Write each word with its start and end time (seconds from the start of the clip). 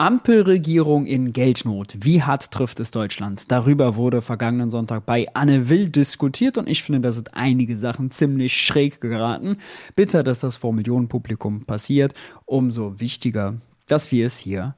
Ampelregierung 0.00 1.06
in 1.06 1.32
Geldnot. 1.32 1.96
Wie 1.98 2.22
hart 2.22 2.52
trifft 2.52 2.78
es 2.78 2.92
Deutschland? 2.92 3.50
Darüber 3.50 3.96
wurde 3.96 4.22
vergangenen 4.22 4.70
Sonntag 4.70 5.04
bei 5.04 5.26
Anne 5.34 5.68
Will 5.68 5.88
diskutiert 5.88 6.56
und 6.56 6.68
ich 6.68 6.84
finde, 6.84 7.00
da 7.00 7.10
sind 7.10 7.34
einige 7.34 7.76
Sachen 7.76 8.12
ziemlich 8.12 8.56
schräg 8.56 9.00
geraten. 9.00 9.56
Bitter, 9.96 10.22
dass 10.22 10.38
das 10.38 10.56
vor 10.56 10.72
Millionenpublikum 10.72 11.64
passiert. 11.64 12.14
Umso 12.44 13.00
wichtiger, 13.00 13.56
dass 13.88 14.12
wir 14.12 14.24
es 14.24 14.38
hier 14.38 14.76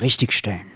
richtigstellen. 0.00 0.66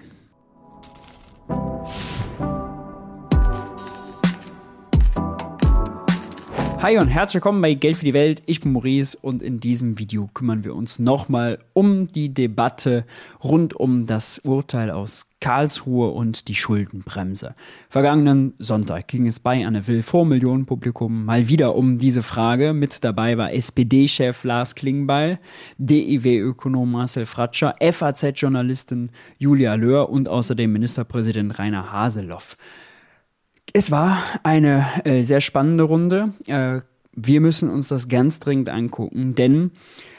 Hi 6.83 6.97
und 6.97 7.09
herzlich 7.09 7.35
willkommen 7.35 7.61
bei 7.61 7.75
Geld 7.75 7.99
für 7.99 8.07
die 8.07 8.15
Welt. 8.15 8.43
Ich 8.47 8.63
bin 8.63 8.73
Maurice 8.73 9.15
und 9.21 9.43
in 9.43 9.61
diesem 9.61 9.99
Video 9.99 10.31
kümmern 10.33 10.65
wir 10.65 10.75
uns 10.75 10.99
nochmal 10.99 11.59
um 11.75 12.11
die 12.11 12.33
Debatte 12.33 13.05
rund 13.45 13.75
um 13.75 14.07
das 14.07 14.39
Urteil 14.39 14.91
aus 14.91 15.27
Karlsruhe 15.41 16.09
und 16.09 16.49
die 16.49 16.55
Schuldenbremse. 16.55 17.55
Vergangenen 17.91 18.55
Sonntag 18.59 19.09
ging 19.09 19.27
es 19.27 19.41
bei 19.41 19.67
Anne 19.67 19.87
Will 19.89 20.03
vor 20.03 20.25
Millionenpublikum 20.25 21.27
mal 21.27 21.49
wieder 21.49 21.75
um 21.75 21.99
diese 21.99 22.23
Frage. 22.23 22.73
Mit 22.73 23.05
dabei 23.05 23.37
war 23.37 23.53
SPD-Chef 23.53 24.43
Lars 24.45 24.75
Klingbeil, 24.75 25.39
DIW-Ökonom 25.77 26.91
Marcel 26.91 27.27
Fratscher, 27.27 27.75
FAZ-Journalistin 27.79 29.11
Julia 29.37 29.75
Löhr 29.75 30.09
und 30.09 30.31
außerdem 30.31 30.73
Ministerpräsident 30.73 31.59
Rainer 31.59 31.93
Haseloff. 31.93 32.57
Es 33.73 33.93
war 33.93 34.21
eine 34.43 34.85
äh, 35.05 35.23
sehr 35.23 35.41
spannende 35.41 35.85
Runde. 35.85 36.33
Äh, 36.47 36.81
wir 37.13 37.41
müssen 37.41 37.71
uns 37.71 37.89
das 37.89 38.09
ganz 38.09 38.41
dringend 38.41 38.69
angucken, 38.69 39.35
denn 39.37 39.71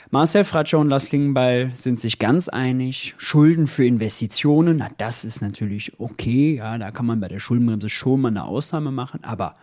Marcel 0.10 0.44
Fratscher 0.44 0.80
und 0.80 0.90
Lars 0.90 1.06
Klingenbeil 1.06 1.72
sind 1.74 2.00
sich 2.00 2.18
ganz 2.20 2.48
einig. 2.48 3.14
Schulden 3.18 3.68
für 3.68 3.86
Investitionen, 3.86 4.78
na, 4.78 4.90
das 4.98 5.26
ist 5.26 5.42
natürlich 5.42 6.00
okay. 6.00 6.56
Ja, 6.56 6.78
da 6.78 6.92
kann 6.92 7.06
man 7.06 7.20
bei 7.20 7.28
der 7.28 7.40
Schuldenbremse 7.40 7.90
schon 7.90 8.22
mal 8.22 8.30
eine 8.30 8.46
Ausnahme 8.46 8.92
machen, 8.92 9.24
aber 9.24 9.56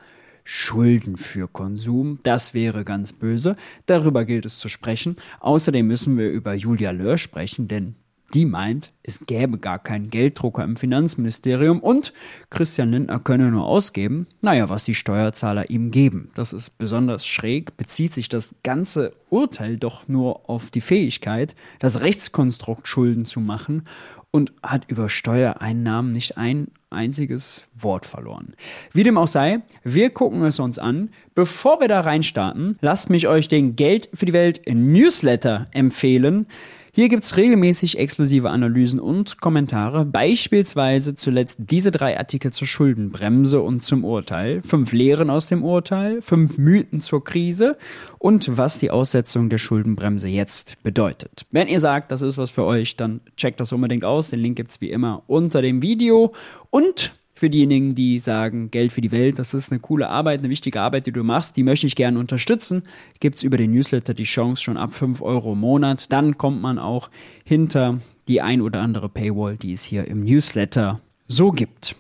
Schulden 0.45 1.17
für 1.17 1.49
Konsum, 1.49 2.21
das 2.23 2.55
wäre 2.55 2.85
ganz 2.85 3.13
böse. 3.13 3.57
Darüber 3.87 4.25
gilt 4.25 4.47
es 4.47 4.59
zu 4.59 4.69
sprechen. 4.69 5.17
Außerdem 5.41 5.87
müssen 5.87 6.17
wir 6.17 6.31
über 6.31 6.55
Julia 6.55 6.91
Löhr 6.91 7.19
sprechen, 7.19 7.69
denn 7.69 7.95
die 8.35 8.45
meint, 8.45 8.93
es 9.03 9.25
gäbe 9.27 9.59
gar 9.59 9.79
keinen 9.79 10.11
Gelddrucker 10.11 10.63
im 10.63 10.77
Finanzministerium 10.77 11.81
und 11.81 12.13
Christian 12.51 12.91
Lindner 12.91 13.21
könne 13.21 13.51
nur 13.51 13.65
ausgeben, 13.65 14.27
naja, 14.43 14.69
was 14.69 14.85
die 14.85 14.95
Steuerzahler 14.95 15.71
ihm 15.71 15.91
geben. 15.91 16.31
Das 16.35 16.53
ist 16.53 16.77
besonders 16.77 17.27
schräg, 17.27 17.77
bezieht 17.77 18.13
sich 18.13 18.29
das 18.29 18.55
ganze 18.63 19.13
Urteil 19.31 19.79
doch 19.79 20.09
nur 20.09 20.49
auf 20.51 20.71
die 20.71 20.83
Fähigkeit, 20.83 21.57
das 21.79 22.01
Rechtskonstrukt 22.01 22.87
Schulden 22.87 23.25
zu 23.25 23.41
machen 23.41 23.85
und 24.31 24.53
hat 24.63 24.91
über 24.91 25.09
Steuereinnahmen 25.09 26.13
nicht 26.13 26.37
ein 26.37 26.69
einziges 26.91 27.65
Wort 27.75 28.07
verloren. 28.07 28.55
Wie 28.93 29.03
dem 29.03 29.19
auch 29.19 29.29
sei, 29.29 29.61
wir 29.85 30.11
gucken 30.11 30.45
es 30.45 30.59
uns 30.59 30.79
an. 30.79 31.11
Bevor 31.35 31.81
wir 31.81 31.89
da 31.89 32.01
reinstarten, 32.01 32.79
lasst 32.81 33.11
mich 33.11 33.27
euch 33.27 33.49
den 33.49 33.77
Geld 33.77 34.09
für 34.13 34.27
die 34.27 34.33
Welt 34.33 34.63
Newsletter 34.67 35.69
empfehlen. 35.73 36.47
Hier 36.93 37.09
gibt 37.09 37.23
es 37.23 37.37
regelmäßig 37.37 37.99
exklusive 37.99 38.51
Analysen 38.51 38.99
und 38.99 39.41
Kommentare, 39.41 40.05
beispielsweise 40.05 41.15
zuletzt 41.15 41.59
diese 41.71 41.91
drei 41.91 42.19
Artikel 42.19 42.53
zur 42.53 42.67
Schuldenbremse 42.67 43.61
und 43.61 43.83
zum 43.83 44.05
Urteil, 44.05 44.63
fünf 44.63 44.93
Lehren 44.93 45.31
aus 45.31 45.47
dem 45.47 45.63
Urteil, 45.63 46.23
fünf 46.23 46.59
Mythen 46.59 47.01
zur 47.01 47.23
Krise 47.23 47.77
und 48.19 48.57
was 48.57 48.79
die 48.79 48.91
Aussetzung 48.91 49.51
der 49.51 49.59
Schuldenbremse 49.59 50.29
jetzt 50.29 50.83
bedeutet. 50.83 51.47
Wenn 51.51 51.69
ihr 51.69 51.81
sagt, 51.81 52.11
das 52.11 52.23
ist 52.23 52.39
was 52.39 52.51
für 52.51 52.65
euch, 52.65 52.97
dann 52.97 53.21
checkt 53.37 53.61
das 53.61 53.73
unbedingt 53.73 54.05
aus. 54.05 54.31
Den 54.31 54.41
Link 54.41 54.57
gibt 54.57 54.71
es 54.71 54.81
wie 54.81 54.91
immer 54.91 55.23
unter 55.27 55.63
dem 55.63 55.83
Video 55.83 56.33
und 56.71 57.13
für 57.39 57.51
diejenigen, 57.51 57.95
die 57.95 58.19
sagen, 58.19 58.69
Geld 58.73 58.91
für 58.91 59.01
die 59.01 59.13
Welt, 59.13 59.39
das 59.39 59.55
ist 59.55 59.71
eine 59.71 59.79
coole 59.79 60.09
Arbeit, 60.09 60.41
eine 60.41 60.49
wichtige 60.49 60.81
Arbeit, 60.81 61.07
die 61.07 61.13
du 61.13 61.23
machst, 61.23 61.57
die 61.57 61.63
möchte 61.63 61.87
ich 61.87 61.95
gerne 61.95 62.19
unterstützen, 62.19 62.83
gibt 63.21 63.37
es 63.37 63.45
über 63.45 63.57
den 63.57 63.71
Newsletter 63.71 64.13
die 64.13 64.25
Chance 64.25 64.61
schon 64.61 64.77
ab 64.77 64.93
5 64.93 65.23
Euro 65.23 65.53
im 65.53 65.61
Monat. 65.61 66.11
Dann 66.11 66.37
kommt 66.37 66.61
man 66.61 66.81
auch 66.81 67.11
hinter 67.45 68.01
die 68.27 68.41
ein 68.41 68.61
oder 68.61 68.81
andere 68.81 69.09
Paywall, 69.09 69.57
die 69.57 69.73
es 69.73 69.85
hier 69.85 70.09
im 70.09 70.25
Newsletter 70.25 71.01
so 71.29 71.53
gibt. 71.53 71.95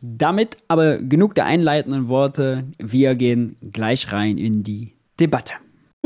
Damit 0.00 0.56
aber 0.66 0.98
genug 0.98 1.36
der 1.36 1.46
einleitenden 1.46 2.08
Worte. 2.08 2.64
Wir 2.78 3.14
gehen 3.14 3.54
gleich 3.72 4.10
rein 4.10 4.36
in 4.36 4.64
die 4.64 4.94
Debatte. 5.20 5.54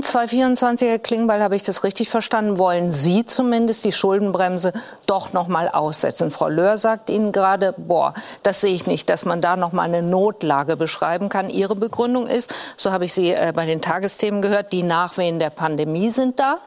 224, 0.03 0.89
Herr 0.89 0.99
Klingbeil, 0.99 1.43
habe 1.43 1.57
ich 1.57 1.63
das 1.63 1.85
richtig 1.85 2.09
verstanden? 2.09 2.59
Wollen 2.59 2.91
Sie 2.91 3.27
zumindest 3.27 3.85
die 3.85 3.93
Schuldenbremse 3.93 4.73
doch 5.07 5.33
noch 5.33 5.47
mal 5.47 5.69
aussetzen? 5.69 6.31
Frau 6.31 6.49
Löhr 6.49 6.79
sagt 6.79 7.11
Ihnen 7.11 7.33
gerade, 7.33 7.75
boah, 7.77 8.15
das 8.43 8.61
sehe 8.61 8.75
ich 8.75 8.87
nicht, 8.87 9.11
dass 9.11 9.25
man 9.25 9.41
da 9.41 9.57
noch 9.57 9.73
mal 9.73 9.83
eine 9.83 10.03
Notlage 10.03 10.77
beschreiben 10.77 11.29
kann. 11.29 11.51
Ihre 11.51 11.77
Begründung 11.77 12.27
ist, 12.27 12.55
so 12.77 12.93
habe 12.93 13.05
ich 13.05 13.13
Sie 13.13 13.31
äh, 13.31 13.53
bei 13.55 13.67
den 13.67 13.83
Tagesthemen 13.83 14.43
gehört, 14.43 14.73
die 14.73 14.83
Nachwehen 14.83 15.39
der 15.39 15.51
Pandemie 15.51 16.11
sind 16.11 16.41
da, 16.41 16.59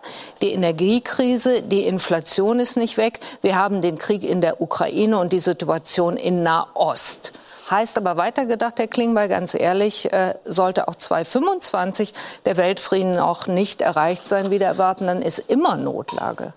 die 0.41 0.53
Energiekrise, 0.53 1.63
die 1.63 1.85
Inflation 1.85 2.59
ist 2.59 2.77
nicht 2.77 2.97
weg, 2.97 3.19
wir 3.41 3.57
haben 3.57 3.81
den 3.81 3.97
Krieg 3.97 4.23
in 4.23 4.41
der 4.41 4.61
Ukraine 4.61 5.17
und 5.17 5.33
die 5.33 5.39
Situation 5.39 6.17
in 6.17 6.43
Nahost. 6.43 7.33
Heißt 7.73 7.97
aber 7.97 8.17
weitergedacht, 8.17 8.77
Herr 8.77 8.87
Klingbeil, 8.87 9.27
ganz 9.27 9.55
ehrlich, 9.55 10.13
äh, 10.13 10.35
sollte 10.45 10.87
auch 10.87 10.93
2025 10.93 12.13
der 12.45 12.57
Weltfrieden 12.57 13.17
auch 13.17 13.47
nicht 13.47 13.81
erreicht 13.81 14.27
sein, 14.27 14.51
wie 14.51 14.59
der 14.59 14.67
erwarten, 14.67 15.07
dann 15.07 15.23
ist 15.23 15.39
immer 15.39 15.75
Notlage. 15.75 16.53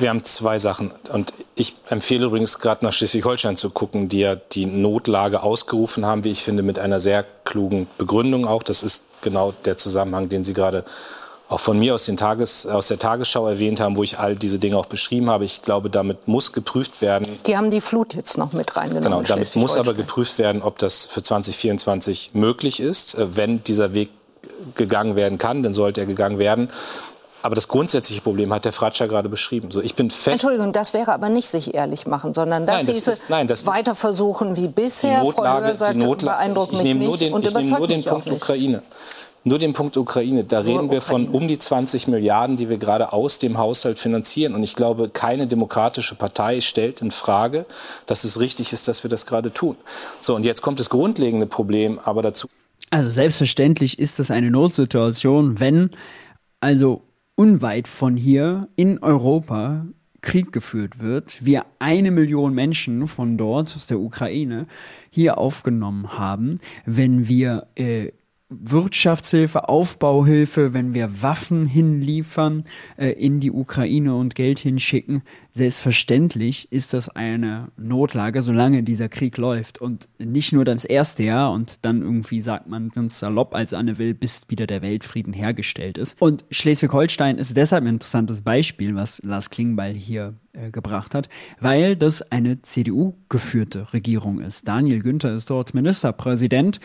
Wir 0.00 0.08
haben 0.08 0.24
zwei 0.24 0.58
Sachen. 0.58 0.90
Und 1.12 1.34
ich 1.54 1.76
empfehle 1.88 2.26
übrigens 2.26 2.58
gerade 2.58 2.84
nach 2.84 2.92
Schleswig-Holstein 2.92 3.56
zu 3.56 3.70
gucken, 3.70 4.08
die 4.08 4.18
ja 4.18 4.34
die 4.34 4.66
Notlage 4.66 5.44
ausgerufen 5.44 6.04
haben, 6.04 6.24
wie 6.24 6.32
ich 6.32 6.42
finde, 6.42 6.64
mit 6.64 6.80
einer 6.80 6.98
sehr 6.98 7.24
klugen 7.44 7.86
Begründung 7.96 8.44
auch. 8.44 8.64
Das 8.64 8.82
ist 8.82 9.04
genau 9.22 9.54
der 9.66 9.76
Zusammenhang, 9.76 10.28
den 10.28 10.42
Sie 10.42 10.52
gerade 10.52 10.84
auch 11.48 11.60
von 11.60 11.78
mir 11.78 11.94
aus, 11.94 12.04
den 12.04 12.16
Tages, 12.16 12.66
aus 12.66 12.88
der 12.88 12.98
Tagesschau 12.98 13.46
erwähnt 13.46 13.78
haben, 13.78 13.96
wo 13.96 14.02
ich 14.02 14.18
all 14.18 14.34
diese 14.34 14.58
Dinge 14.58 14.76
auch 14.76 14.86
beschrieben 14.86 15.30
habe. 15.30 15.44
Ich 15.44 15.62
glaube, 15.62 15.90
damit 15.90 16.26
muss 16.26 16.52
geprüft 16.52 17.00
werden. 17.00 17.28
Die 17.46 17.56
haben 17.56 17.70
die 17.70 17.80
Flut 17.80 18.14
jetzt 18.14 18.36
noch 18.36 18.52
mit 18.52 18.76
reingenommen. 18.76 19.22
Genau, 19.22 19.22
damit 19.22 19.54
muss 19.54 19.76
aber 19.76 19.94
geprüft 19.94 20.38
werden, 20.38 20.62
ob 20.62 20.78
das 20.78 21.06
für 21.06 21.22
2024 21.22 22.30
möglich 22.32 22.80
ist. 22.80 23.14
Äh, 23.14 23.36
wenn 23.36 23.62
dieser 23.62 23.94
Weg 23.94 24.10
gegangen 24.74 25.14
werden 25.14 25.38
kann, 25.38 25.62
dann 25.62 25.74
sollte 25.74 26.00
er 26.00 26.06
gegangen 26.06 26.38
werden. 26.38 26.68
Aber 27.42 27.54
das 27.54 27.68
grundsätzliche 27.68 28.22
Problem 28.22 28.52
hat 28.52 28.64
der 28.64 28.72
Fratscher 28.72 29.06
gerade 29.06 29.28
beschrieben. 29.28 29.70
So, 29.70 29.80
ich 29.80 29.94
bin 29.94 30.10
fest 30.10 30.26
Entschuldigung, 30.26 30.72
das 30.72 30.94
wäre 30.94 31.12
aber 31.12 31.28
nicht 31.28 31.48
sich 31.48 31.74
ehrlich 31.74 32.08
machen, 32.08 32.34
sondern 32.34 32.66
das, 32.66 32.78
nein, 32.78 32.86
das 32.86 33.06
ist, 33.06 33.30
nein, 33.30 33.46
das 33.46 33.66
weiter 33.66 33.94
versuchen 33.94 34.56
wie 34.56 34.66
bisher. 34.66 35.20
Die 35.20 35.26
Notlage, 35.26 35.74
Frau 35.76 35.84
Löhr 35.84 35.92
die 35.92 35.98
Notlage, 35.98 36.38
beeindruckt 36.38 36.72
ich 36.72 36.78
mich 36.78 36.88
nehme 36.88 37.04
nur 37.04 37.16
den, 37.16 37.36
ich 37.36 37.54
nehme 37.54 37.78
nur 37.78 37.86
den 37.86 38.04
Punkt 38.04 38.30
Ukraine. 38.32 38.82
Nur 39.46 39.60
den 39.60 39.74
Punkt 39.74 39.96
Ukraine. 39.96 40.42
Da 40.42 40.56
Nur 40.56 40.66
reden 40.66 40.90
wir 40.90 40.98
Ukraine. 40.98 41.26
von 41.26 41.28
um 41.28 41.46
die 41.46 41.56
20 41.56 42.08
Milliarden, 42.08 42.56
die 42.56 42.68
wir 42.68 42.78
gerade 42.78 43.12
aus 43.12 43.38
dem 43.38 43.58
Haushalt 43.58 44.00
finanzieren. 44.00 44.56
Und 44.56 44.64
ich 44.64 44.74
glaube, 44.74 45.08
keine 45.08 45.46
demokratische 45.46 46.16
Partei 46.16 46.60
stellt 46.60 47.00
in 47.00 47.12
Frage, 47.12 47.64
dass 48.06 48.24
es 48.24 48.40
richtig 48.40 48.72
ist, 48.72 48.88
dass 48.88 49.04
wir 49.04 49.08
das 49.08 49.24
gerade 49.24 49.54
tun. 49.54 49.76
So, 50.20 50.34
und 50.34 50.44
jetzt 50.44 50.62
kommt 50.62 50.80
das 50.80 50.90
grundlegende 50.90 51.46
Problem 51.46 52.00
aber 52.00 52.22
dazu. 52.22 52.48
Also 52.90 53.08
selbstverständlich 53.08 54.00
ist 54.00 54.18
das 54.18 54.32
eine 54.32 54.50
Notsituation, 54.50 55.60
wenn 55.60 55.90
also 56.58 57.02
unweit 57.36 57.86
von 57.86 58.16
hier 58.16 58.66
in 58.74 58.98
Europa 58.98 59.86
Krieg 60.22 60.50
geführt 60.50 60.98
wird, 60.98 61.44
wir 61.44 61.66
eine 61.78 62.10
Million 62.10 62.52
Menschen 62.52 63.06
von 63.06 63.38
dort, 63.38 63.76
aus 63.76 63.86
der 63.86 64.00
Ukraine, 64.00 64.66
hier 65.08 65.38
aufgenommen 65.38 66.18
haben, 66.18 66.58
wenn 66.84 67.28
wir 67.28 67.68
äh, 67.76 68.10
Wirtschaftshilfe, 68.48 69.68
Aufbauhilfe, 69.68 70.72
wenn 70.72 70.94
wir 70.94 71.20
Waffen 71.22 71.66
hinliefern 71.66 72.62
äh, 72.96 73.10
in 73.10 73.40
die 73.40 73.50
Ukraine 73.50 74.14
und 74.14 74.36
Geld 74.36 74.60
hinschicken, 74.60 75.22
selbstverständlich 75.50 76.70
ist 76.70 76.94
das 76.94 77.08
eine 77.08 77.72
Notlage, 77.76 78.42
solange 78.42 78.84
dieser 78.84 79.08
Krieg 79.08 79.36
läuft. 79.36 79.80
Und 79.80 80.08
nicht 80.18 80.52
nur 80.52 80.64
das 80.64 80.84
erste 80.84 81.24
Jahr 81.24 81.50
und 81.50 81.84
dann 81.84 82.02
irgendwie 82.02 82.40
sagt 82.40 82.68
man 82.68 82.90
ganz 82.90 83.18
salopp 83.18 83.52
als 83.52 83.74
Anne 83.74 83.98
will, 83.98 84.14
bis 84.14 84.42
wieder 84.48 84.68
der 84.68 84.80
Weltfrieden 84.80 85.32
hergestellt 85.32 85.98
ist. 85.98 86.20
Und 86.22 86.44
Schleswig-Holstein 86.52 87.38
ist 87.38 87.56
deshalb 87.56 87.82
ein 87.82 87.94
interessantes 87.94 88.42
Beispiel, 88.42 88.94
was 88.94 89.20
Lars 89.24 89.50
Klingbeil 89.50 89.94
hier 89.94 90.34
äh, 90.52 90.70
gebracht 90.70 91.16
hat, 91.16 91.28
weil 91.58 91.96
das 91.96 92.30
eine 92.30 92.62
CDU-geführte 92.62 93.92
Regierung 93.92 94.38
ist. 94.38 94.68
Daniel 94.68 95.02
Günther 95.02 95.34
ist 95.34 95.50
dort 95.50 95.74
Ministerpräsident 95.74 96.78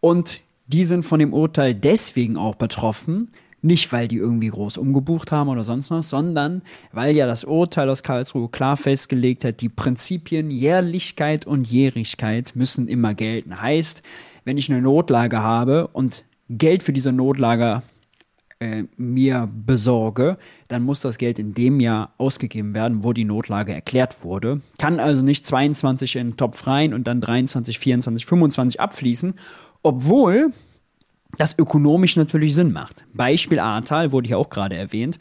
und 0.00 0.42
die 0.66 0.84
sind 0.84 1.04
von 1.04 1.18
dem 1.18 1.32
Urteil 1.32 1.74
deswegen 1.74 2.36
auch 2.36 2.54
betroffen, 2.54 3.28
nicht 3.64 3.92
weil 3.92 4.08
die 4.08 4.16
irgendwie 4.16 4.48
groß 4.48 4.76
umgebucht 4.76 5.32
haben 5.32 5.48
oder 5.48 5.64
sonst 5.64 5.90
was, 5.90 6.10
sondern 6.10 6.62
weil 6.92 7.16
ja 7.16 7.26
das 7.26 7.44
Urteil 7.44 7.88
aus 7.88 8.02
Karlsruhe 8.02 8.48
klar 8.50 8.76
festgelegt 8.76 9.44
hat, 9.44 9.62
die 9.62 9.70
Prinzipien 9.70 10.50
Jährlichkeit 10.50 11.46
und 11.46 11.66
Jährigkeit 11.66 12.52
müssen 12.54 12.88
immer 12.88 13.14
gelten. 13.14 13.60
Heißt, 13.60 14.02
wenn 14.44 14.58
ich 14.58 14.70
eine 14.70 14.82
Notlage 14.82 15.40
habe 15.40 15.88
und 15.88 16.26
Geld 16.50 16.82
für 16.82 16.92
diese 16.92 17.12
Notlage 17.12 17.82
äh, 18.60 18.84
mir 18.98 19.48
besorge, 19.50 20.36
dann 20.68 20.82
muss 20.82 21.00
das 21.00 21.16
Geld 21.16 21.38
in 21.38 21.54
dem 21.54 21.80
Jahr 21.80 22.12
ausgegeben 22.18 22.74
werden, 22.74 23.02
wo 23.02 23.14
die 23.14 23.24
Notlage 23.24 23.72
erklärt 23.72 24.22
wurde. 24.22 24.60
Kann 24.78 25.00
also 25.00 25.22
nicht 25.22 25.46
22 25.46 26.16
in 26.16 26.30
den 26.30 26.36
Topf 26.36 26.66
rein 26.66 26.92
und 26.92 27.04
dann 27.06 27.22
23, 27.22 27.78
24, 27.78 28.26
25 28.26 28.80
abfließen, 28.80 29.34
obwohl 29.84 30.52
das 31.38 31.56
ökonomisch 31.56 32.16
natürlich 32.16 32.54
Sinn 32.54 32.72
macht. 32.72 33.04
Beispiel 33.12 33.60
Ahrtal 33.60 34.10
wurde 34.10 34.26
hier 34.26 34.38
auch 34.38 34.50
gerade 34.50 34.76
erwähnt. 34.76 35.18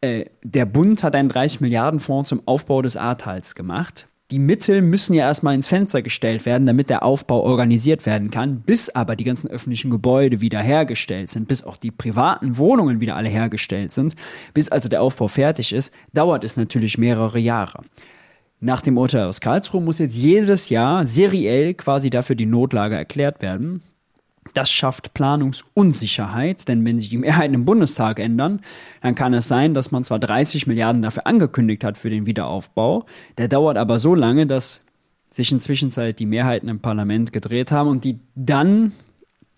Äh, 0.00 0.26
der 0.42 0.66
Bund 0.66 1.02
hat 1.02 1.14
einen 1.14 1.28
30 1.28 1.60
Milliarden 1.60 2.00
Fonds 2.00 2.28
zum 2.28 2.42
Aufbau 2.46 2.82
des 2.82 2.96
Ahrtals 2.96 3.54
gemacht 3.54 4.08
die 4.30 4.38
Mittel 4.38 4.82
müssen 4.82 5.14
ja 5.14 5.24
erstmal 5.24 5.54
ins 5.54 5.68
Fenster 5.68 6.02
gestellt 6.02 6.44
werden, 6.44 6.66
damit 6.66 6.90
der 6.90 7.02
Aufbau 7.02 7.40
organisiert 7.42 8.04
werden 8.04 8.30
kann, 8.30 8.60
bis 8.60 8.90
aber 8.90 9.16
die 9.16 9.24
ganzen 9.24 9.48
öffentlichen 9.48 9.90
Gebäude 9.90 10.42
wieder 10.42 10.60
hergestellt 10.60 11.30
sind, 11.30 11.48
bis 11.48 11.64
auch 11.64 11.78
die 11.78 11.90
privaten 11.90 12.58
Wohnungen 12.58 13.00
wieder 13.00 13.16
alle 13.16 13.30
hergestellt 13.30 13.92
sind, 13.92 14.16
bis 14.52 14.68
also 14.68 14.90
der 14.90 15.02
Aufbau 15.02 15.28
fertig 15.28 15.72
ist, 15.72 15.94
dauert 16.12 16.44
es 16.44 16.58
natürlich 16.58 16.98
mehrere 16.98 17.38
Jahre. 17.38 17.84
Nach 18.60 18.80
dem 18.80 18.98
Urteil 18.98 19.26
aus 19.26 19.40
Karlsruhe 19.40 19.80
muss 19.80 19.98
jetzt 19.98 20.16
jedes 20.16 20.68
Jahr 20.68 21.04
seriell 21.04 21.74
quasi 21.74 22.10
dafür 22.10 22.34
die 22.34 22.46
Notlage 22.46 22.96
erklärt 22.96 23.40
werden. 23.40 23.82
Das 24.54 24.70
schafft 24.70 25.14
Planungsunsicherheit, 25.14 26.66
denn 26.68 26.84
wenn 26.84 26.98
sich 26.98 27.08
die 27.10 27.18
Mehrheiten 27.18 27.54
im 27.54 27.64
Bundestag 27.64 28.18
ändern, 28.18 28.60
dann 29.00 29.14
kann 29.14 29.34
es 29.34 29.46
sein, 29.46 29.74
dass 29.74 29.90
man 29.90 30.04
zwar 30.04 30.18
30 30.18 30.66
Milliarden 30.66 31.02
dafür 31.02 31.26
angekündigt 31.26 31.84
hat 31.84 31.98
für 31.98 32.10
den 32.10 32.26
Wiederaufbau, 32.26 33.04
der 33.36 33.48
dauert 33.48 33.76
aber 33.76 33.98
so 33.98 34.14
lange, 34.14 34.46
dass 34.46 34.80
sich 35.30 35.52
inzwischen 35.52 35.90
die 35.90 36.26
Mehrheiten 36.26 36.68
im 36.68 36.80
Parlament 36.80 37.32
gedreht 37.32 37.70
haben 37.70 37.88
und 37.88 38.04
die 38.04 38.18
dann 38.34 38.92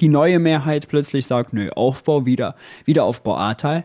die 0.01 0.09
neue 0.09 0.39
Mehrheit 0.39 0.89
plötzlich 0.89 1.27
sagt, 1.27 1.53
nö, 1.53 1.71
Aufbau 1.71 2.27
wieder, 2.27 2.57
Wiederaufbau 2.85 3.37
Ahrtal. 3.37 3.85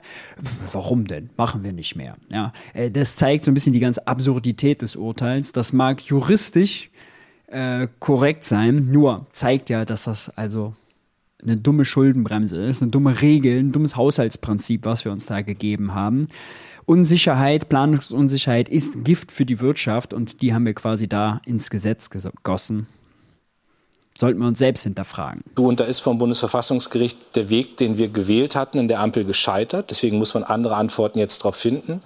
Warum 0.72 1.06
denn? 1.06 1.30
Machen 1.38 1.64
wir 1.64 1.74
nicht 1.74 1.96
mehr. 1.96 2.16
Ja, 2.32 2.54
äh, 2.74 2.92
das 2.92 3.16
zeigt 3.16 3.46
so 3.46 3.52
ein 3.52 3.54
bisschen 3.54 3.74
die 3.74 3.80
ganze 3.80 4.08
Absurdität 4.08 4.82
des 4.82 4.96
Urteils. 4.96 5.52
Das 5.52 5.74
mag 5.74 6.02
juristisch 6.02 6.90
äh, 7.48 7.88
korrekt 8.00 8.44
sein, 8.44 8.92
nur 8.92 9.28
zeigt 9.32 9.70
ja, 9.70 9.86
dass 9.86 10.06
das 10.06 10.30
also 10.30 10.74
eine 11.44 11.58
dumme 11.58 11.86
Schuldenbremse 11.86 12.58
ist, 12.58 12.82
eine 12.82 12.92
dumme 12.92 13.22
Regel, 13.22 13.60
ein 13.60 13.72
dummes 13.72 13.96
Haushaltsprinzip, 13.96 14.86
was 14.86 15.06
wir 15.06 15.12
uns 15.12 15.28
da 15.28 15.42
gegeben 15.42 15.94
haben. 15.94 16.28
Unsicherheit, 16.86 17.68
Planungsunsicherheit 17.70 18.70
ist 18.70 19.04
Gift 19.04 19.32
für 19.32 19.46
die 19.46 19.60
Wirtschaft 19.60 20.14
und 20.14 20.42
die 20.42 20.54
haben 20.54 20.66
wir 20.66 20.74
quasi 20.74 21.08
da 21.08 21.42
ins 21.46 21.70
Gesetz 21.70 22.10
gegossen. 22.10 22.88
Sollten 24.18 24.40
wir 24.40 24.48
uns 24.48 24.60
selbst 24.60 24.84
hinterfragen. 24.84 25.44
Und 25.58 25.82
da 25.82 25.84
ist 25.84 26.00
vom 26.00 26.18
Bundesverfassungsgericht 26.18 27.36
der 27.36 27.50
Weg, 27.50 27.76
den 27.78 27.98
wir 27.98 28.08
gewählt 28.08 28.56
hatten, 28.56 28.80
in 28.80 28.88
der 28.88 29.02
Ampel 29.02 29.26
gescheitert. 29.26 29.92
Deswegen 29.92 30.18
muss 30.18 30.34
man 30.34 30.44
andere 30.44 30.76
Antworten 30.78 31.20
jetzt 31.20 31.40
darauf 31.40 31.58
finden. 31.58 32.02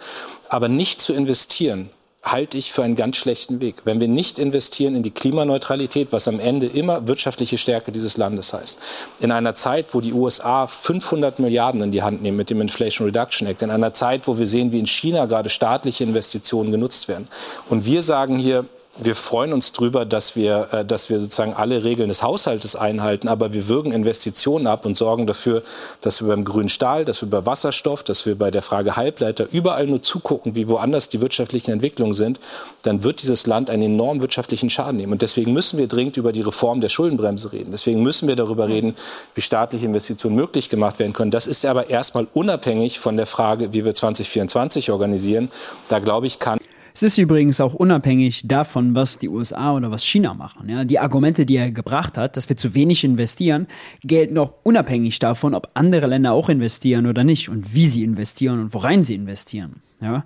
Aber 0.49 0.69
nicht 0.69 1.01
zu 1.01 1.13
investieren, 1.13 1.91
halte 2.23 2.57
ich 2.57 2.71
für 2.71 2.83
einen 2.83 2.95
ganz 2.95 3.17
schlechten 3.17 3.61
Weg. 3.61 3.83
Wenn 3.85 3.99
wir 3.99 4.07
nicht 4.07 4.39
investieren 4.39 4.95
in 4.95 5.03
die 5.03 5.11
Klimaneutralität, 5.11 6.11
was 6.11 6.27
am 6.27 6.39
Ende 6.39 6.65
immer 6.65 7.07
wirtschaftliche 7.07 7.57
Stärke 7.57 7.91
dieses 7.91 8.17
Landes 8.17 8.53
heißt, 8.53 8.77
in 9.19 9.31
einer 9.31 9.55
Zeit, 9.55 9.93
wo 9.93 10.01
die 10.01 10.11
USA 10.11 10.67
500 10.67 11.39
Milliarden 11.39 11.81
in 11.81 11.91
die 11.91 12.03
Hand 12.03 12.21
nehmen 12.21 12.37
mit 12.37 12.49
dem 12.49 12.59
Inflation 12.59 13.05
Reduction 13.05 13.47
Act, 13.47 13.61
in 13.61 13.71
einer 13.71 13.93
Zeit, 13.93 14.27
wo 14.27 14.37
wir 14.37 14.47
sehen, 14.47 14.71
wie 14.71 14.79
in 14.79 14.87
China 14.87 15.27
gerade 15.27 15.49
staatliche 15.49 16.03
Investitionen 16.03 16.71
genutzt 16.71 17.07
werden. 17.07 17.27
Und 17.69 17.85
wir 17.85 18.03
sagen 18.03 18.37
hier, 18.37 18.65
wir 19.01 19.15
freuen 19.15 19.53
uns 19.53 19.71
darüber, 19.71 20.05
dass 20.05 20.35
wir, 20.35 20.67
äh, 20.71 20.85
dass 20.85 21.09
wir 21.09 21.19
sozusagen 21.19 21.53
alle 21.53 21.83
Regeln 21.83 22.09
des 22.09 22.21
Haushaltes 22.21 22.75
einhalten, 22.75 23.27
aber 23.27 23.53
wir 23.53 23.67
würgen 23.67 23.91
Investitionen 23.91 24.67
ab 24.67 24.85
und 24.85 24.97
sorgen 24.97 25.25
dafür, 25.25 25.63
dass 26.01 26.21
wir 26.21 26.27
beim 26.27 26.43
grünen 26.43 26.69
Stahl, 26.69 27.05
dass 27.05 27.21
wir 27.21 27.29
bei 27.29 27.45
Wasserstoff, 27.45 28.03
dass 28.03 28.25
wir 28.25 28.37
bei 28.37 28.51
der 28.51 28.61
Frage 28.61 28.95
Halbleiter 28.95 29.47
überall 29.51 29.87
nur 29.87 30.01
zugucken, 30.01 30.55
wie 30.55 30.67
woanders 30.67 31.09
die 31.09 31.21
wirtschaftlichen 31.21 31.71
Entwicklungen 31.71 32.13
sind, 32.13 32.39
dann 32.83 33.03
wird 33.03 33.21
dieses 33.21 33.47
Land 33.47 33.69
einen 33.69 33.83
enormen 33.83 34.21
wirtschaftlichen 34.21 34.69
Schaden 34.69 34.97
nehmen. 34.97 35.13
Und 35.13 35.21
deswegen 35.21 35.53
müssen 35.53 35.77
wir 35.77 35.87
dringend 35.87 36.17
über 36.17 36.31
die 36.31 36.41
Reform 36.41 36.81
der 36.81 36.89
Schuldenbremse 36.89 37.51
reden. 37.51 37.71
Deswegen 37.71 38.03
müssen 38.03 38.27
wir 38.27 38.35
darüber 38.35 38.67
reden, 38.67 38.95
wie 39.35 39.41
staatliche 39.41 39.85
Investitionen 39.85 40.35
möglich 40.35 40.69
gemacht 40.69 40.99
werden 40.99 41.13
können. 41.13 41.31
Das 41.31 41.47
ist 41.47 41.65
aber 41.65 41.89
erstmal 41.89 42.27
unabhängig 42.33 42.99
von 42.99 43.17
der 43.17 43.25
Frage, 43.25 43.73
wie 43.73 43.85
wir 43.85 43.95
2024 43.95 44.91
organisieren. 44.91 45.49
Da 45.87 45.99
glaube 45.99 46.27
ich, 46.27 46.39
kann 46.39 46.59
es 46.93 47.03
ist 47.03 47.17
übrigens 47.17 47.61
auch 47.61 47.73
unabhängig 47.73 48.43
davon, 48.47 48.95
was 48.95 49.19
die 49.19 49.29
USA 49.29 49.73
oder 49.73 49.91
was 49.91 50.05
China 50.05 50.33
machen. 50.33 50.69
Ja, 50.69 50.83
die 50.83 50.99
Argumente, 50.99 51.45
die 51.45 51.55
er 51.55 51.71
gebracht 51.71 52.17
hat, 52.17 52.37
dass 52.37 52.49
wir 52.49 52.57
zu 52.57 52.73
wenig 52.73 53.03
investieren, 53.03 53.67
gelten 54.01 54.37
auch 54.37 54.53
unabhängig 54.63 55.19
davon, 55.19 55.53
ob 55.53 55.69
andere 55.73 56.07
Länder 56.07 56.33
auch 56.33 56.49
investieren 56.49 57.05
oder 57.05 57.23
nicht 57.23 57.49
und 57.49 57.73
wie 57.73 57.87
sie 57.87 58.03
investieren 58.03 58.59
und 58.59 58.73
worein 58.73 59.03
sie 59.03 59.15
investieren. 59.15 59.81
Ja. 60.01 60.25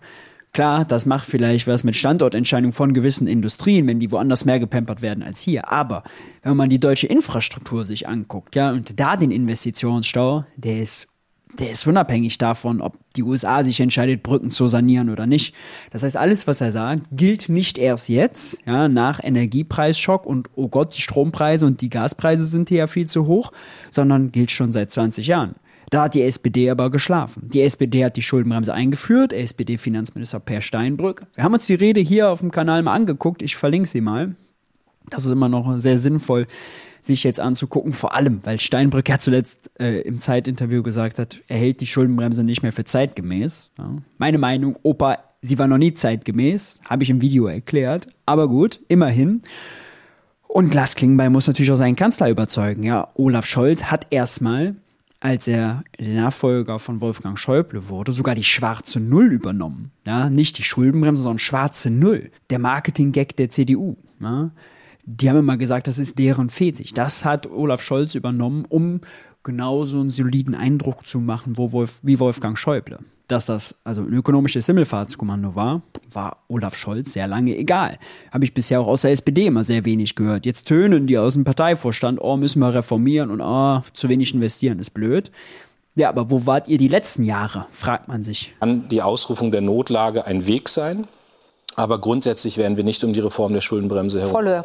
Klar, 0.54 0.86
das 0.86 1.08
macht 1.08 1.28
vielleicht 1.28 1.66
was 1.66 1.84
mit 1.84 1.96
Standortentscheidungen 1.96 2.74
von 2.74 2.94
gewissen 2.94 3.26
Industrien, 3.26 3.88
wenn 3.88 4.00
die 4.00 4.12
woanders 4.12 4.46
mehr 4.46 4.60
gepampert 4.60 5.02
werden 5.02 5.24
als 5.24 5.40
hier. 5.40 5.72
Aber 5.72 6.04
wenn 6.44 6.56
man 6.56 6.70
die 6.70 6.78
deutsche 6.78 7.08
Infrastruktur 7.08 7.88
sich 7.88 8.08
anguckt, 8.08 8.56
ja, 8.56 8.72
und 8.72 9.00
da 9.00 9.18
den 9.18 9.32
Investitionsstau, 9.32 10.46
der 10.56 10.80
ist 10.80 11.08
der 11.60 11.72
ist 11.72 11.86
unabhängig 11.86 12.38
davon, 12.38 12.82
ob 12.82 12.98
die 13.16 13.24
USA 13.24 13.64
sich 13.64 13.80
entscheidet, 13.80 14.24
Brücken 14.24 14.50
zu 14.50 14.68
sanieren 14.68 15.10
oder 15.10 15.28
nicht. 15.28 15.54
Das 15.92 16.04
heißt, 16.04 16.18
alles, 16.18 16.48
was 16.48 16.62
er 16.62 16.72
sagt, 16.72 17.04
gilt 17.12 17.50
nicht 17.50 17.78
erst 17.78 18.10
jetzt, 18.10 18.58
ja, 18.66 18.88
nach 18.88 19.24
Energiepreisschock 19.24 20.26
und 20.26 20.50
oh 20.56 20.68
Gott, 20.68 20.96
die 20.96 21.02
Strompreise 21.02 21.66
und 21.66 21.82
die 21.82 21.90
Gaspreise 21.90 22.46
sind 22.46 22.70
hier 22.70 22.80
ja 22.80 22.88
viel 22.88 23.08
zu 23.08 23.28
hoch, 23.28 23.52
sondern 23.92 24.32
gilt 24.32 24.52
schon 24.52 24.72
seit 24.72 24.92
20 24.92 25.28
Jahren. 25.28 25.56
Da 25.90 26.04
hat 26.04 26.16
die 26.16 26.24
SPD 26.24 26.72
aber 26.72 26.90
geschlafen. 26.90 27.50
Die 27.54 27.62
SPD 27.62 28.04
hat 28.04 28.18
die 28.18 28.24
Schuldenbremse 28.24 28.74
eingeführt, 28.74 29.32
SPD-Finanzminister 29.32 30.40
Per 30.40 30.62
Steinbrück. 30.62 31.28
Wir 31.36 31.44
haben 31.44 31.54
uns 31.54 31.68
die 31.68 31.76
Rede 31.76 32.02
hier 32.02 32.30
auf 32.32 32.40
dem 32.40 32.50
Kanal 32.50 32.82
mal 32.82 32.94
angeguckt, 32.94 33.44
ich 33.44 33.56
verlinke 33.56 33.88
sie 33.88 34.02
mal. 34.02 34.36
Das 35.10 35.26
ist 35.26 35.32
immer 35.32 35.50
noch 35.50 35.80
sehr 35.80 36.00
sinnvoll, 36.00 36.48
sich 37.06 37.24
jetzt 37.24 37.40
anzugucken. 37.40 37.94
Vor 37.94 38.16
allem, 38.16 38.40
weil 38.44 38.60
Steinbrück 38.60 39.10
ja 39.10 39.20
zuletzt 39.20 39.72
äh, 39.80 40.02
im 40.02 40.20
Zeitinterview 40.20 40.84
gesagt 40.84 41.20
hat, 41.20 41.40
er 41.48 41.58
hält 41.58 41.82
die 41.82 41.88
Schuldenbremse 41.88 42.44
nicht 42.44 42.64
mehr 42.64 42.72
für 42.72 42.84
zeitgemäß. 42.84 43.72
Ja. 43.78 43.98
Meine 44.18 44.38
Meinung, 44.38 44.78
Opa, 44.84 45.20
sie 45.42 45.60
war 45.60 45.68
noch 45.68 45.78
nie 45.78 45.94
zeitgemäß, 45.94 46.80
habe 46.86 47.04
ich 47.04 47.10
im 47.10 47.22
Video 47.22 47.48
erklärt. 47.48 48.08
Aber 48.26 48.48
gut, 48.48 48.80
immerhin. 48.88 49.42
Und 50.48 50.74
Lars 50.74 50.96
Klingbeil 50.96 51.30
muss 51.30 51.48
natürlich 51.48 51.72
auch 51.72 51.78
seinen 51.78 51.96
Kanzler 51.96 52.30
überzeugen. 52.30 52.84
Ja, 52.84 53.08
Olaf 53.16 53.46
Scholz 53.46 53.86
hat 53.86 54.08
erstmal, 54.12 54.76
als 55.20 55.48
er 55.48 55.84
der 56.00 56.22
Nachfolger 56.22 56.80
von 56.80 57.02
Wolfgang 57.02 57.40
Schäuble 57.40 57.90
wurde, 57.90 58.12
sogar 58.12 58.36
die 58.36 58.44
schwarze 58.44 59.00
Null 59.00 59.32
übernommen. 59.32 59.92
Ja, 60.06 60.30
nicht 60.30 60.58
die 60.58 60.64
Schuldenbremse, 60.64 61.24
sondern 61.24 61.40
schwarze 61.40 61.90
Null. 61.90 62.30
Der 62.50 62.60
Marketing-Gag 62.60 63.36
der 63.36 63.50
CDU. 63.50 63.98
Ja 64.20 64.52
die 65.06 65.30
haben 65.30 65.38
immer 65.38 65.58
gesagt, 65.58 65.88
das 65.88 65.98
ist 65.98 66.18
deren 66.18 66.50
Fetisch. 66.50 66.94
Das 66.94 67.26
hat 67.26 67.50
Olaf 67.50 67.82
Scholz 67.82 68.16
übernommen, 68.16 68.66
um 68.68 69.02
genauso 69.44 70.00
einen 70.00 70.10
soliden 70.10 70.56
Eindruck 70.56 71.06
zu 71.06 71.20
machen 71.20 71.58
wo 71.58 71.72
Wolf, 71.72 72.00
wie 72.04 72.20
Wolfgang 72.20 72.58
Schäuble. 72.58 73.00
Dass 73.28 73.46
das 73.46 73.76
also 73.84 74.02
ein 74.02 74.14
ökonomisches 74.14 74.66
Himmelfahrtskommando 74.66 75.56
war, 75.56 75.82
war 76.12 76.38
Olaf 76.48 76.76
Scholz 76.76 77.14
sehr 77.14 77.28
lange 77.28 77.56
egal. 77.58 77.98
Habe 78.32 78.46
ich 78.46 78.54
bisher 78.54 78.82
auch 78.82 78.88
aus 78.88 79.02
der 79.02 79.12
SPD 79.12 79.48
immer 79.48 79.64
sehr 79.64 79.86
wenig 79.86 80.16
gehört. 80.16 80.46
Jetzt 80.46 80.68
tönen 80.68 81.08
die 81.08 81.18
aus 81.18 81.34
dem 81.34 81.44
Parteivorstand, 81.44 82.20
oh, 82.22 82.38
müssen 82.38 82.60
wir 82.60 82.74
reformieren 82.74 83.32
und 83.32 83.42
oh, 83.42 83.82
zu 83.94 84.10
wenig 84.10 84.34
investieren, 84.34 84.80
ist 84.80 84.94
blöd. 84.94 85.32
Ja, 85.96 86.10
aber 86.10 86.32
wo 86.32 86.46
wart 86.46 86.68
ihr 86.68 86.78
die 86.78 86.88
letzten 86.88 87.24
Jahre, 87.24 87.68
fragt 87.72 88.08
man 88.08 88.24
sich. 88.24 88.54
Kann 88.60 88.88
die 88.88 89.02
Ausrufung 89.02 89.52
der 89.52 89.62
Notlage 89.62 90.26
ein 90.26 90.48
Weg 90.48 90.70
sein? 90.70 91.08
Aber 91.76 92.00
grundsätzlich 92.00 92.58
werden 92.58 92.78
wir 92.78 92.84
nicht 92.84 93.04
um 93.04 93.14
die 93.14 93.20
Reform 93.20 93.54
der 93.54 93.62
Schuldenbremse 93.62 94.20
herum. 94.20 94.32
Voll 94.32 94.64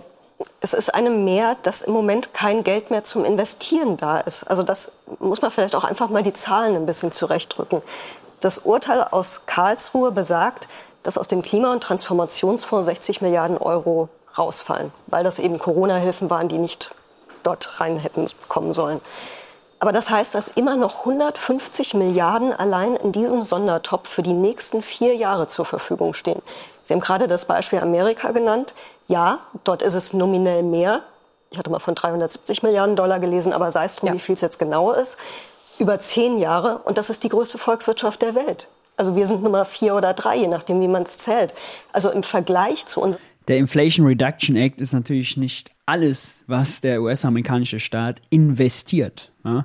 es 0.60 0.72
ist 0.72 0.94
einem 0.94 1.24
Mehr, 1.24 1.56
dass 1.62 1.82
im 1.82 1.92
Moment 1.92 2.34
kein 2.34 2.64
Geld 2.64 2.90
mehr 2.90 3.04
zum 3.04 3.24
Investieren 3.24 3.96
da 3.96 4.18
ist. 4.18 4.44
Also 4.44 4.62
das 4.62 4.92
muss 5.18 5.42
man 5.42 5.50
vielleicht 5.50 5.74
auch 5.74 5.84
einfach 5.84 6.10
mal 6.10 6.22
die 6.22 6.32
Zahlen 6.32 6.76
ein 6.76 6.86
bisschen 6.86 7.12
zurechtdrücken. 7.12 7.82
Das 8.40 8.58
Urteil 8.58 9.02
aus 9.02 9.42
Karlsruhe 9.46 10.12
besagt, 10.12 10.68
dass 11.02 11.18
aus 11.18 11.28
dem 11.28 11.42
Klima- 11.42 11.72
und 11.72 11.82
Transformationsfonds 11.82 12.86
60 12.86 13.20
Milliarden 13.20 13.58
Euro 13.58 14.08
rausfallen, 14.36 14.92
weil 15.06 15.24
das 15.24 15.38
eben 15.38 15.58
Corona-Hilfen 15.58 16.30
waren, 16.30 16.48
die 16.48 16.58
nicht 16.58 16.90
dort 17.42 17.80
rein 17.80 17.98
hätten 17.98 18.26
kommen 18.48 18.74
sollen. 18.74 19.00
Aber 19.80 19.92
das 19.92 20.10
heißt, 20.10 20.34
dass 20.34 20.48
immer 20.48 20.76
noch 20.76 21.00
150 21.00 21.94
Milliarden 21.94 22.52
allein 22.52 22.96
in 22.96 23.12
diesem 23.12 23.42
Sondertopf 23.42 24.08
für 24.08 24.22
die 24.22 24.32
nächsten 24.32 24.82
vier 24.82 25.14
Jahre 25.14 25.46
zur 25.46 25.64
Verfügung 25.64 26.14
stehen. 26.14 26.42
Sie 26.82 26.94
haben 26.94 27.00
gerade 27.00 27.28
das 27.28 27.44
Beispiel 27.44 27.78
Amerika 27.78 28.32
genannt. 28.32 28.74
Ja, 29.08 29.40
dort 29.64 29.82
ist 29.82 29.94
es 29.94 30.12
nominell 30.12 30.62
mehr. 30.62 31.02
Ich 31.50 31.58
hatte 31.58 31.70
mal 31.70 31.78
von 31.78 31.94
370 31.94 32.62
Milliarden 32.62 32.94
Dollar 32.94 33.18
gelesen, 33.20 33.52
aber 33.52 33.72
sei 33.72 33.86
es 33.86 33.96
drum, 33.96 34.08
ja. 34.08 34.14
wie 34.14 34.18
viel 34.18 34.34
es 34.34 34.42
jetzt 34.42 34.58
genau 34.58 34.92
ist. 34.92 35.16
Über 35.78 35.98
zehn 36.00 36.38
Jahre. 36.38 36.78
Und 36.84 36.98
das 36.98 37.08
ist 37.08 37.24
die 37.24 37.30
größte 37.30 37.56
Volkswirtschaft 37.56 38.20
der 38.20 38.34
Welt. 38.34 38.68
Also 38.96 39.16
wir 39.16 39.26
sind 39.26 39.42
Nummer 39.42 39.64
vier 39.64 39.94
oder 39.94 40.12
drei, 40.12 40.36
je 40.36 40.48
nachdem, 40.48 40.80
wie 40.80 40.88
man 40.88 41.04
es 41.04 41.18
zählt. 41.18 41.54
Also 41.92 42.10
im 42.10 42.22
Vergleich 42.22 42.86
zu 42.86 43.00
uns. 43.00 43.16
Der 43.46 43.56
Inflation 43.56 44.06
Reduction 44.06 44.56
Act 44.56 44.80
ist 44.80 44.92
natürlich 44.92 45.36
nicht 45.36 45.70
alles, 45.86 46.42
was 46.46 46.82
der 46.82 47.00
US-amerikanische 47.00 47.80
Staat 47.80 48.20
investiert. 48.28 49.32
Ja? 49.44 49.64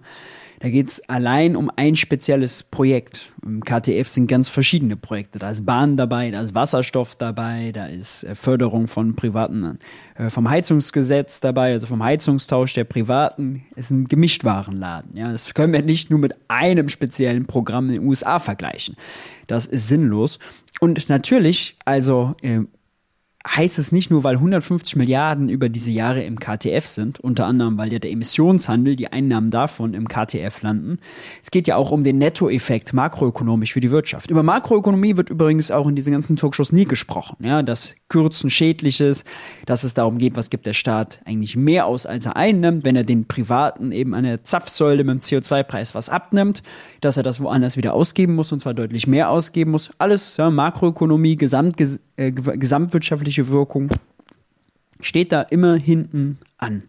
Da 0.63 0.70
geht 0.70 0.88
es 0.88 1.10
allein 1.10 1.58
um 1.58 1.70
ein 1.75 1.98
spezielles 1.98 2.63
Projekt. 2.63 3.34
Im 3.46 3.65
KTF 3.65 4.08
sind 4.08 4.27
ganz 4.27 4.48
verschiedene 4.48 4.96
Projekte. 4.96 5.38
Da 5.38 5.50
ist 5.51 5.65
Bahn 5.65 5.98
dabei, 5.98 6.32
da 6.32 6.39
ist 6.39 6.55
Wasserstoff 6.55 7.17
dabei, 7.17 7.74
da 7.74 7.88
ist 7.88 8.24
äh, 8.24 8.34
Förderung 8.34 8.88
von 8.88 9.13
privaten, 9.13 9.77
äh, 10.15 10.29
vom 10.29 10.50
Heizungsgesetz 10.50 11.41
dabei, 11.41 11.74
also 11.74 11.86
vom 11.86 12.01
Heizungstausch 12.01 12.74
der 12.75 12.86
Privaten. 12.86 13.65
Es 13.75 13.88
ist 13.88 13.91
ein 13.91 14.08
Gemischtwarenladen. 14.08 15.17
Ja, 15.17 15.34
das 15.34 15.53
können 15.53 15.74
wir 15.74 15.82
nicht 15.82 16.10
nur 16.10 16.20
mit 16.20 16.34
einem 16.48 16.88
speziellen 16.88 17.46
Programm 17.46 17.88
in 17.88 17.96
den 17.96 18.08
USA 18.08 18.39
vergleichen. 18.39 18.96
Das 19.48 19.65
ist 19.65 19.89
sinnlos. 19.89 20.39
Und 20.79 21.10
natürlich, 21.10 21.75
also 21.84 22.36
äh, 22.41 22.62
heißt 23.45 23.77
es 23.77 23.91
nicht 23.91 24.09
nur, 24.09 24.23
weil 24.23 24.35
150 24.35 24.95
Milliarden 24.95 25.50
über 25.50 25.67
diese 25.67 25.91
Jahre 25.91 26.23
im 26.23 26.39
KTF 26.39 26.85
sind, 26.85 27.19
unter 27.19 27.45
anderem, 27.45 27.77
weil 27.77 27.91
ja 27.91 28.00
der 28.00 28.12
Emissionshandel, 28.12 28.95
die 28.95 29.12
Einnahmen 29.12 29.51
davon 29.51 29.93
im 29.93 30.07
KTF 30.07 30.62
landen. 30.62 31.00
Es 31.43 31.51
geht 31.51 31.67
ja 31.67 31.75
auch 31.75 31.91
um 31.91 32.05
den 32.05 32.19
Nettoeffekt 32.19 32.93
makroökonomisch 32.93 33.73
für 33.73 33.81
die 33.81 33.91
Wirtschaft. 33.91 34.31
Über 34.31 34.43
Makroökonomie 34.43 35.17
wird 35.17 35.29
übrigens 35.29 35.71
auch 35.71 35.88
in 35.88 35.95
diesen 35.95 36.13
ganzen 36.13 36.38
Talkshows 36.38 36.71
nie 36.71 36.85
gesprochen. 36.85 37.35
Ja, 37.41 37.63
dass 37.63 37.95
Kürzen 38.07 38.50
schädlich 38.50 39.01
ist, 39.01 39.25
dass 39.65 39.83
es 39.83 39.93
darum 39.93 40.19
geht, 40.19 40.38
was 40.38 40.50
gibt 40.50 40.65
der 40.65 40.73
Staat 40.73 41.19
eigentlich 41.25 41.57
mehr 41.57 41.85
aus, 41.85 42.05
als 42.05 42.25
er 42.25 42.38
einnimmt, 42.38 42.85
wenn 42.85 42.95
er 42.95 43.03
den 43.03 43.27
Privaten 43.27 43.91
eben 43.91 44.13
an 44.13 44.23
der 44.23 44.43
Zapfsäule 44.43 45.03
mit 45.03 45.15
dem 45.15 45.19
CO2-Preis 45.19 45.95
was 45.95 46.07
abnimmt, 46.07 46.63
dass 47.01 47.17
er 47.17 47.23
das 47.23 47.41
woanders 47.41 47.75
wieder 47.75 47.93
ausgeben 47.93 48.35
muss 48.35 48.53
und 48.53 48.62
zwar 48.62 48.73
deutlich 48.73 49.05
mehr 49.05 49.29
ausgeben 49.29 49.71
muss. 49.71 49.89
Alles 49.97 50.38
ja, 50.38 50.50
Makroökonomie, 50.50 51.35
Gesamt, 51.35 51.75
äh, 52.15 52.31
gesamtwirtschaftliche 53.33 53.49
Wirkung 53.49 53.89
steht 55.01 55.31
da 55.31 55.41
immer 55.41 55.75
hinten 55.75 56.37
an. 56.57 56.83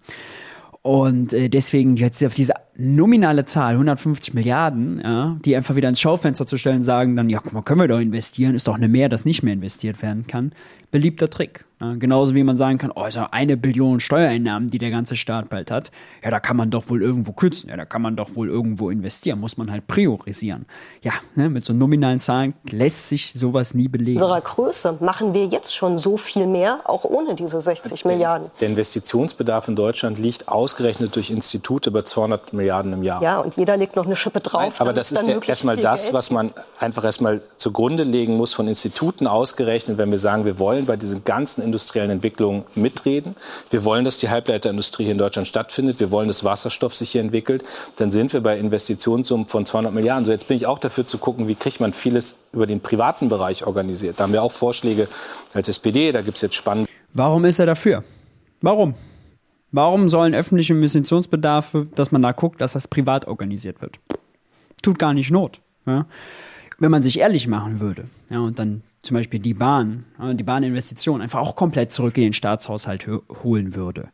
Und 0.82 1.32
äh, 1.32 1.48
deswegen 1.48 1.96
jetzt 1.96 2.22
auf 2.22 2.34
diese 2.34 2.52
nominale 2.76 3.46
Zahl, 3.46 3.72
150 3.72 4.34
Milliarden, 4.34 5.00
ja, 5.02 5.38
die 5.44 5.56
einfach 5.56 5.76
wieder 5.76 5.88
ins 5.88 6.00
Schaufenster 6.00 6.46
zu 6.46 6.58
stellen, 6.58 6.82
sagen 6.82 7.16
dann, 7.16 7.30
ja, 7.30 7.40
guck 7.42 7.54
mal, 7.54 7.62
können 7.62 7.80
wir 7.80 7.88
doch 7.88 7.98
investieren, 7.98 8.54
ist 8.54 8.68
doch 8.68 8.74
eine 8.74 8.88
mehr, 8.88 9.08
dass 9.08 9.24
nicht 9.24 9.42
mehr 9.42 9.54
investiert 9.54 10.02
werden 10.02 10.26
kann. 10.26 10.52
Beliebter 10.90 11.30
Trick. 11.30 11.64
Ja, 11.80 11.94
genauso 11.94 12.34
wie 12.36 12.44
man 12.44 12.56
sagen 12.56 12.78
kann, 12.78 12.92
oh, 12.94 13.04
ist 13.04 13.16
ja 13.16 13.28
eine 13.32 13.56
Billion 13.56 13.98
Steuereinnahmen, 13.98 14.70
die 14.70 14.78
der 14.78 14.90
ganze 14.90 15.16
Staat 15.16 15.48
bald 15.48 15.72
hat. 15.72 15.90
Ja, 16.22 16.30
da 16.30 16.38
kann 16.38 16.56
man 16.56 16.70
doch 16.70 16.88
wohl 16.88 17.02
irgendwo 17.02 17.32
kürzen. 17.32 17.68
Ja, 17.68 17.76
da 17.76 17.84
kann 17.84 18.00
man 18.00 18.14
doch 18.14 18.36
wohl 18.36 18.48
irgendwo 18.48 18.90
investieren. 18.90 19.40
Muss 19.40 19.56
man 19.56 19.70
halt 19.72 19.88
priorisieren. 19.88 20.66
Ja, 21.02 21.12
ne, 21.34 21.48
mit 21.48 21.64
so 21.64 21.72
nominalen 21.72 22.20
Zahlen 22.20 22.54
lässt 22.70 23.08
sich 23.08 23.32
sowas 23.32 23.74
nie 23.74 23.88
belegen. 23.88 24.18
In 24.18 24.22
unserer 24.22 24.40
Größe 24.40 24.98
machen 25.00 25.34
wir 25.34 25.46
jetzt 25.46 25.74
schon 25.74 25.98
so 25.98 26.16
viel 26.16 26.46
mehr, 26.46 26.78
auch 26.84 27.04
ohne 27.04 27.34
diese 27.34 27.60
60 27.60 28.04
Milliarden. 28.04 28.50
Der 28.60 28.68
Investitionsbedarf 28.68 29.66
in 29.66 29.74
Deutschland 29.74 30.18
liegt 30.18 30.46
ausgerechnet 30.46 31.16
durch 31.16 31.30
Institute 31.30 31.90
bei 31.90 32.02
200 32.02 32.52
Milliarden 32.52 32.92
im 32.92 33.02
Jahr. 33.02 33.20
Ja, 33.20 33.40
und 33.40 33.56
jeder 33.56 33.76
legt 33.76 33.96
noch 33.96 34.06
eine 34.06 34.14
Schippe 34.14 34.38
drauf. 34.38 34.62
Nein, 34.62 34.72
aber 34.78 34.92
das 34.92 35.10
ist 35.10 35.26
ja 35.26 35.38
erstmal 35.40 35.76
das, 35.76 36.04
Geld. 36.04 36.14
was 36.14 36.30
man 36.30 36.52
einfach 36.78 37.02
erstmal 37.02 37.42
zugrunde 37.56 38.04
legen 38.04 38.36
muss 38.36 38.54
von 38.54 38.68
Instituten 38.68 39.26
ausgerechnet, 39.26 39.98
wenn 39.98 40.10
wir 40.12 40.18
sagen, 40.18 40.44
wir 40.44 40.60
wollen 40.60 40.86
bei 40.86 40.96
diesen 40.96 41.24
ganzen 41.24 41.63
industriellen 41.64 42.10
Entwicklungen 42.10 42.64
mitreden. 42.74 43.34
Wir 43.70 43.84
wollen, 43.84 44.04
dass 44.04 44.18
die 44.18 44.28
Halbleiterindustrie 44.28 45.04
hier 45.04 45.12
in 45.12 45.18
Deutschland 45.18 45.48
stattfindet. 45.48 45.98
Wir 46.00 46.10
wollen, 46.10 46.28
dass 46.28 46.44
Wasserstoff 46.44 46.94
sich 46.94 47.10
hier 47.10 47.20
entwickelt. 47.20 47.64
Dann 47.96 48.10
sind 48.10 48.32
wir 48.32 48.40
bei 48.40 48.58
Investitionssummen 48.58 49.46
von 49.46 49.66
200 49.66 49.92
Milliarden. 49.92 50.24
So, 50.24 50.32
jetzt 50.32 50.48
bin 50.48 50.56
ich 50.56 50.66
auch 50.66 50.78
dafür 50.78 51.06
zu 51.06 51.18
gucken, 51.18 51.48
wie 51.48 51.54
kriegt 51.54 51.80
man 51.80 51.92
vieles 51.92 52.36
über 52.52 52.66
den 52.66 52.80
privaten 52.80 53.28
Bereich 53.28 53.66
organisiert. 53.66 54.20
Da 54.20 54.24
haben 54.24 54.32
wir 54.32 54.42
auch 54.42 54.52
Vorschläge 54.52 55.08
als 55.52 55.68
SPD. 55.68 56.12
Da 56.12 56.22
gibt 56.22 56.36
es 56.36 56.42
jetzt 56.42 56.54
spannende. 56.54 56.88
Warum 57.12 57.44
ist 57.44 57.58
er 57.58 57.66
dafür? 57.66 58.04
Warum? 58.60 58.94
Warum 59.72 60.08
sollen 60.08 60.34
öffentliche 60.34 60.72
Investitionsbedarfe, 60.72 61.88
dass 61.94 62.12
man 62.12 62.22
da 62.22 62.32
guckt, 62.32 62.60
dass 62.60 62.74
das 62.74 62.86
privat 62.86 63.26
organisiert 63.26 63.82
wird? 63.82 63.98
Tut 64.82 64.98
gar 64.98 65.14
nicht 65.14 65.30
Not. 65.30 65.60
Ja? 65.86 66.06
Wenn 66.78 66.90
man 66.90 67.02
sich 67.02 67.18
ehrlich 67.18 67.48
machen 67.48 67.80
würde 67.80 68.04
ja, 68.30 68.38
und 68.38 68.58
dann 68.58 68.82
zum 69.04 69.16
Beispiel 69.16 69.40
die 69.40 69.54
Bahn, 69.54 70.04
die 70.34 70.42
Bahninvestition 70.42 71.20
einfach 71.20 71.40
auch 71.40 71.56
komplett 71.56 71.92
zurück 71.92 72.16
in 72.16 72.24
den 72.24 72.32
Staatshaushalt 72.32 73.06
holen 73.42 73.74
würde 73.74 74.08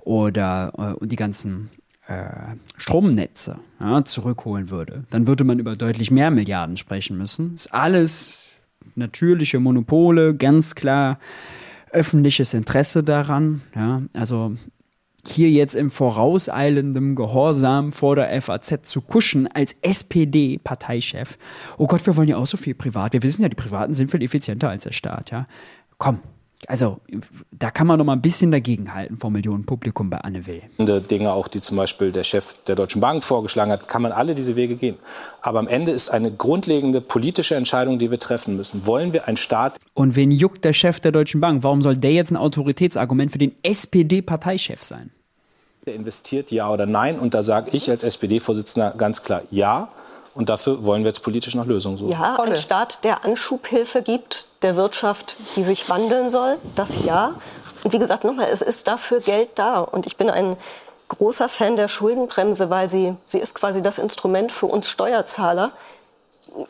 oder 0.00 0.96
äh, 1.00 1.06
die 1.06 1.16
ganzen 1.16 1.70
äh, 2.06 2.54
Stromnetze 2.76 3.58
ja, 3.80 4.04
zurückholen 4.04 4.70
würde, 4.70 5.04
dann 5.10 5.26
würde 5.26 5.44
man 5.44 5.58
über 5.58 5.76
deutlich 5.76 6.10
mehr 6.10 6.30
Milliarden 6.30 6.76
sprechen 6.76 7.18
müssen. 7.18 7.54
Ist 7.54 7.74
alles 7.74 8.46
natürliche 8.94 9.60
Monopole, 9.60 10.34
ganz 10.34 10.74
klar 10.74 11.18
öffentliches 11.90 12.54
Interesse 12.54 13.02
daran. 13.02 13.62
Ja, 13.74 14.02
also 14.12 14.54
hier 15.28 15.50
jetzt 15.50 15.74
im 15.74 15.90
vorauseilendem 15.90 17.14
Gehorsam 17.14 17.92
vor 17.92 18.16
der 18.16 18.40
FAZ 18.40 18.80
zu 18.82 19.00
kuschen 19.00 19.46
als 19.46 19.76
SPD-Parteichef. 19.82 21.38
Oh 21.76 21.86
Gott, 21.86 22.06
wir 22.06 22.16
wollen 22.16 22.28
ja 22.28 22.36
auch 22.36 22.46
so 22.46 22.56
viel 22.56 22.74
privat. 22.74 23.12
Wir 23.12 23.22
wissen 23.22 23.42
ja, 23.42 23.48
die 23.48 23.56
Privaten 23.56 23.94
sind 23.94 24.10
viel 24.10 24.22
effizienter 24.22 24.70
als 24.70 24.84
der 24.84 24.92
Staat, 24.92 25.30
ja. 25.30 25.46
Komm, 25.98 26.20
also 26.66 27.00
da 27.52 27.70
kann 27.70 27.86
man 27.86 27.98
noch 27.98 28.04
mal 28.04 28.14
ein 28.14 28.22
bisschen 28.22 28.50
dagegenhalten 28.50 29.16
vor 29.16 29.30
Millionen 29.30 29.64
Publikum 29.64 30.10
bei 30.10 30.18
Anne 30.18 30.46
Will. 30.46 30.62
Dinge 30.78 31.32
auch, 31.32 31.46
die 31.46 31.60
zum 31.60 31.76
Beispiel 31.76 32.10
der 32.10 32.24
Chef 32.24 32.56
der 32.66 32.74
Deutschen 32.74 33.00
Bank 33.00 33.22
vorgeschlagen 33.22 33.70
hat, 33.70 33.86
kann 33.86 34.02
man 34.02 34.10
alle 34.10 34.34
diese 34.34 34.56
Wege 34.56 34.74
gehen. 34.74 34.96
Aber 35.40 35.60
am 35.60 35.68
Ende 35.68 35.92
ist 35.92 36.10
eine 36.10 36.32
grundlegende 36.32 37.00
politische 37.00 37.54
Entscheidung, 37.54 37.98
die 37.98 38.10
wir 38.10 38.18
treffen 38.18 38.56
müssen. 38.56 38.86
Wollen 38.86 39.12
wir 39.12 39.28
einen 39.28 39.36
Staat? 39.36 39.78
Und 39.94 40.16
wen 40.16 40.32
juckt 40.32 40.64
der 40.64 40.72
Chef 40.72 40.98
der 40.98 41.12
Deutschen 41.12 41.40
Bank? 41.40 41.62
Warum 41.62 41.80
soll 41.80 41.96
der 41.96 42.12
jetzt 42.12 42.32
ein 42.32 42.36
Autoritätsargument 42.36 43.30
für 43.30 43.38
den 43.38 43.52
SPD-Parteichef 43.62 44.82
sein? 44.82 45.10
Der 45.86 45.94
investiert 45.94 46.50
ja 46.50 46.70
oder 46.70 46.86
nein? 46.86 47.18
Und 47.18 47.34
da 47.34 47.42
sage 47.42 47.70
ich 47.72 47.90
als 47.90 48.04
SPD-Vorsitzender 48.04 48.92
ganz 48.96 49.22
klar 49.22 49.42
ja. 49.50 49.88
Und 50.34 50.48
dafür 50.48 50.84
wollen 50.84 51.02
wir 51.02 51.08
jetzt 51.08 51.22
politisch 51.22 51.54
nach 51.54 51.66
Lösungen 51.66 51.98
suchen. 51.98 52.12
Ja, 52.12 52.36
ein 52.36 52.56
Staat, 52.56 53.02
der 53.02 53.24
Anschubhilfe 53.24 54.02
gibt 54.02 54.46
der 54.62 54.76
Wirtschaft, 54.76 55.36
die 55.56 55.64
sich 55.64 55.88
wandeln 55.90 56.30
soll, 56.30 56.58
das 56.76 57.04
ja. 57.04 57.34
Und 57.82 57.92
wie 57.92 57.98
gesagt, 57.98 58.24
nochmal, 58.24 58.48
es 58.52 58.62
ist 58.62 58.86
dafür 58.86 59.20
Geld 59.20 59.50
da. 59.56 59.80
Und 59.80 60.06
ich 60.06 60.16
bin 60.16 60.30
ein 60.30 60.56
großer 61.08 61.48
Fan 61.48 61.76
der 61.76 61.88
Schuldenbremse, 61.88 62.70
weil 62.70 62.88
sie, 62.88 63.16
sie 63.24 63.38
ist 63.38 63.54
quasi 63.54 63.82
das 63.82 63.98
Instrument 63.98 64.52
für 64.52 64.66
uns 64.66 64.88
Steuerzahler, 64.88 65.72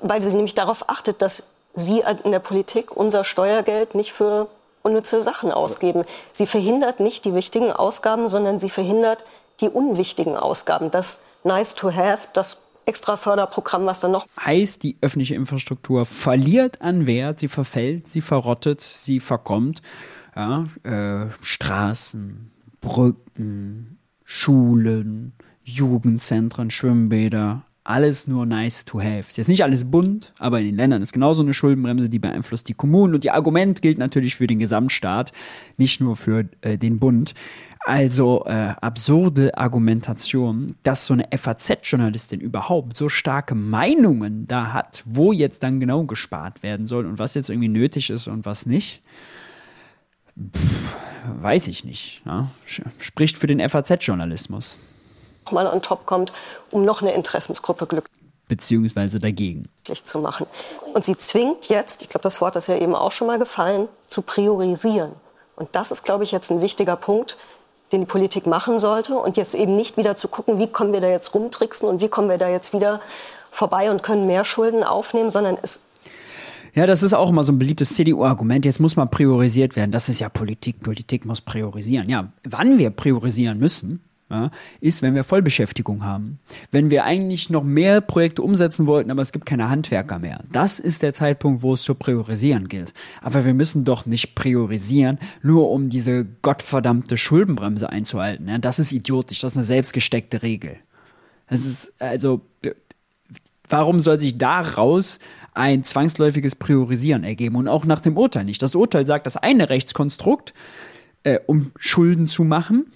weil 0.01 0.23
sie 0.23 0.35
nämlich 0.35 0.55
darauf 0.55 0.89
achtet, 0.89 1.21
dass 1.21 1.43
Sie 1.75 2.03
in 2.25 2.33
der 2.33 2.41
Politik 2.41 2.97
unser 2.97 3.23
Steuergeld 3.23 3.95
nicht 3.95 4.13
für 4.13 4.49
unnütze 4.83 5.23
Sachen 5.23 5.51
ausgeben. 5.51 6.05
Sie 6.33 6.47
verhindert 6.47 7.01
nicht 7.01 7.25
die 7.25 7.35
wichtigen 7.35 7.73
Ausgaben, 7.73 8.29
sondern 8.29 8.59
sie 8.59 8.71
verhindert 8.71 9.25
die 9.61 9.69
unwichtigen 9.69 10.37
Ausgaben. 10.37 10.91
Das 10.91 11.19
Nice 11.45 11.75
to 11.75 11.93
Have, 11.95 12.29
das 12.33 12.59
extra 12.87 13.17
Förderprogramm, 13.17 13.87
was 13.87 14.01
dann 14.01 14.13
noch. 14.13 14.27
Heißt, 14.45 14.83
die 14.83 14.97
öffentliche 15.01 15.35
Infrastruktur 15.35 16.07
verliert 16.07 16.81
an 16.81 17.07
Wert, 17.07 17.39
sie 17.39 17.49
verfällt, 17.49 18.09
sie 18.09 18.23
verrottet, 18.23 18.81
sie 18.81 19.21
verkommt. 19.21 19.83
Ja, 20.35 20.67
äh, 20.85 21.27
Straßen, 21.43 22.51
Brücken, 22.81 23.99
Schulen, 24.25 25.35
Jugendzentren, 25.65 26.71
Schwimmbäder, 26.71 27.63
alles 27.89 28.27
nur 28.27 28.45
nice 28.45 28.85
to 28.85 29.01
have. 29.01 29.21
Ist 29.21 29.39
jetzt 29.39 29.49
nicht 29.49 29.65
alles 29.65 29.91
bunt, 29.91 30.35
aber 30.39 30.61
in 30.61 30.67
den 30.67 30.77
Ländern 30.77 31.01
ist 31.01 31.13
genauso 31.15 31.43
eine 31.43 31.55
Schuldenbremse, 31.55 32.11
die 32.11 32.19
beeinflusst 32.19 32.69
die 32.69 32.75
Kommunen. 32.75 33.15
Und 33.15 33.25
ihr 33.25 33.35
Argument 33.35 33.81
gilt 33.81 33.97
natürlich 33.97 34.37
für 34.37 34.47
den 34.47 34.59
Gesamtstaat, 34.59 35.33
nicht 35.79 35.99
nur 36.01 36.15
für 36.15 36.45
äh, 36.61 36.77
den 36.77 36.99
Bund. 36.99 37.33
Also 37.87 38.45
äh, 38.45 38.75
absurde 38.83 39.57
Argumentation, 39.57 40.75
dass 40.83 41.07
so 41.07 41.15
eine 41.15 41.29
FAZ-Journalistin 41.35 42.41
überhaupt 42.41 42.95
so 42.95 43.09
starke 43.09 43.55
Meinungen 43.55 44.47
da 44.47 44.75
hat, 44.75 45.03
wo 45.07 45.33
jetzt 45.33 45.63
dann 45.63 45.81
genau 45.81 46.05
gespart 46.05 46.63
werden 46.63 46.85
soll 46.85 47.07
und 47.07 47.19
was 47.19 47.33
jetzt 47.33 47.49
irgendwie 47.49 47.69
nötig 47.69 48.11
ist 48.11 48.29
und 48.29 48.45
was 48.45 48.67
nicht. 48.67 49.01
Pff, 50.37 51.41
weiß 51.41 51.69
ich 51.69 51.85
nicht. 51.85 52.21
Ja? 52.27 52.51
Spricht 52.99 53.39
für 53.39 53.47
den 53.47 53.67
FAZ-Journalismus 53.67 54.79
mal 55.53 55.67
on 55.67 55.83
top 55.83 56.07
kommt, 56.07 56.33
um 56.71 56.85
noch 56.85 57.03
eine 57.03 57.13
Interessensgruppe 57.15 57.87
glücklich 57.87 58.19
beziehungsweise 58.49 59.21
dagegen 59.21 59.69
zu 60.05 60.19
machen. 60.19 60.47
Und 60.95 61.05
sie 61.05 61.17
zwingt 61.17 61.69
jetzt, 61.69 62.03
ich 62.03 62.09
glaube, 62.09 62.23
das 62.23 62.41
Wort 62.41 62.57
ist 62.57 62.69
ja 62.69 62.77
eben 62.77 62.95
auch 62.95 63.13
schon 63.13 63.27
mal 63.27 63.39
gefallen, 63.39 63.89
zu 64.07 64.23
priorisieren. 64.23 65.13
Und 65.55 65.69
das 65.73 65.91
ist, 65.91 66.05
glaube 66.05 66.25
ich, 66.25 66.33
jetzt 66.33 66.51
ein 66.51 66.61
wichtiger 66.61 66.97
Punkt, 66.97 67.37
den 67.93 68.01
die 68.01 68.07
Politik 68.07 68.47
machen 68.47 68.79
sollte. 68.79 69.17
Und 69.17 69.37
jetzt 69.37 69.55
eben 69.55 69.77
nicht 69.77 69.97
wieder 69.97 70.17
zu 70.17 70.29
gucken, 70.29 70.59
wie 70.59 70.67
kommen 70.67 70.93
wir 70.93 71.01
da 71.01 71.09
jetzt 71.09 71.35
rumtricksen 71.35 71.89
und 71.89 72.01
wie 72.01 72.09
kommen 72.09 72.29
wir 72.29 72.39
da 72.39 72.49
jetzt 72.49 72.73
wieder 72.73 73.01
vorbei 73.51 73.91
und 73.91 74.03
können 74.03 74.27
mehr 74.27 74.45
Schulden 74.45 74.83
aufnehmen, 74.83 75.31
sondern 75.31 75.59
es 75.63 75.81
ja, 76.75 76.87
das 76.87 77.03
ist 77.03 77.15
auch 77.15 77.31
immer 77.31 77.43
so 77.43 77.53
ein 77.53 77.59
beliebtes 77.59 77.95
CDU-Argument. 77.95 78.65
Jetzt 78.65 78.79
muss 78.79 78.95
mal 78.95 79.07
priorisiert 79.07 79.75
werden. 79.75 79.91
Das 79.91 80.09
ist 80.09 80.21
ja 80.21 80.29
Politik. 80.29 80.81
Politik 80.81 81.25
muss 81.25 81.41
priorisieren. 81.41 82.09
Ja, 82.09 82.31
wann 82.45 82.79
wir 82.79 82.91
priorisieren 82.91 83.59
müssen, 83.59 84.01
ja, 84.31 84.51
ist, 84.81 85.01
wenn 85.01 85.15
wir 85.15 85.25
Vollbeschäftigung 85.25 86.05
haben. 86.05 86.39
Wenn 86.71 86.91
wir 86.91 87.05
eigentlich 87.05 87.49
noch 87.49 87.65
mehr 87.65 88.01
Projekte 88.01 88.43
umsetzen 88.43 88.87
wollten, 88.87 89.11
aber 89.11 89.23
es 89.23 89.33
gibt 89.33 89.47
keine 89.47 89.71
Handwerker 89.71 90.19
mehr. 90.19 90.45
Das 90.53 90.81
ist 90.81 91.03
der 91.03 91.15
Zeitpunkt, 91.15 91.63
wo 91.63 91.73
es 91.73 91.83
zu 91.83 91.95
priorisieren 91.95 92.69
gilt. 92.69 92.93
Aber 93.23 93.45
wir 93.47 93.55
müssen 93.55 93.85
doch 93.85 94.05
nicht 94.05 94.35
priorisieren, 94.35 95.19
nur 95.43 95.71
um 95.71 95.89
diese 95.89 96.27
gottverdammte 96.43 97.17
Schuldenbremse 97.17 97.89
einzuhalten. 97.89 98.49
Ja, 98.49 98.59
das 98.59 98.79
ist 98.79 98.93
idiotisch, 98.93 99.41
das 99.41 99.53
ist 99.53 99.59
eine 99.59 99.65
selbstgesteckte 99.65 100.43
Regel. 100.43 100.77
Es 101.47 101.65
ist, 101.65 101.93
also, 101.99 102.43
warum 103.69 104.01
soll 104.01 104.21
sich 104.21 104.37
daraus 104.37 105.19
ein 105.55 105.83
zwangsläufiges 105.83 106.55
Priorisieren 106.55 107.25
ergeben 107.25 107.57
und 107.57 107.67
auch 107.67 107.85
nach 107.85 108.01
dem 108.01 108.17
Urteil 108.17 108.45
nicht. 108.45 108.63
Das 108.63 108.77
Urteil 108.77 109.05
sagt, 109.05 109.27
das 109.27 109.37
eine 109.37 109.69
Rechtskonstrukt, 109.69 110.55
äh, 111.25 111.41
um 111.47 111.73
Schulden 111.77 112.29
zu 112.29 112.45
machen, 112.45 112.87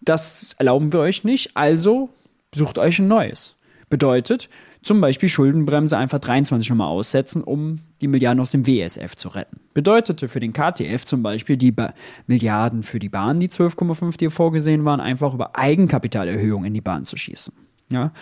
das 0.00 0.54
erlauben 0.58 0.92
wir 0.92 1.00
euch 1.00 1.24
nicht, 1.24 1.56
also 1.56 2.10
sucht 2.54 2.78
euch 2.78 2.98
ein 2.98 3.08
neues. 3.08 3.56
Bedeutet, 3.88 4.48
zum 4.82 5.00
Beispiel 5.00 5.28
Schuldenbremse 5.28 5.96
einfach 5.96 6.18
23 6.18 6.70
nochmal 6.70 6.88
aussetzen, 6.88 7.44
um 7.44 7.80
die 8.00 8.08
Milliarden 8.08 8.40
aus 8.40 8.50
dem 8.50 8.66
WSF 8.66 9.14
zu 9.14 9.28
retten. 9.28 9.60
Bedeutete 9.74 10.28
für 10.28 10.40
den 10.40 10.52
KTF 10.52 11.04
zum 11.04 11.22
Beispiel 11.22 11.56
die 11.56 11.70
ba 11.70 11.92
Milliarden 12.26 12.82
für 12.82 12.98
die 12.98 13.10
Bahn, 13.10 13.40
die 13.40 13.48
12,5, 13.48 14.16
die 14.16 14.30
vorgesehen 14.30 14.84
waren, 14.84 15.00
einfach 15.00 15.34
über 15.34 15.56
Eigenkapitalerhöhung 15.56 16.64
in 16.64 16.72
die 16.72 16.80
Bahn 16.80 17.04
zu 17.04 17.16
schießen. 17.16 17.52
Ja? 17.92 18.12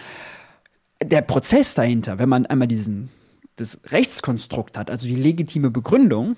Der 1.03 1.23
Prozess 1.23 1.75
dahinter, 1.75 2.19
wenn 2.19 2.29
man 2.29 2.47
einmal 2.47 2.69
diesen 2.69 3.11
das 3.55 3.81
Rechtskonstrukt 3.87 4.79
hat, 4.79 4.91
also 4.91 5.07
die 5.07 5.17
legitime 5.17 5.71
Begründung, 5.71 6.37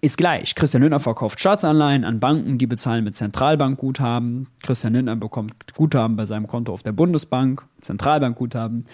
ist 0.00 0.18
gleich. 0.18 0.54
Christian 0.54 0.82
Lindner 0.82 1.00
verkauft 1.00 1.40
Staatsanleihen 1.40 2.04
an 2.04 2.20
Banken, 2.20 2.58
die 2.58 2.66
bezahlen 2.66 3.04
mit 3.04 3.14
Zentralbankguthaben. 3.14 4.48
Christian 4.62 4.94
Lindner 4.94 5.16
bekommt 5.16 5.54
Guthaben 5.74 6.16
bei 6.16 6.26
seinem 6.26 6.46
Konto 6.46 6.72
auf 6.72 6.82
der 6.82 6.92
Bundesbank, 6.92 7.64
Zentralbankguthaben, 7.80 8.86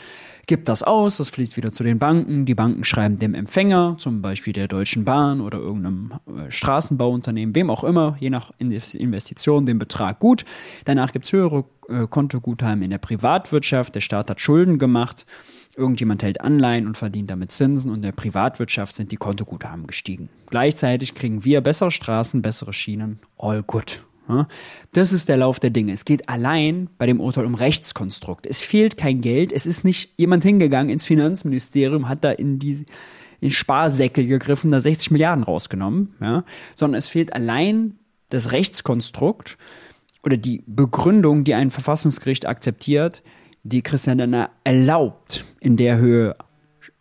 gibt 0.46 0.68
das 0.68 0.82
aus, 0.82 1.16
das 1.16 1.30
fließt 1.30 1.56
wieder 1.56 1.72
zu 1.72 1.82
den 1.82 1.98
Banken. 1.98 2.44
Die 2.44 2.54
Banken 2.54 2.84
schreiben 2.84 3.18
dem 3.18 3.34
Empfänger, 3.34 3.96
zum 3.98 4.22
Beispiel 4.22 4.52
der 4.52 4.68
Deutschen 4.68 5.04
Bahn 5.04 5.40
oder 5.40 5.58
irgendeinem 5.58 6.12
äh, 6.26 6.50
Straßenbauunternehmen, 6.50 7.54
wem 7.54 7.70
auch 7.70 7.84
immer, 7.84 8.16
je 8.20 8.30
nach 8.30 8.52
Investition, 8.58 9.66
den 9.66 9.78
Betrag 9.78 10.18
gut. 10.18 10.44
Danach 10.84 11.12
gibt 11.12 11.24
es 11.24 11.32
höhere 11.32 11.64
äh, 11.88 12.06
Kontoguthaben 12.06 12.82
in 12.82 12.90
der 12.90 12.98
Privatwirtschaft. 12.98 13.94
Der 13.94 14.00
Staat 14.00 14.30
hat 14.30 14.40
Schulden 14.40 14.78
gemacht 14.78 15.26
Irgendjemand 15.76 16.22
hält 16.22 16.40
Anleihen 16.40 16.86
und 16.86 16.98
verdient 16.98 17.30
damit 17.30 17.50
Zinsen 17.50 17.90
und 17.90 17.96
in 17.96 18.02
der 18.02 18.12
Privatwirtschaft 18.12 18.94
sind 18.94 19.10
die 19.10 19.16
Kontoguthaben 19.16 19.86
gestiegen. 19.86 20.28
Gleichzeitig 20.50 21.14
kriegen 21.14 21.44
wir 21.44 21.60
bessere 21.62 21.90
Straßen, 21.90 22.42
bessere 22.42 22.72
Schienen, 22.72 23.20
all 23.38 23.62
good. 23.62 24.04
Das 24.92 25.12
ist 25.12 25.28
der 25.28 25.36
Lauf 25.36 25.60
der 25.60 25.70
Dinge. 25.70 25.92
Es 25.92 26.04
geht 26.04 26.28
allein 26.28 26.88
bei 26.96 27.06
dem 27.06 27.20
Urteil 27.20 27.44
um 27.44 27.54
Rechtskonstrukt. 27.54 28.46
Es 28.46 28.62
fehlt 28.62 28.96
kein 28.96 29.20
Geld. 29.20 29.52
Es 29.52 29.66
ist 29.66 29.84
nicht 29.84 30.12
jemand 30.16 30.42
hingegangen 30.42 30.90
ins 30.90 31.06
Finanzministerium, 31.06 32.08
hat 32.08 32.24
da 32.24 32.30
in 32.30 32.58
die 32.58 32.84
in 33.40 33.50
Sparsäckel 33.50 34.26
gegriffen, 34.26 34.70
da 34.70 34.80
60 34.80 35.10
Milliarden 35.10 35.42
rausgenommen, 35.42 36.14
ja, 36.20 36.44
sondern 36.76 36.98
es 36.98 37.08
fehlt 37.08 37.32
allein 37.32 37.98
das 38.28 38.52
Rechtskonstrukt 38.52 39.58
oder 40.22 40.36
die 40.36 40.62
Begründung, 40.66 41.42
die 41.42 41.54
ein 41.54 41.72
Verfassungsgericht 41.72 42.46
akzeptiert, 42.46 43.24
die 43.62 43.82
Christian 43.82 44.18
Lindner 44.18 44.50
erlaubt, 44.64 45.44
in 45.60 45.76
der 45.76 45.98
Höhe 45.98 46.36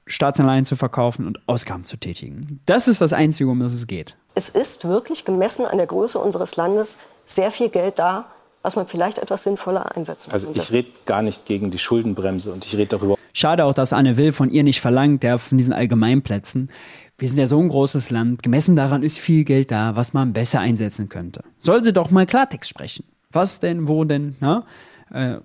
Staatsanleihen 0.05 0.65
zu 0.65 0.75
verkaufen 0.75 1.25
und 1.25 1.39
Ausgaben 1.47 1.85
zu 1.85 1.97
tätigen. 1.97 2.59
Das 2.65 2.87
ist 2.87 3.01
das 3.01 3.13
Einzige, 3.13 3.49
um 3.49 3.59
das 3.59 3.73
es 3.73 3.87
geht. 3.87 4.15
Es 4.35 4.49
ist 4.49 4.85
wirklich 4.85 5.25
gemessen 5.25 5.65
an 5.65 5.77
der 5.77 5.87
Größe 5.87 6.19
unseres 6.19 6.55
Landes 6.55 6.97
sehr 7.25 7.51
viel 7.51 7.69
Geld 7.69 7.99
da, 7.99 8.25
was 8.61 8.75
man 8.75 8.87
vielleicht 8.87 9.17
etwas 9.17 9.43
sinnvoller 9.43 9.95
einsetzen 9.95 10.31
also 10.31 10.47
könnte. 10.47 10.59
Also 10.61 10.73
ich 10.73 10.77
rede 10.77 10.89
gar 11.05 11.21
nicht 11.21 11.45
gegen 11.45 11.71
die 11.71 11.79
Schuldenbremse 11.79 12.51
und 12.51 12.65
ich 12.65 12.75
rede 12.75 12.97
darüber. 12.97 13.17
Schade 13.33 13.65
auch, 13.65 13.73
dass 13.73 13.93
Anne 13.93 14.17
Will 14.17 14.33
von 14.33 14.49
ihr 14.49 14.63
nicht 14.63 14.81
verlangt, 14.81 15.23
der 15.23 15.39
von 15.39 15.57
diesen 15.57 15.73
Allgemeinplätzen. 15.73 16.69
Wir 17.17 17.29
sind 17.29 17.39
ja 17.39 17.47
so 17.47 17.59
ein 17.59 17.69
großes 17.69 18.09
Land. 18.09 18.43
Gemessen 18.43 18.75
daran 18.75 19.03
ist 19.03 19.17
viel 19.17 19.43
Geld 19.45 19.71
da, 19.71 19.95
was 19.95 20.13
man 20.13 20.33
besser 20.33 20.59
einsetzen 20.59 21.07
könnte. 21.07 21.43
Soll 21.59 21.83
sie 21.83 21.93
doch 21.93 22.11
mal 22.11 22.25
Klartext 22.25 22.69
sprechen. 22.69 23.05
Was 23.31 23.59
denn, 23.59 23.87
wo 23.87 24.03
denn, 24.03 24.35
na? 24.39 24.65
Äh, 25.13 25.37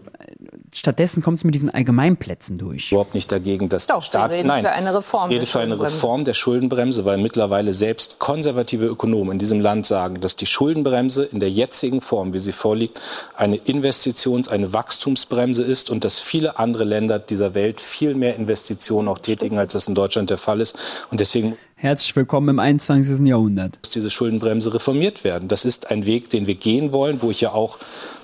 stattdessen 0.72 1.22
kommt 1.22 1.38
es 1.38 1.44
mit 1.44 1.54
diesen 1.54 1.70
Allgemeinplätzen 1.70 2.56
durch. 2.56 2.92
Überhaupt 2.92 3.14
nicht 3.14 3.32
dagegen, 3.32 3.68
dass 3.68 3.88
Doch, 3.88 4.02
Staat, 4.02 4.30
Sie 4.30 4.36
reden 4.36 4.48
nein, 4.48 4.64
für 4.64 4.72
eine 4.72 4.94
Reform. 4.94 5.30
Ich 5.30 5.36
rede 5.36 5.46
für 5.46 5.60
eine 5.60 5.80
Reform 5.80 6.24
der 6.24 6.34
Schuldenbremse, 6.34 7.04
weil 7.04 7.18
mittlerweile 7.18 7.72
selbst 7.72 8.18
konservative 8.18 8.86
Ökonomen 8.86 9.32
in 9.32 9.38
diesem 9.38 9.60
Land 9.60 9.86
sagen, 9.86 10.20
dass 10.20 10.36
die 10.36 10.46
Schuldenbremse 10.46 11.24
in 11.24 11.40
der 11.40 11.50
jetzigen 11.50 12.00
Form, 12.00 12.32
wie 12.32 12.38
sie 12.38 12.52
vorliegt, 12.52 13.00
eine 13.34 13.56
Investitions-, 13.56 14.48
eine 14.48 14.72
Wachstumsbremse 14.72 15.62
ist 15.62 15.90
und 15.90 16.04
dass 16.04 16.20
viele 16.20 16.58
andere 16.58 16.84
Länder 16.84 17.18
dieser 17.18 17.54
Welt 17.54 17.80
viel 17.80 18.14
mehr 18.14 18.36
Investitionen 18.36 19.08
auch 19.08 19.18
tätigen, 19.18 19.58
als 19.58 19.72
das 19.72 19.88
in 19.88 19.94
Deutschland 19.94 20.30
der 20.30 20.38
Fall 20.38 20.60
ist. 20.60 20.76
Und 21.10 21.18
deswegen 21.18 21.56
Herzlich 21.78 22.16
willkommen 22.16 22.48
im 22.48 22.58
21. 22.58 23.26
Jahrhundert. 23.26 23.78
Muss 23.82 23.90
diese 23.90 24.08
Schuldenbremse 24.08 24.72
reformiert 24.72 25.24
werden. 25.24 25.46
Das 25.46 25.66
ist 25.66 25.90
ein 25.90 26.06
Weg, 26.06 26.30
den 26.30 26.46
wir 26.46 26.54
gehen 26.54 26.90
wollen, 26.90 27.20
wo 27.20 27.30
ich 27.30 27.42
ja 27.42 27.52
auch 27.52 27.78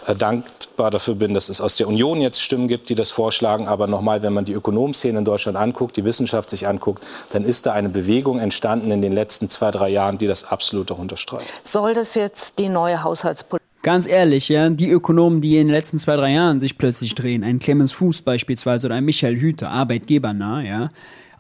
äh, 0.07 0.15
dankbar 0.15 0.91
dafür 0.91 1.17
bin, 1.17 1.35
dass 1.35 1.51
es 1.51 1.61
aus 1.61 1.77
der 1.77 1.87
Union 1.87 2.23
jetzt 2.23 2.41
Stimmen 2.41 2.67
gibt, 2.67 2.89
die 2.89 2.95
das 2.95 3.11
vorschlagen. 3.11 3.69
Aber 3.69 3.89
nochmal, 3.89 4.23
wenn 4.23 4.33
man 4.33 4.47
die 4.47 4.55
Ökonomszene 4.55 5.19
in 5.19 5.27
Deutschland 5.27 5.59
anguckt, 5.59 5.99
die 5.99 6.05
Wissenschaft 6.07 6.49
sich 6.49 6.67
anguckt, 6.67 7.05
dann 7.29 7.45
ist 7.45 7.67
da 7.67 7.75
eine 7.75 7.91
Bewegung 7.91 8.39
entstanden 8.39 8.91
in 8.91 9.03
den 9.03 9.13
letzten 9.13 9.51
zwei, 9.51 9.71
drei 9.71 9.91
Jahren, 9.91 10.17
die 10.17 10.27
das 10.27 10.45
absolut 10.45 10.91
auch 10.91 10.99
unterstreicht. 10.99 11.47
Soll 11.63 11.93
das 11.93 12.15
jetzt 12.15 12.59
die 12.59 12.71
neue 12.71 13.05
Haushaltspolitik 13.05 13.69
Ganz 13.83 14.07
ehrlich, 14.07 14.49
ja, 14.49 14.71
die 14.71 14.89
Ökonomen, 14.89 15.41
die 15.41 15.59
in 15.59 15.67
den 15.67 15.75
letzten 15.75 15.99
zwei, 15.99 16.17
drei 16.17 16.33
Jahren 16.33 16.61
sich 16.61 16.79
plötzlich 16.79 17.17
drehen, 17.17 17.43
ein 17.43 17.59
Clemens 17.59 17.91
Fuß 17.91 18.23
beispielsweise 18.23 18.87
oder 18.87 18.95
ein 18.95 19.05
Michael 19.05 19.37
Hüter, 19.37 19.71
arbeitgebernah, 19.71 20.63
ja, 20.63 20.89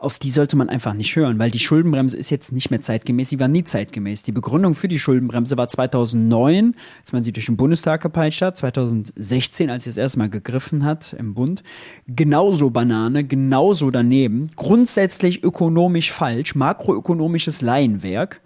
auf 0.02 0.18
die 0.18 0.30
sollte 0.30 0.56
man 0.56 0.68
einfach 0.68 0.94
nicht 0.94 1.14
hören, 1.14 1.38
weil 1.38 1.50
die 1.50 1.58
Schuldenbremse 1.58 2.16
ist 2.16 2.30
jetzt 2.30 2.52
nicht 2.52 2.70
mehr 2.70 2.80
zeitgemäß, 2.80 3.28
sie 3.28 3.38
war 3.38 3.48
nie 3.48 3.64
zeitgemäß. 3.64 4.24
Die 4.24 4.32
Begründung 4.32 4.74
für 4.74 4.88
die 4.88 4.98
Schuldenbremse 4.98 5.56
war 5.56 5.68
2009, 5.68 6.74
als 7.00 7.12
man 7.12 7.22
sie 7.22 7.32
durch 7.32 7.46
den 7.46 7.56
Bundestag 7.56 8.02
gepeitscht 8.02 8.42
hat, 8.42 8.56
2016, 8.56 9.70
als 9.70 9.84
sie 9.84 9.90
das 9.90 9.96
erste 9.96 10.18
Mal 10.18 10.28
gegriffen 10.28 10.84
hat 10.84 11.12
im 11.12 11.34
Bund. 11.34 11.62
Genauso 12.08 12.70
Banane, 12.70 13.24
genauso 13.24 13.90
daneben, 13.90 14.48
grundsätzlich 14.56 15.44
ökonomisch 15.44 16.10
falsch, 16.10 16.54
makroökonomisches 16.54 17.60
Laienwerk 17.62 18.40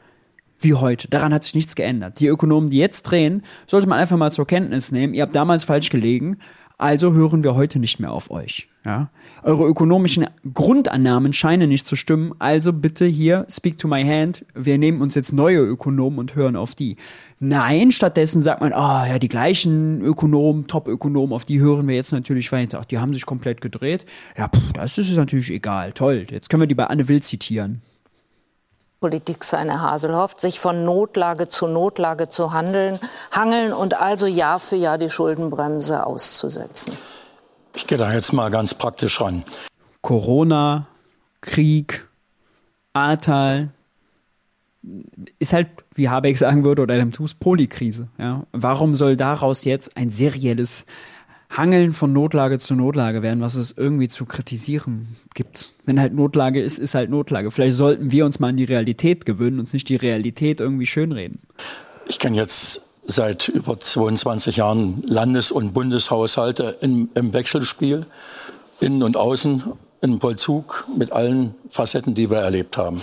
wie 0.60 0.74
heute. 0.74 1.08
Daran 1.08 1.32
hat 1.32 1.44
sich 1.44 1.54
nichts 1.54 1.74
geändert. 1.74 2.20
Die 2.20 2.26
Ökonomen, 2.26 2.70
die 2.70 2.78
jetzt 2.78 3.02
drehen, 3.02 3.42
sollte 3.66 3.88
man 3.88 3.98
einfach 3.98 4.16
mal 4.16 4.32
zur 4.32 4.46
Kenntnis 4.46 4.92
nehmen. 4.92 5.14
Ihr 5.14 5.22
habt 5.22 5.34
damals 5.34 5.64
falsch 5.64 5.90
gelegen, 5.90 6.38
also 6.78 7.12
hören 7.14 7.42
wir 7.42 7.54
heute 7.54 7.78
nicht 7.78 8.00
mehr 8.00 8.12
auf 8.12 8.30
euch. 8.30 8.68
Ja? 8.84 9.10
Eure 9.42 9.66
ökonomischen 9.66 10.26
Grundannahmen 10.52 11.32
scheinen 11.32 11.70
nicht 11.70 11.86
zu 11.86 11.96
stimmen, 11.96 12.32
also 12.38 12.72
bitte 12.72 13.06
hier, 13.06 13.46
speak 13.50 13.78
to 13.78 13.88
my 13.88 14.04
hand, 14.04 14.44
wir 14.54 14.76
nehmen 14.78 15.00
uns 15.00 15.14
jetzt 15.14 15.32
neue 15.32 15.58
Ökonomen 15.60 16.18
und 16.18 16.34
hören 16.34 16.54
auf 16.54 16.74
die. 16.74 16.96
Nein, 17.38 17.92
stattdessen 17.92 18.42
sagt 18.42 18.60
man, 18.60 18.72
ah 18.72 19.04
oh, 19.04 19.06
ja, 19.06 19.18
die 19.18 19.28
gleichen 19.28 20.00
Ökonomen, 20.02 20.66
Top-Ökonomen, 20.66 21.34
auf 21.34 21.44
die 21.44 21.60
hören 21.60 21.88
wir 21.88 21.94
jetzt 21.94 22.12
natürlich 22.12 22.52
weiter. 22.52 22.78
Ach, 22.80 22.84
die 22.84 22.98
haben 22.98 23.14
sich 23.14 23.26
komplett 23.26 23.60
gedreht. 23.60 24.04
Ja, 24.36 24.48
pff, 24.48 24.72
das 24.72 24.98
ist 24.98 25.14
natürlich 25.16 25.50
egal. 25.50 25.92
Toll, 25.92 26.26
jetzt 26.30 26.50
können 26.50 26.62
wir 26.62 26.66
die 26.66 26.74
bei 26.74 26.86
Anne 26.86 27.08
Will 27.08 27.22
zitieren. 27.22 27.82
Politik 29.06 29.44
sein, 29.44 29.70
Herr 29.70 29.82
Haselhoff, 29.82 30.34
sich 30.36 30.58
von 30.58 30.84
Notlage 30.84 31.48
zu 31.48 31.68
Notlage 31.68 32.28
zu 32.28 32.52
handeln, 32.52 32.98
hangeln 33.30 33.72
und 33.72 34.02
also 34.02 34.26
Jahr 34.26 34.58
für 34.58 34.74
Jahr 34.74 34.98
die 34.98 35.10
Schuldenbremse 35.10 36.04
auszusetzen? 36.04 36.98
Ich 37.76 37.86
gehe 37.86 37.98
da 37.98 38.12
jetzt 38.12 38.32
mal 38.32 38.50
ganz 38.50 38.74
praktisch 38.74 39.20
ran. 39.20 39.44
Corona, 40.02 40.88
Krieg, 41.40 42.04
Ahrtal, 42.94 43.68
ist 45.38 45.52
halt, 45.52 45.68
wie 45.94 46.08
Habeck 46.08 46.36
sagen 46.36 46.64
würde, 46.64 46.82
oder 46.82 46.96
dem 46.96 47.12
TUS 47.12 47.34
Polikrise. 47.34 48.08
Ja? 48.18 48.42
Warum 48.50 48.96
soll 48.96 49.14
daraus 49.14 49.62
jetzt 49.62 49.96
ein 49.96 50.10
serielles 50.10 50.84
Hangeln 51.50 51.92
von 51.92 52.12
Notlage 52.12 52.58
zu 52.58 52.74
Notlage 52.74 53.22
werden, 53.22 53.40
was 53.40 53.54
es 53.54 53.74
irgendwie 53.76 54.08
zu 54.08 54.26
kritisieren 54.26 55.16
gibt. 55.34 55.70
Wenn 55.84 56.00
halt 56.00 56.14
Notlage 56.14 56.60
ist, 56.60 56.78
ist 56.78 56.94
halt 56.94 57.10
Notlage. 57.10 57.50
Vielleicht 57.50 57.76
sollten 57.76 58.10
wir 58.10 58.24
uns 58.26 58.40
mal 58.40 58.48
an 58.48 58.56
die 58.56 58.64
Realität 58.64 59.24
gewöhnen, 59.24 59.60
uns 59.60 59.72
nicht 59.72 59.88
die 59.88 59.96
Realität 59.96 60.60
irgendwie 60.60 60.86
schönreden. 60.86 61.40
Ich 62.08 62.18
kenne 62.18 62.36
jetzt 62.36 62.82
seit 63.06 63.48
über 63.48 63.78
22 63.78 64.56
Jahren 64.56 65.02
Landes- 65.06 65.52
und 65.52 65.72
Bundeshaushalte 65.72 66.78
im, 66.80 67.08
im 67.14 67.32
Wechselspiel, 67.32 68.06
innen 68.80 69.02
und 69.02 69.16
außen, 69.16 69.62
im 70.02 70.20
Vollzug 70.20 70.86
mit 70.96 71.12
allen 71.12 71.54
Facetten, 71.70 72.14
die 72.14 72.30
wir 72.30 72.38
erlebt 72.38 72.76
haben. 72.76 73.00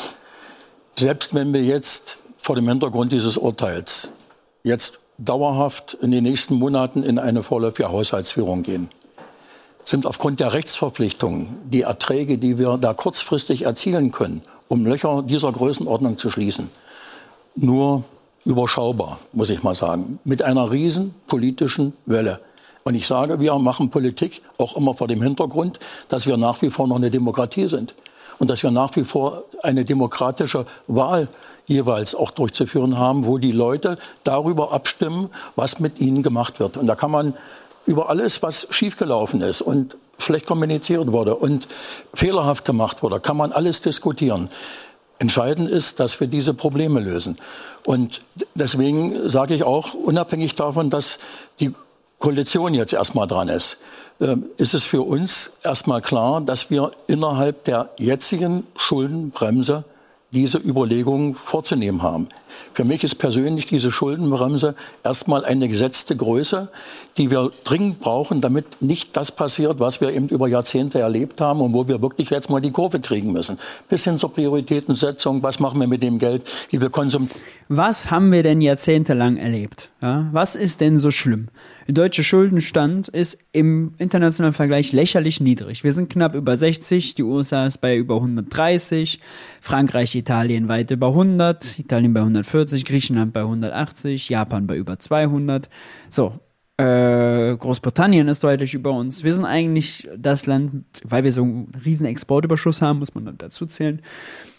Selbst 0.95 1.34
wenn 1.34 1.53
wir 1.53 1.63
jetzt 1.63 2.17
vor 2.38 2.56
dem 2.56 2.67
Hintergrund 2.67 3.12
dieses 3.12 3.38
Urteils 3.38 4.12
jetzt 4.63 4.99
dauerhaft 5.17 5.95
in 6.02 6.12
den 6.12 6.23
nächsten 6.23 6.56
Monaten 6.56 7.04
in 7.04 7.19
eine 7.19 7.43
vorläufige 7.43 7.89
Haushaltsführung 7.89 8.63
gehen, 8.63 8.89
sind 9.84 10.06
aufgrund 10.06 10.39
der 10.39 10.54
Rechtsverpflichtungen 10.54 11.58
die 11.65 11.82
Erträge, 11.82 12.38
die 12.38 12.58
wir 12.58 12.78
da 12.78 12.93
kurzfristig 12.93 13.63
erzielen 13.63 14.12
können, 14.12 14.41
um 14.67 14.86
Löcher 14.86 15.23
dieser 15.23 15.52
Größenordnung 15.52 16.17
zu 16.17 16.30
schließen, 16.30 16.69
nur 17.56 18.04
überschaubar, 18.45 19.19
muss 19.32 19.49
ich 19.49 19.63
mal 19.63 19.76
sagen, 19.76 20.19
mit 20.23 20.41
einer 20.41 20.71
riesen 20.71 21.13
politischen 21.28 21.93
Welle. 22.06 22.39
Und 22.84 22.95
ich 22.95 23.08
sage, 23.08 23.39
wir 23.39 23.58
machen 23.60 23.89
Politik 23.89 24.41
auch 24.58 24.76
immer 24.76 24.93
vor 24.93 25.08
dem 25.08 25.21
Hintergrund, 25.21 25.80
dass 26.10 26.28
wir 26.28 26.38
nach 26.38 26.62
wie 26.62 26.69
vor 26.69 26.88
noch 26.88 26.97
eine 26.97 27.12
Demokratie 27.12 27.67
sind 27.67 27.95
und 28.39 28.49
dass 28.49 28.63
wir 28.63 28.71
nach 28.71 28.95
wie 28.95 29.06
vor 29.06 29.43
eine 29.62 29.86
demokratische 29.86 30.65
Wahl 30.88 31.30
jeweils 31.65 32.15
auch 32.15 32.32
durchzuführen 32.32 32.97
haben, 32.97 33.26
wo 33.26 33.38
die 33.38 33.52
Leute 33.52 33.97
darüber 34.23 34.73
abstimmen, 34.73 35.30
was 35.56 35.80
mit 35.80 35.99
ihnen 35.99 36.23
gemacht 36.23 36.60
wird. 36.60 36.78
Und 36.78 36.88
da 36.88 36.95
kann 36.95 37.12
man 37.12 37.34
über 37.86 38.10
alles, 38.10 38.41
was 38.43 38.67
schiefgelaufen 38.69 39.41
ist 39.41 39.62
und 39.62 39.97
schlecht 40.17 40.45
kommuniziert 40.45 41.12
wurde 41.12 41.36
und 41.36 41.67
fehlerhaft 42.13 42.65
gemacht 42.65 43.04
wurde, 43.04 43.19
kann 43.19 43.38
man 43.38 43.52
alles 43.52 43.82
diskutieren. 43.82 44.49
Entscheidend 45.19 45.69
ist, 45.69 45.99
dass 45.99 46.19
wir 46.19 46.28
diese 46.28 46.54
Probleme 46.54 46.99
lösen. 46.99 47.38
Und 47.86 48.21
deswegen 48.56 49.30
sage 49.30 49.54
ich 49.54 49.63
auch, 49.63 49.93
unabhängig 49.93 50.56
davon, 50.56 50.89
dass 50.89 51.19
die 51.60 51.73
Koalition 52.19 52.73
jetzt 52.73 52.93
erstmal 52.93 53.28
dran 53.28 53.49
ist, 53.49 53.80
ähm, 54.21 54.45
ist 54.58 54.73
es 54.73 54.86
für 54.86 55.02
uns 55.02 55.52
erstmal 55.63 56.02
klar, 56.02 56.41
dass 56.41 56.69
wir 56.69 56.91
innerhalb 57.08 57.65
der 57.65 57.89
jetzigen 57.97 58.65
Schuldenbremse 58.78 59.84
diese 60.34 60.58
Überlegungen 60.58 61.36
vorzunehmen 61.36 62.02
haben. 62.02 62.28
Für 62.74 62.84
mich 62.84 63.04
ist 63.04 63.16
persönlich 63.16 63.68
diese 63.68 63.92
Schuldenbremse 63.92 64.76
erstmal 65.04 65.46
eine 65.46 65.68
gesetzte 65.68 66.16
Größe, 66.16 66.70
die 67.18 67.30
wir 67.30 67.52
dringend 67.63 68.00
brauchen, 68.00 68.42
damit 68.42 68.82
nicht 68.82 69.16
das 69.16 69.32
passiert, 69.32 69.80
was 69.80 70.02
wir 70.02 70.12
eben 70.12 70.28
über 70.28 70.48
Jahrzehnte 70.48 71.00
erlebt 71.00 71.39
haben 71.42 71.62
und 71.62 71.74
wo 71.74 71.88
wir 71.88 72.02
wirklich 72.02 72.30
jetzt 72.32 72.50
mal 72.50 72.62
die 72.62 72.72
Kurve 72.72 73.00
kriegen 73.00 73.32
müssen. 73.32 73.60
Bis 73.89 74.04
hin 74.04 74.18
zur 74.18 74.34
Prioritätensetzung, 74.34 75.44
was 75.44 75.60
machen 75.60 75.80
wir 75.80 75.88
mit 75.88 76.02
dem 76.02 76.18
Geld, 76.18 76.44
wie 76.70 76.82
wir 76.82 76.89
konsumieren. 76.89 77.32
Was 77.70 78.12
haben 78.12 78.32
wir 78.32 78.44
denn 78.44 78.62
jahrzehntelang 78.62 79.38
erlebt? 79.38 79.89
Ja? 80.02 80.28
Was 80.32 80.56
ist 80.56 80.82
denn 80.82 80.98
so 80.98 81.12
schlimm? 81.12 81.48
Der 81.88 81.94
deutsche 81.94 82.24
Schuldenstand 82.24 83.08
ist 83.10 83.38
im 83.52 83.94
internationalen 83.98 84.54
Vergleich 84.54 84.94
lächerlich 84.94 85.42
niedrig. 85.42 85.84
Wir 85.84 85.94
sind 85.94 86.10
knapp 86.10 86.34
über 86.36 86.56
60, 86.56 87.16
die 87.16 87.24
USA 87.24 87.66
ist 87.66 87.80
bei 87.80 87.98
über 87.98 88.16
130, 88.16 89.20
Frankreich, 89.60 90.16
Italien 90.16 90.68
weit 90.68 90.92
über 90.92 91.08
100, 91.08 91.80
Italien 91.80 92.13
bei 92.13 92.22
140, 92.43 92.86
Griechenland 92.86 93.34
bei 93.34 93.41
180, 93.41 94.29
Japan 94.29 94.67
bei 94.67 94.75
über 94.75 94.99
200. 94.99 95.69
So, 96.10 96.39
äh, 96.77 97.56
Großbritannien 97.56 98.27
ist 98.27 98.43
deutlich 98.43 98.73
über 98.73 98.91
uns. 98.91 99.23
Wir 99.23 99.34
sind 99.34 99.45
eigentlich 99.45 100.10
das 100.17 100.45
Land, 100.45 100.86
weil 101.03 101.23
wir 101.23 101.32
so 101.32 101.43
einen 101.43 101.71
riesen 101.86 102.06
Exportüberschuss 102.06 102.82
haben, 102.82 102.99
muss 102.99 103.15
man 103.15 103.38
dazu 103.38 103.65
zählen, 103.65 104.01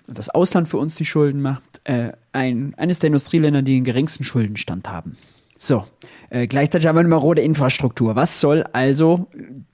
und 0.06 0.18
das 0.18 0.28
Ausland 0.28 0.68
für 0.68 0.76
uns 0.76 0.94
die 0.96 1.06
Schulden 1.06 1.40
macht, 1.40 1.80
äh, 1.84 2.12
ein, 2.32 2.74
eines 2.76 2.98
der 2.98 3.08
Industrieländer, 3.08 3.62
die 3.62 3.74
den 3.74 3.84
geringsten 3.84 4.22
Schuldenstand 4.24 4.88
haben. 4.88 5.16
So, 5.64 5.85
äh, 6.29 6.46
gleichzeitig 6.46 6.87
haben 6.87 6.96
wir 6.96 7.00
eine 7.00 7.09
marode 7.09 7.40
Infrastruktur. 7.40 8.16
Was 8.16 8.38
soll 8.38 8.64
also 8.74 9.29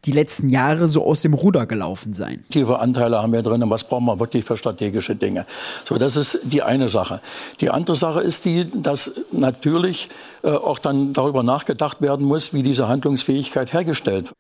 die 0.05 0.13
letzten 0.13 0.49
Jahre 0.49 0.87
so 0.87 1.05
aus 1.05 1.23
dem 1.23 1.35
Ruder 1.35 1.67
gelaufen 1.67 2.13
sein? 2.13 2.45
Tiefe 2.49 2.79
Anteile 2.79 3.21
haben 3.21 3.33
wir 3.33 3.43
drin 3.43 3.61
und 3.61 3.71
was 3.71 3.83
brauchen 3.83 4.05
wir 4.05 4.21
wirklich 4.21 4.45
für 4.45 4.57
strategische 4.57 5.17
Dinge? 5.17 5.47
So, 5.85 5.99
das 5.99 6.15
ist 6.15 6.39
die 6.45 6.63
eine 6.63 6.91
Sache. 6.91 7.21
Die 7.61 7.71
andere 7.71 7.97
Sache 7.97 8.21
ist 8.21 8.45
die, 8.45 8.71
dass 8.71 9.11
natürlich 9.33 10.11
äh, 10.45 10.51
auch 10.51 10.79
dann 10.79 11.13
darüber 11.13 11.43
nachgedacht 11.43 12.01
werden 12.01 12.25
muss, 12.25 12.55
wie 12.55 12.63
diese 12.63 12.87
Handlungsfähigkeit 12.87 13.73
hergestellt 13.73 14.27
wird. 14.27 14.37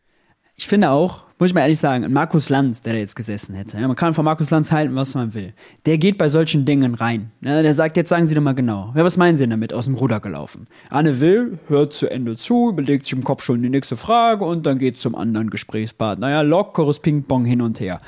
Ich 0.54 0.68
finde 0.68 0.90
auch, 0.90 1.24
muss 1.40 1.48
ich 1.48 1.54
mal 1.54 1.62
ehrlich 1.62 1.80
sagen, 1.80 2.12
Markus 2.12 2.50
Lanz, 2.50 2.82
der 2.82 2.92
da 2.92 2.98
jetzt 2.98 3.16
gesessen 3.16 3.54
hätte, 3.54 3.80
ja, 3.80 3.86
man 3.86 3.96
kann 3.96 4.12
von 4.12 4.26
Markus 4.26 4.50
Lanz 4.50 4.70
halten, 4.70 4.94
was 4.94 5.14
man 5.14 5.32
will. 5.32 5.54
Der 5.86 5.96
geht 5.96 6.18
bei 6.18 6.28
solchen 6.28 6.66
Dingen 6.66 6.94
rein. 6.94 7.32
Ja, 7.40 7.62
der 7.62 7.72
sagt, 7.72 7.96
jetzt 7.96 8.10
sagen 8.10 8.26
Sie 8.26 8.34
doch 8.34 8.42
mal 8.42 8.54
genau. 8.54 8.92
Ja, 8.94 9.04
was 9.04 9.16
meinen 9.16 9.38
Sie 9.38 9.48
damit? 9.48 9.72
Aus 9.72 9.86
dem 9.86 9.94
Ruder 9.94 10.20
gelaufen. 10.20 10.66
Anne 10.90 11.18
Will 11.20 11.58
hört 11.66 11.94
zu 11.94 12.08
Ende 12.08 12.36
zu, 12.36 12.68
überlegt 12.68 13.04
sich 13.04 13.14
im 13.14 13.24
Kopf 13.24 13.42
schon 13.42 13.62
die 13.62 13.70
nächste 13.70 13.96
Frage 13.96 14.44
und 14.44 14.66
dann 14.66 14.78
geht 14.78 14.98
zum 14.98 15.14
anderen 15.14 15.48
Gesprächspartner. 15.48 16.28
Ja, 16.28 16.42
lockeres 16.42 16.98
Ping-Pong 16.98 17.46
hin 17.46 17.62
und 17.62 17.80
her. 17.80 18.02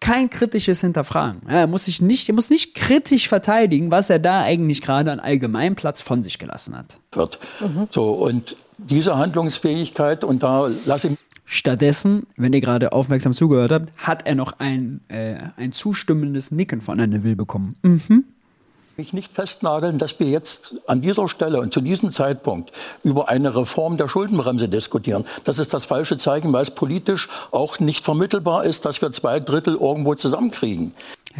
Kein 0.00 0.30
kritisches 0.30 0.80
Hinterfragen. 0.80 1.42
Er 1.46 1.66
muss 1.66 1.84
sich 1.84 2.00
nicht, 2.00 2.28
er 2.30 2.34
muss 2.34 2.48
nicht 2.48 2.74
kritisch 2.74 3.28
verteidigen, 3.28 3.90
was 3.90 4.08
er 4.08 4.18
da 4.18 4.40
eigentlich 4.42 4.80
gerade 4.80 5.12
an 5.12 5.20
Allgemeinplatz 5.20 6.00
von 6.00 6.22
sich 6.22 6.38
gelassen 6.38 6.74
hat. 6.74 7.00
Wird. 7.12 7.38
Mhm. 7.60 7.88
So, 7.90 8.12
und 8.12 8.56
diese 8.78 9.18
Handlungsfähigkeit, 9.18 10.22
und 10.24 10.42
da 10.42 10.70
lasse 10.86 11.08
ich 11.08 11.18
Stattdessen, 11.50 12.26
wenn 12.36 12.52
ihr 12.52 12.60
gerade 12.60 12.92
aufmerksam 12.92 13.32
zugehört 13.32 13.72
habt, 13.72 13.92
hat 13.96 14.26
er 14.26 14.34
noch 14.34 14.58
ein, 14.58 15.00
äh, 15.08 15.36
ein 15.56 15.72
zustimmendes 15.72 16.50
Nicken 16.50 16.82
von 16.82 17.00
Anne 17.00 17.24
Will 17.24 17.36
bekommen. 17.36 17.74
Mhm. 17.82 18.24
Mich 18.98 19.12
nicht 19.12 19.32
festnageln, 19.32 19.98
dass 19.98 20.18
wir 20.18 20.26
jetzt 20.26 20.74
an 20.88 21.00
dieser 21.00 21.28
Stelle 21.28 21.60
und 21.60 21.72
zu 21.72 21.80
diesem 21.80 22.10
Zeitpunkt 22.10 22.72
über 23.04 23.28
eine 23.28 23.54
Reform 23.54 23.96
der 23.96 24.08
Schuldenbremse 24.08 24.68
diskutieren. 24.68 25.24
Das 25.44 25.60
ist 25.60 25.72
das 25.72 25.84
falsche 25.84 26.16
Zeichen, 26.16 26.52
weil 26.52 26.62
es 26.62 26.72
politisch 26.72 27.28
auch 27.52 27.78
nicht 27.78 28.04
vermittelbar 28.04 28.64
ist, 28.64 28.86
dass 28.86 29.00
wir 29.00 29.12
zwei 29.12 29.38
Drittel 29.38 29.76
irgendwo 29.76 30.16
zusammenkriegen 30.16 30.94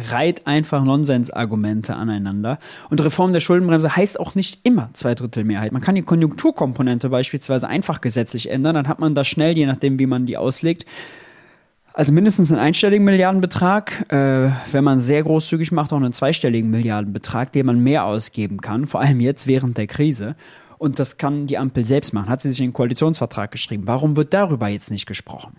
reiht 0.09 0.47
einfach 0.47 0.81
Nonsensargumente 0.85 1.93
aneinander. 1.93 2.57
Und 2.89 3.03
Reform 3.03 3.33
der 3.33 3.41
Schuldenbremse 3.41 3.97
heißt 3.97 4.17
auch 4.17 4.33
nicht 4.33 4.61
immer 4.63 4.89
Zweidrittelmehrheit. 4.93 5.73
Man 5.73 5.81
kann 5.81 5.95
die 5.95 6.03
Konjunkturkomponente 6.03 7.09
beispielsweise 7.09 7.67
einfach 7.67 7.99
gesetzlich 7.99 8.49
ändern, 8.49 8.75
dann 8.75 8.87
hat 8.87 8.99
man 8.99 9.13
das 9.13 9.27
schnell, 9.27 9.57
je 9.57 9.65
nachdem, 9.65 9.99
wie 9.99 10.05
man 10.05 10.25
die 10.25 10.37
auslegt. 10.37 10.85
Also 11.93 12.13
mindestens 12.13 12.51
einen 12.51 12.61
einstelligen 12.61 13.03
Milliardenbetrag, 13.03 14.11
äh, 14.11 14.51
wenn 14.71 14.83
man 14.83 14.99
sehr 14.99 15.23
großzügig 15.23 15.71
macht, 15.71 15.91
auch 15.91 15.97
einen 15.97 16.13
zweistelligen 16.13 16.69
Milliardenbetrag, 16.69 17.51
den 17.51 17.65
man 17.65 17.79
mehr 17.79 18.05
ausgeben 18.05 18.61
kann, 18.61 18.85
vor 18.85 19.01
allem 19.01 19.19
jetzt 19.19 19.47
während 19.47 19.77
der 19.77 19.87
Krise. 19.87 20.35
Und 20.77 20.97
das 20.99 21.17
kann 21.17 21.47
die 21.47 21.57
Ampel 21.57 21.83
selbst 21.83 22.13
machen, 22.13 22.29
hat 22.29 22.41
sie 22.41 22.49
sich 22.51 22.59
in 22.59 22.67
den 22.67 22.73
Koalitionsvertrag 22.73 23.51
geschrieben. 23.51 23.83
Warum 23.85 24.15
wird 24.15 24.33
darüber 24.33 24.69
jetzt 24.69 24.91
nicht 24.91 25.07
gesprochen? 25.07 25.57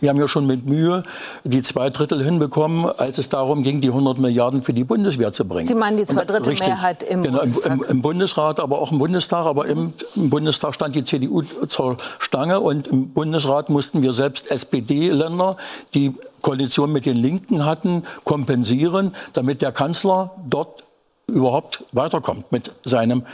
Wir 0.00 0.10
haben 0.10 0.18
ja 0.18 0.28
schon 0.28 0.46
mit 0.46 0.68
Mühe 0.68 1.02
die 1.44 1.62
zwei 1.62 1.90
Drittel 1.90 2.22
hinbekommen, 2.22 2.86
als 2.86 3.18
es 3.18 3.28
darum 3.28 3.62
ging, 3.62 3.80
die 3.80 3.88
100 3.88 4.18
Milliarden 4.18 4.62
für 4.62 4.72
die 4.72 4.84
Bundeswehr 4.84 5.32
zu 5.32 5.44
bringen. 5.44 5.66
Sie 5.66 5.74
meinen 5.74 5.96
die 5.96 6.06
zwei 6.06 6.24
Drittel 6.24 6.54
Mehrheit 6.54 7.02
im, 7.02 7.22
genau, 7.22 7.38
Bundestag? 7.38 7.72
Im, 7.72 7.82
im, 7.82 8.02
Bundesrat, 8.02 8.60
aber 8.60 8.78
auch 8.80 8.92
im 8.92 8.98
Bundestag. 8.98 9.46
Aber 9.46 9.66
im, 9.66 9.92
im, 10.16 10.30
Bundestag 10.30 10.74
stand 10.74 10.94
die 10.96 11.04
CDU 11.04 11.42
zur 11.42 11.96
Stange 12.18 12.60
und 12.60 12.88
im 12.88 13.10
Bundesrat 13.10 13.70
mussten 13.70 14.02
wir 14.02 14.12
selbst 14.12 14.50
SPD-Länder, 14.50 15.56
die 15.94 16.12
Koalition 16.42 16.92
mit 16.92 17.06
den 17.06 17.16
Linken 17.16 17.64
hatten, 17.64 18.04
kompensieren, 18.24 19.14
damit 19.32 19.62
der 19.62 19.72
Kanzler 19.72 20.32
dort 20.48 20.86
überhaupt 21.30 21.84
weiterkommt 21.92 22.50
mit 22.52 22.72
seinem, 22.84 23.24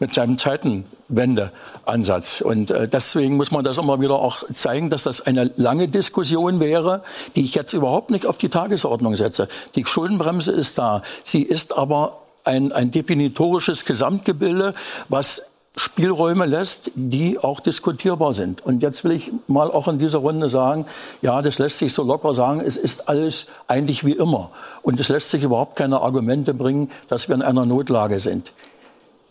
mit 0.00 0.14
seinem 0.14 0.38
Zeitenwendeansatz. 0.38 2.40
Und 2.40 2.70
äh, 2.70 2.88
deswegen 2.88 3.36
muss 3.36 3.50
man 3.50 3.64
das 3.64 3.78
immer 3.78 4.00
wieder 4.00 4.16
auch 4.16 4.44
zeigen, 4.50 4.90
dass 4.90 5.04
das 5.04 5.20
eine 5.20 5.52
lange 5.56 5.88
Diskussion 5.88 6.60
wäre, 6.60 7.02
die 7.36 7.44
ich 7.44 7.54
jetzt 7.54 7.72
überhaupt 7.72 8.10
nicht 8.10 8.26
auf 8.26 8.38
die 8.38 8.48
Tagesordnung 8.48 9.16
setze. 9.16 9.48
Die 9.76 9.84
Schuldenbremse 9.84 10.52
ist 10.52 10.78
da. 10.78 11.02
Sie 11.22 11.42
ist 11.42 11.76
aber 11.76 12.18
ein, 12.44 12.72
ein 12.72 12.90
definitorisches 12.90 13.84
Gesamtgebilde, 13.84 14.74
was 15.08 15.42
Spielräume 15.76 16.44
lässt, 16.44 16.90
die 16.94 17.38
auch 17.38 17.60
diskutierbar 17.60 18.34
sind. 18.34 18.64
Und 18.64 18.82
jetzt 18.82 19.04
will 19.04 19.12
ich 19.12 19.32
mal 19.46 19.70
auch 19.70 19.88
in 19.88 19.98
dieser 19.98 20.18
Runde 20.18 20.50
sagen, 20.50 20.84
ja, 21.22 21.40
das 21.40 21.58
lässt 21.58 21.78
sich 21.78 21.94
so 21.94 22.02
locker 22.02 22.34
sagen, 22.34 22.60
es 22.60 22.76
ist 22.76 23.08
alles 23.08 23.46
eigentlich 23.68 24.04
wie 24.04 24.12
immer. 24.12 24.50
Und 24.82 25.00
es 25.00 25.08
lässt 25.08 25.30
sich 25.30 25.42
überhaupt 25.42 25.76
keine 25.76 26.00
Argumente 26.00 26.52
bringen, 26.52 26.90
dass 27.08 27.28
wir 27.28 27.34
in 27.34 27.42
einer 27.42 27.64
Notlage 27.64 28.20
sind. 28.20 28.52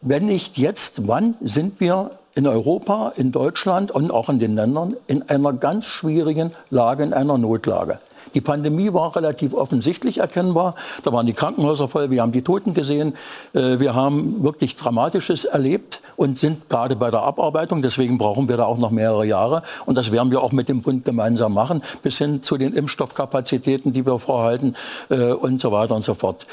Wenn 0.01 0.25
nicht 0.25 0.57
jetzt, 0.57 1.07
wann 1.07 1.35
sind 1.41 1.79
wir 1.79 2.11
in 2.33 2.47
Europa, 2.47 3.13
in 3.15 3.31
Deutschland 3.31 3.91
und 3.91 4.09
auch 4.09 4.29
in 4.29 4.39
den 4.39 4.55
Ländern 4.55 4.95
in 5.05 5.29
einer 5.29 5.53
ganz 5.53 5.85
schwierigen 5.85 6.53
Lage, 6.71 7.03
in 7.03 7.13
einer 7.13 7.37
Notlage? 7.37 7.99
Die 8.33 8.41
Pandemie 8.41 8.93
war 8.93 9.15
relativ 9.15 9.53
offensichtlich 9.53 10.19
erkennbar. 10.19 10.75
Da 11.03 11.11
waren 11.11 11.25
die 11.25 11.33
Krankenhäuser 11.33 11.87
voll, 11.87 12.09
wir 12.09 12.21
haben 12.21 12.31
die 12.31 12.41
Toten 12.41 12.73
gesehen. 12.73 13.13
Äh, 13.53 13.79
wir 13.79 13.93
haben 13.95 14.43
wirklich 14.43 14.75
Dramatisches 14.75 15.45
erlebt 15.45 16.01
und 16.15 16.39
sind 16.39 16.69
gerade 16.69 16.95
bei 16.95 17.11
der 17.11 17.23
Abarbeitung. 17.23 17.81
Deswegen 17.81 18.17
brauchen 18.17 18.47
wir 18.47 18.57
da 18.57 18.65
auch 18.65 18.77
noch 18.77 18.91
mehrere 18.91 19.25
Jahre. 19.25 19.63
Und 19.85 19.95
das 19.95 20.11
werden 20.11 20.31
wir 20.31 20.41
auch 20.41 20.51
mit 20.51 20.69
dem 20.69 20.81
Bund 20.81 21.05
gemeinsam 21.05 21.53
machen, 21.53 21.83
bis 22.03 22.17
hin 22.17 22.43
zu 22.43 22.57
den 22.57 22.73
Impfstoffkapazitäten, 22.73 23.93
die 23.93 24.05
wir 24.05 24.19
vorhalten 24.19 24.75
äh, 25.09 25.31
und 25.31 25.61
so 25.61 25.71
weiter 25.71 25.95
und 25.95 26.03
so 26.03 26.13
fort. 26.13 26.47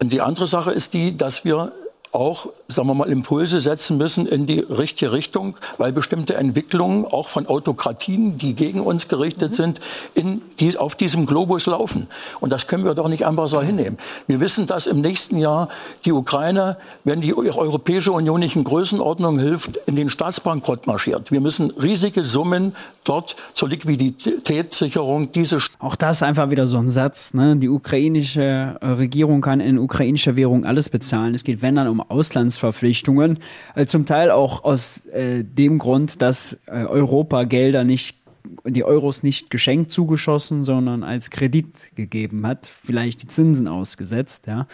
Und 0.00 0.12
die 0.12 0.20
andere 0.20 0.46
Sache 0.46 0.72
ist 0.72 0.94
die, 0.94 1.16
dass 1.16 1.44
wir 1.44 1.72
auch, 2.12 2.48
sagen 2.68 2.88
wir 2.88 2.94
mal, 2.94 3.08
Impulse 3.08 3.60
setzen 3.60 3.96
müssen 3.96 4.26
in 4.26 4.46
die 4.46 4.60
richtige 4.60 5.12
Richtung, 5.12 5.56
weil 5.78 5.92
bestimmte 5.92 6.34
Entwicklungen 6.34 7.06
auch 7.06 7.28
von 7.28 7.46
Autokratien, 7.46 8.36
die 8.36 8.54
gegen 8.54 8.80
uns 8.80 9.08
gerichtet 9.08 9.52
mhm. 9.52 9.56
sind, 9.56 9.80
in 10.14 10.42
die, 10.60 10.76
auf 10.76 10.94
diesem 10.94 11.24
Globus 11.24 11.66
laufen. 11.66 12.08
Und 12.40 12.50
das 12.50 12.66
können 12.66 12.84
wir 12.84 12.94
doch 12.94 13.08
nicht 13.08 13.26
einfach 13.26 13.48
so 13.48 13.62
hinnehmen. 13.62 13.96
Wir 14.26 14.40
wissen, 14.40 14.66
dass 14.66 14.86
im 14.86 15.00
nächsten 15.00 15.38
Jahr 15.38 15.68
die 16.04 16.12
Ukraine, 16.12 16.76
wenn 17.04 17.22
die 17.22 17.34
Europäische 17.34 18.12
Union 18.12 18.40
nicht 18.40 18.56
in 18.56 18.64
Größenordnung 18.64 19.38
hilft, 19.38 19.76
in 19.86 19.96
den 19.96 20.10
Staatsbankrott 20.10 20.86
marschiert. 20.86 21.32
Wir 21.32 21.40
müssen 21.40 21.70
riesige 21.70 22.24
Summen 22.24 22.76
dort 23.04 23.36
zur 23.54 23.70
Liquiditätssicherung 23.70 25.32
diese 25.32 25.58
Auch 25.78 25.96
das 25.96 26.18
ist 26.18 26.22
einfach 26.22 26.50
wieder 26.50 26.66
so 26.66 26.76
ein 26.76 26.88
Satz. 26.88 27.32
Ne? 27.32 27.56
Die 27.56 27.68
ukrainische 27.68 28.76
Regierung 28.82 29.40
kann 29.40 29.60
in 29.60 29.78
ukrainischer 29.78 30.36
Währung 30.36 30.64
alles 30.64 30.88
bezahlen. 30.88 31.34
Es 31.34 31.42
geht, 31.42 31.62
wenn 31.62 31.76
dann 31.76 31.88
um 31.88 32.01
Auslandsverpflichtungen, 32.08 33.38
äh, 33.74 33.86
zum 33.86 34.06
Teil 34.06 34.30
auch 34.30 34.64
aus 34.64 35.06
äh, 35.06 35.44
dem 35.44 35.78
Grund, 35.78 36.22
dass 36.22 36.58
äh, 36.66 36.84
Europa 36.84 37.44
Gelder 37.44 37.84
nicht 37.84 38.16
die 38.64 38.84
Euros 38.84 39.22
nicht 39.22 39.50
geschenkt 39.50 39.90
zugeschossen, 39.90 40.62
sondern 40.62 41.04
als 41.04 41.30
Kredit 41.30 41.92
gegeben 41.94 42.46
hat, 42.46 42.66
vielleicht 42.66 43.22
die 43.22 43.28
Zinsen 43.28 43.68
ausgesetzt, 43.68 44.46
ja. 44.46 44.66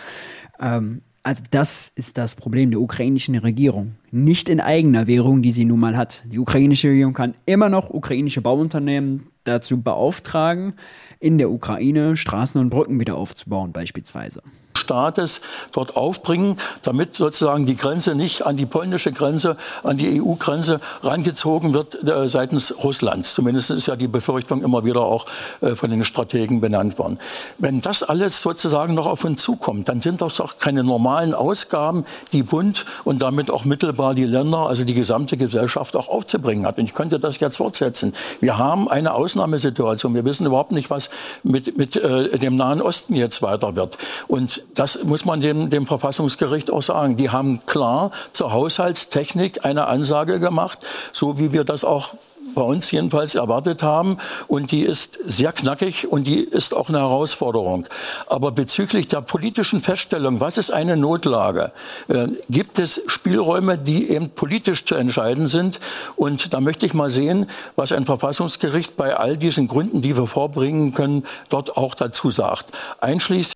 Ähm, 0.60 1.02
Also 1.22 1.42
das 1.50 1.92
ist 1.94 2.16
das 2.16 2.34
Problem 2.34 2.70
der 2.70 2.80
ukrainischen 2.80 3.34
Regierung. 3.36 3.96
Nicht 4.10 4.48
in 4.48 4.60
eigener 4.60 5.06
Währung, 5.06 5.42
die 5.42 5.52
sie 5.52 5.66
nun 5.66 5.80
mal 5.80 5.96
hat. 5.96 6.22
Die 6.32 6.38
ukrainische 6.38 6.88
Regierung 6.88 7.12
kann 7.12 7.34
immer 7.44 7.68
noch 7.68 7.90
ukrainische 7.90 8.40
Bauunternehmen 8.40 9.26
dazu 9.48 9.80
beauftragen, 9.80 10.74
in 11.20 11.38
der 11.38 11.50
Ukraine 11.50 12.16
Straßen 12.16 12.60
und 12.60 12.70
Brücken 12.70 13.00
wieder 13.00 13.16
aufzubauen 13.16 13.72
beispielsweise. 13.72 14.42
Staates 14.88 15.42
dort 15.72 15.96
aufbringen, 15.96 16.56
damit 16.82 17.16
sozusagen 17.16 17.66
die 17.66 17.76
Grenze 17.76 18.14
nicht 18.14 18.46
an 18.46 18.56
die 18.56 18.64
polnische 18.64 19.12
Grenze, 19.12 19.56
an 19.82 19.98
die 19.98 20.22
EU-Grenze 20.22 20.80
rangezogen 21.02 21.74
wird 21.74 22.02
äh, 22.08 22.26
seitens 22.26 22.74
Russlands. 22.82 23.34
Zumindest 23.34 23.70
ist 23.70 23.86
ja 23.86 23.96
die 23.96 24.08
Befürchtung 24.08 24.62
immer 24.62 24.84
wieder 24.86 25.02
auch 25.02 25.26
äh, 25.60 25.74
von 25.74 25.90
den 25.90 26.04
Strategen 26.04 26.62
benannt 26.62 26.98
worden. 26.98 27.18
Wenn 27.58 27.82
das 27.82 28.02
alles 28.02 28.40
sozusagen 28.40 28.94
noch 28.94 29.06
auf 29.06 29.24
uns 29.24 29.42
zukommt, 29.42 29.88
dann 29.88 30.00
sind 30.00 30.22
das 30.22 30.36
doch 30.36 30.58
keine 30.58 30.82
normalen 30.84 31.34
Ausgaben, 31.34 32.06
die 32.32 32.42
Bund 32.42 32.86
und 33.04 33.20
damit 33.20 33.50
auch 33.50 33.66
mittelbar 33.66 34.14
die 34.14 34.24
Länder, 34.24 34.68
also 34.68 34.84
die 34.84 34.94
gesamte 34.94 35.36
Gesellschaft 35.36 35.96
auch 35.96 36.08
aufzubringen 36.08 36.66
hat. 36.66 36.78
Und 36.78 36.84
ich 36.84 36.94
könnte 36.94 37.18
das 37.18 37.38
jetzt 37.40 37.58
fortsetzen. 37.58 38.14
Wir 38.40 38.56
haben 38.56 38.88
eine 38.88 39.12
Ausnahmesituation. 39.38 40.14
Wir 40.14 40.24
wissen 40.24 40.46
überhaupt 40.46 40.72
nicht, 40.72 40.90
was 40.90 41.10
mit, 41.42 41.76
mit 41.78 41.96
äh, 41.96 42.36
dem 42.38 42.56
Nahen 42.56 42.82
Osten 42.82 43.14
jetzt 43.14 43.40
weiter 43.40 43.76
wird. 43.76 43.96
Und 44.26 44.64
das 44.74 45.04
muss 45.04 45.24
man 45.24 45.40
dem, 45.40 45.70
dem 45.70 45.86
Verfassungsgericht 45.86 46.70
auch 46.70 46.82
sagen. 46.82 47.16
Die 47.16 47.30
haben 47.30 47.64
klar 47.66 48.10
zur 48.32 48.52
Haushaltstechnik 48.52 49.64
eine 49.64 49.86
Ansage 49.86 50.40
gemacht, 50.40 50.78
so 51.12 51.38
wie 51.38 51.52
wir 51.52 51.64
das 51.64 51.84
auch 51.84 52.14
bei 52.54 52.62
uns 52.62 52.90
jedenfalls 52.90 53.34
erwartet 53.34 53.82
haben. 53.82 54.18
Und 54.46 54.72
die 54.72 54.82
ist 54.82 55.18
sehr 55.26 55.52
knackig 55.52 56.06
und 56.08 56.26
die 56.26 56.40
ist 56.40 56.74
auch 56.74 56.88
eine 56.88 56.98
Herausforderung. 56.98 57.86
Aber 58.26 58.52
bezüglich 58.52 59.08
der 59.08 59.20
politischen 59.20 59.80
Feststellung, 59.80 60.40
was 60.40 60.58
ist 60.58 60.70
eine 60.70 60.96
Notlage, 60.96 61.72
äh, 62.08 62.28
gibt 62.50 62.78
es 62.78 63.00
Spielräume, 63.06 63.78
die 63.78 64.10
eben 64.10 64.30
politisch 64.30 64.84
zu 64.84 64.94
entscheiden 64.94 65.48
sind. 65.48 65.80
Und 66.16 66.52
da 66.52 66.60
möchte 66.60 66.86
ich 66.86 66.94
mal 66.94 67.10
sehen, 67.10 67.46
was 67.76 67.92
ein 67.92 68.04
Verfassungsgericht 68.04 68.96
bei 68.96 69.16
all 69.16 69.36
diesen 69.36 69.68
Gründen, 69.68 70.02
die 70.02 70.16
wir 70.16 70.26
vorbringen 70.26 70.94
können, 70.94 71.24
dort 71.48 71.76
auch 71.76 71.94
dazu 71.94 72.30
sagt. 72.30 72.66
Einschließlich 73.00 73.54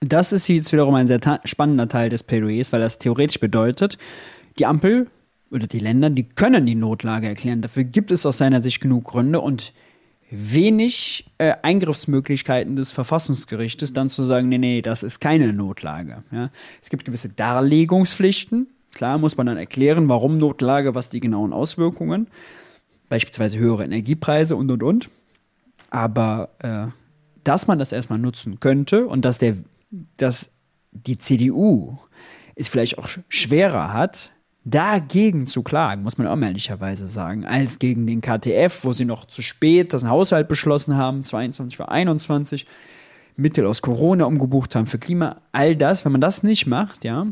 das 0.00 0.32
ist 0.32 0.48
jetzt 0.48 0.72
wiederum 0.72 0.94
ein 0.94 1.06
sehr 1.06 1.20
spannender 1.44 1.88
Teil 1.88 2.10
des 2.10 2.22
Plädoyers, 2.22 2.72
weil 2.72 2.80
das 2.80 2.98
theoretisch 2.98 3.40
bedeutet, 3.40 3.96
die 4.58 4.66
Ampel 4.66 5.08
oder 5.50 5.66
die 5.66 5.78
Länder, 5.78 6.10
die 6.10 6.24
können 6.24 6.66
die 6.66 6.74
Notlage 6.74 7.28
erklären. 7.28 7.62
Dafür 7.62 7.84
gibt 7.84 8.10
es 8.10 8.26
aus 8.26 8.38
seiner 8.38 8.60
Sicht 8.60 8.80
genug 8.80 9.04
Gründe 9.04 9.40
und 9.40 9.72
wenig 10.30 11.30
äh, 11.38 11.54
Eingriffsmöglichkeiten 11.62 12.74
des 12.74 12.90
Verfassungsgerichtes, 12.90 13.92
dann 13.92 14.08
zu 14.08 14.24
sagen, 14.24 14.48
nee, 14.48 14.58
nee, 14.58 14.82
das 14.82 15.02
ist 15.02 15.20
keine 15.20 15.52
Notlage. 15.52 16.24
Ja? 16.32 16.50
Es 16.82 16.90
gibt 16.90 17.04
gewisse 17.04 17.28
Darlegungspflichten. 17.28 18.68
Klar 18.92 19.18
muss 19.18 19.36
man 19.36 19.46
dann 19.46 19.56
erklären, 19.56 20.08
warum 20.08 20.38
Notlage, 20.38 20.94
was 20.94 21.10
die 21.10 21.20
genauen 21.20 21.52
Auswirkungen, 21.52 22.26
beispielsweise 23.08 23.58
höhere 23.58 23.84
Energiepreise 23.84 24.56
und, 24.56 24.70
und, 24.70 24.82
und. 24.82 25.10
Aber 25.90 26.48
äh, 26.58 26.86
dass 27.44 27.68
man 27.68 27.78
das 27.78 27.92
erstmal 27.92 28.18
nutzen 28.18 28.58
könnte 28.58 29.06
und 29.06 29.24
dass 29.24 29.38
der 29.38 29.56
dass 30.16 30.50
die 30.90 31.18
CDU 31.18 31.98
es 32.54 32.68
vielleicht 32.68 32.98
auch 32.98 33.08
schwerer 33.28 33.92
hat, 33.92 34.32
dagegen 34.66 35.46
zu 35.46 35.62
klagen, 35.62 36.02
muss 36.02 36.18
man 36.18 36.26
auch 36.26 36.38
ehrlicherweise 36.38 37.06
sagen, 37.06 37.46
als 37.46 37.78
gegen 37.78 38.06
den 38.06 38.20
KTF, 38.20 38.84
wo 38.84 38.92
sie 38.92 39.04
noch 39.04 39.24
zu 39.24 39.40
spät 39.40 39.92
das 39.92 40.04
Haushalt 40.04 40.48
beschlossen 40.48 40.96
haben, 40.96 41.22
22 41.22 41.76
für 41.76 41.88
21, 41.88 42.66
Mittel 43.36 43.64
aus 43.64 43.80
Corona 43.80 44.24
umgebucht 44.24 44.74
haben 44.74 44.86
für 44.86 44.98
Klima, 44.98 45.36
all 45.52 45.76
das, 45.76 46.04
wenn 46.04 46.12
man 46.12 46.20
das 46.20 46.42
nicht 46.42 46.66
macht, 46.66 47.04
ja, 47.04 47.28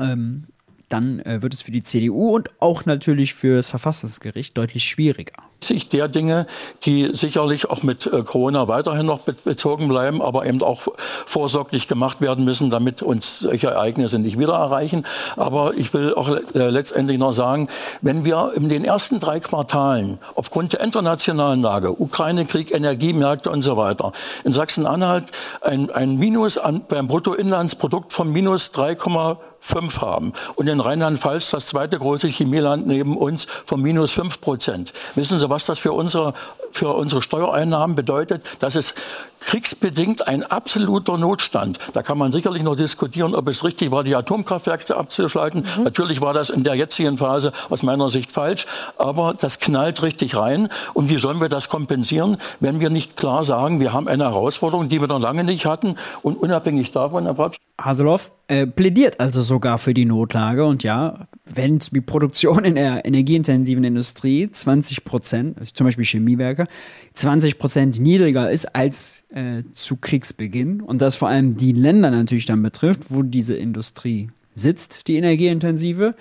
ähm, 0.00 0.44
dann 0.88 1.18
äh, 1.20 1.42
wird 1.42 1.52
es 1.52 1.62
für 1.62 1.72
die 1.72 1.82
CDU 1.82 2.36
und 2.36 2.48
auch 2.60 2.84
natürlich 2.84 3.34
für 3.34 3.56
das 3.56 3.68
Verfassungsgericht 3.68 4.56
deutlich 4.56 4.84
schwieriger. 4.84 5.42
Sich 5.62 5.88
der 5.88 6.08
Dinge, 6.08 6.46
die 6.84 7.10
sicherlich 7.14 7.70
auch 7.70 7.82
mit 7.82 8.06
äh, 8.06 8.22
Corona 8.22 8.68
weiterhin 8.68 9.06
noch 9.06 9.20
be 9.20 9.34
bezogen 9.44 9.88
bleiben, 9.88 10.22
aber 10.22 10.46
eben 10.46 10.62
auch 10.62 10.82
vorsorglich 11.26 11.88
gemacht 11.88 12.20
werden 12.20 12.44
müssen, 12.44 12.70
damit 12.70 13.02
uns 13.02 13.40
solche 13.40 13.68
Ereignisse 13.68 14.18
nicht 14.18 14.38
wieder 14.38 14.54
erreichen. 14.54 15.06
Aber 15.36 15.74
ich 15.76 15.92
will 15.94 16.14
auch 16.14 16.28
äh, 16.28 16.42
letztendlich 16.68 17.18
noch 17.18 17.32
sagen, 17.32 17.68
wenn 18.02 18.24
wir 18.24 18.52
in 18.54 18.68
den 18.68 18.84
ersten 18.84 19.20
drei 19.20 19.40
Quartalen 19.40 20.18
aufgrund 20.34 20.72
der 20.72 20.80
internationalen 20.80 21.62
Lage, 21.62 22.00
Ukraine-Krieg, 22.00 22.72
Energiemärkte 22.72 23.50
und 23.50 23.62
so 23.62 23.76
weiter, 23.76 24.12
in 24.44 24.52
Sachsen-Anhalt 24.52 25.24
ein, 25.60 25.90
ein 25.90 26.16
Minus 26.16 26.58
an, 26.58 26.82
beim 26.88 27.08
Bruttoinlandsprodukt 27.08 28.12
von 28.12 28.32
minus 28.32 28.72
3,5 28.72 29.36
fünf 29.66 30.00
haben. 30.00 30.32
Und 30.54 30.68
in 30.68 30.80
Rheinland-Pfalz, 30.80 31.50
das 31.50 31.66
zweite 31.66 31.98
große 31.98 32.28
Chemieland 32.28 32.86
neben 32.86 33.16
uns, 33.16 33.46
von 33.64 33.82
minus 33.82 34.12
fünf 34.12 34.40
Prozent. 34.40 34.92
Wissen 35.16 35.40
Sie, 35.40 35.45
was 35.50 35.66
das 35.66 35.78
für 35.78 35.92
unsere, 35.92 36.34
für 36.76 36.94
unsere 36.94 37.22
Steuereinnahmen 37.22 37.96
bedeutet? 37.96 38.42
Das 38.60 38.76
ist 38.76 38.94
kriegsbedingt 39.40 40.26
ein 40.28 40.42
absoluter 40.42 41.18
Notstand. 41.18 41.78
Da 41.92 42.02
kann 42.02 42.18
man 42.18 42.32
sicherlich 42.32 42.62
noch 42.62 42.76
diskutieren, 42.76 43.34
ob 43.34 43.48
es 43.48 43.64
richtig 43.64 43.90
war, 43.90 44.04
die 44.04 44.14
Atomkraftwerke 44.14 44.96
abzuschalten. 44.96 45.64
Mhm. 45.76 45.84
Natürlich 45.84 46.20
war 46.20 46.34
das 46.34 46.50
in 46.50 46.64
der 46.64 46.74
jetzigen 46.74 47.18
Phase 47.18 47.52
aus 47.70 47.82
meiner 47.82 48.10
Sicht 48.10 48.30
falsch, 48.30 48.66
aber 48.98 49.34
das 49.38 49.58
knallt 49.58 50.02
richtig 50.02 50.36
rein. 50.36 50.68
Und 50.94 51.10
wie 51.10 51.18
sollen 51.18 51.40
wir 51.40 51.48
das 51.48 51.68
kompensieren, 51.68 52.38
wenn 52.60 52.80
wir 52.80 52.90
nicht 52.90 53.16
klar 53.16 53.44
sagen, 53.44 53.80
wir 53.80 53.92
haben 53.92 54.08
eine 54.08 54.24
Herausforderung, 54.24 54.88
die 54.88 55.00
wir 55.00 55.08
noch 55.08 55.20
lange 55.20 55.44
nicht 55.44 55.66
hatten 55.66 55.96
und 56.22 56.36
unabhängig 56.36 56.92
davon, 56.92 57.24
Herr 57.24 57.34
Bratsch, 57.34 57.58
Haseloff 57.80 58.32
äh, 58.48 58.66
plädiert 58.66 59.20
also 59.20 59.42
sogar 59.42 59.78
für 59.78 59.92
die 59.92 60.06
Notlage 60.06 60.64
und 60.64 60.82
ja, 60.82 61.26
wenn 61.44 61.78
die 61.78 62.00
Produktion 62.00 62.64
in 62.64 62.76
der 62.76 63.04
energieintensiven 63.04 63.84
Industrie 63.84 64.50
20 64.50 65.04
Prozent, 65.04 65.58
also 65.58 65.72
zum 65.72 65.86
Beispiel 65.86 66.04
Chemiewerke, 66.04 66.65
20 67.14 67.58
Prozent 67.58 67.98
niedriger 67.98 68.50
ist 68.50 68.74
als 68.74 69.24
äh, 69.30 69.62
zu 69.72 69.96
Kriegsbeginn. 69.96 70.80
Und 70.80 71.00
das 71.00 71.16
vor 71.16 71.28
allem 71.28 71.56
die 71.56 71.72
Länder 71.72 72.10
natürlich 72.10 72.46
dann 72.46 72.62
betrifft, 72.62 73.10
wo 73.10 73.22
diese 73.22 73.56
Industrie 73.56 74.30
sitzt, 74.54 75.08
die 75.08 75.16
energieintensive, 75.16 76.14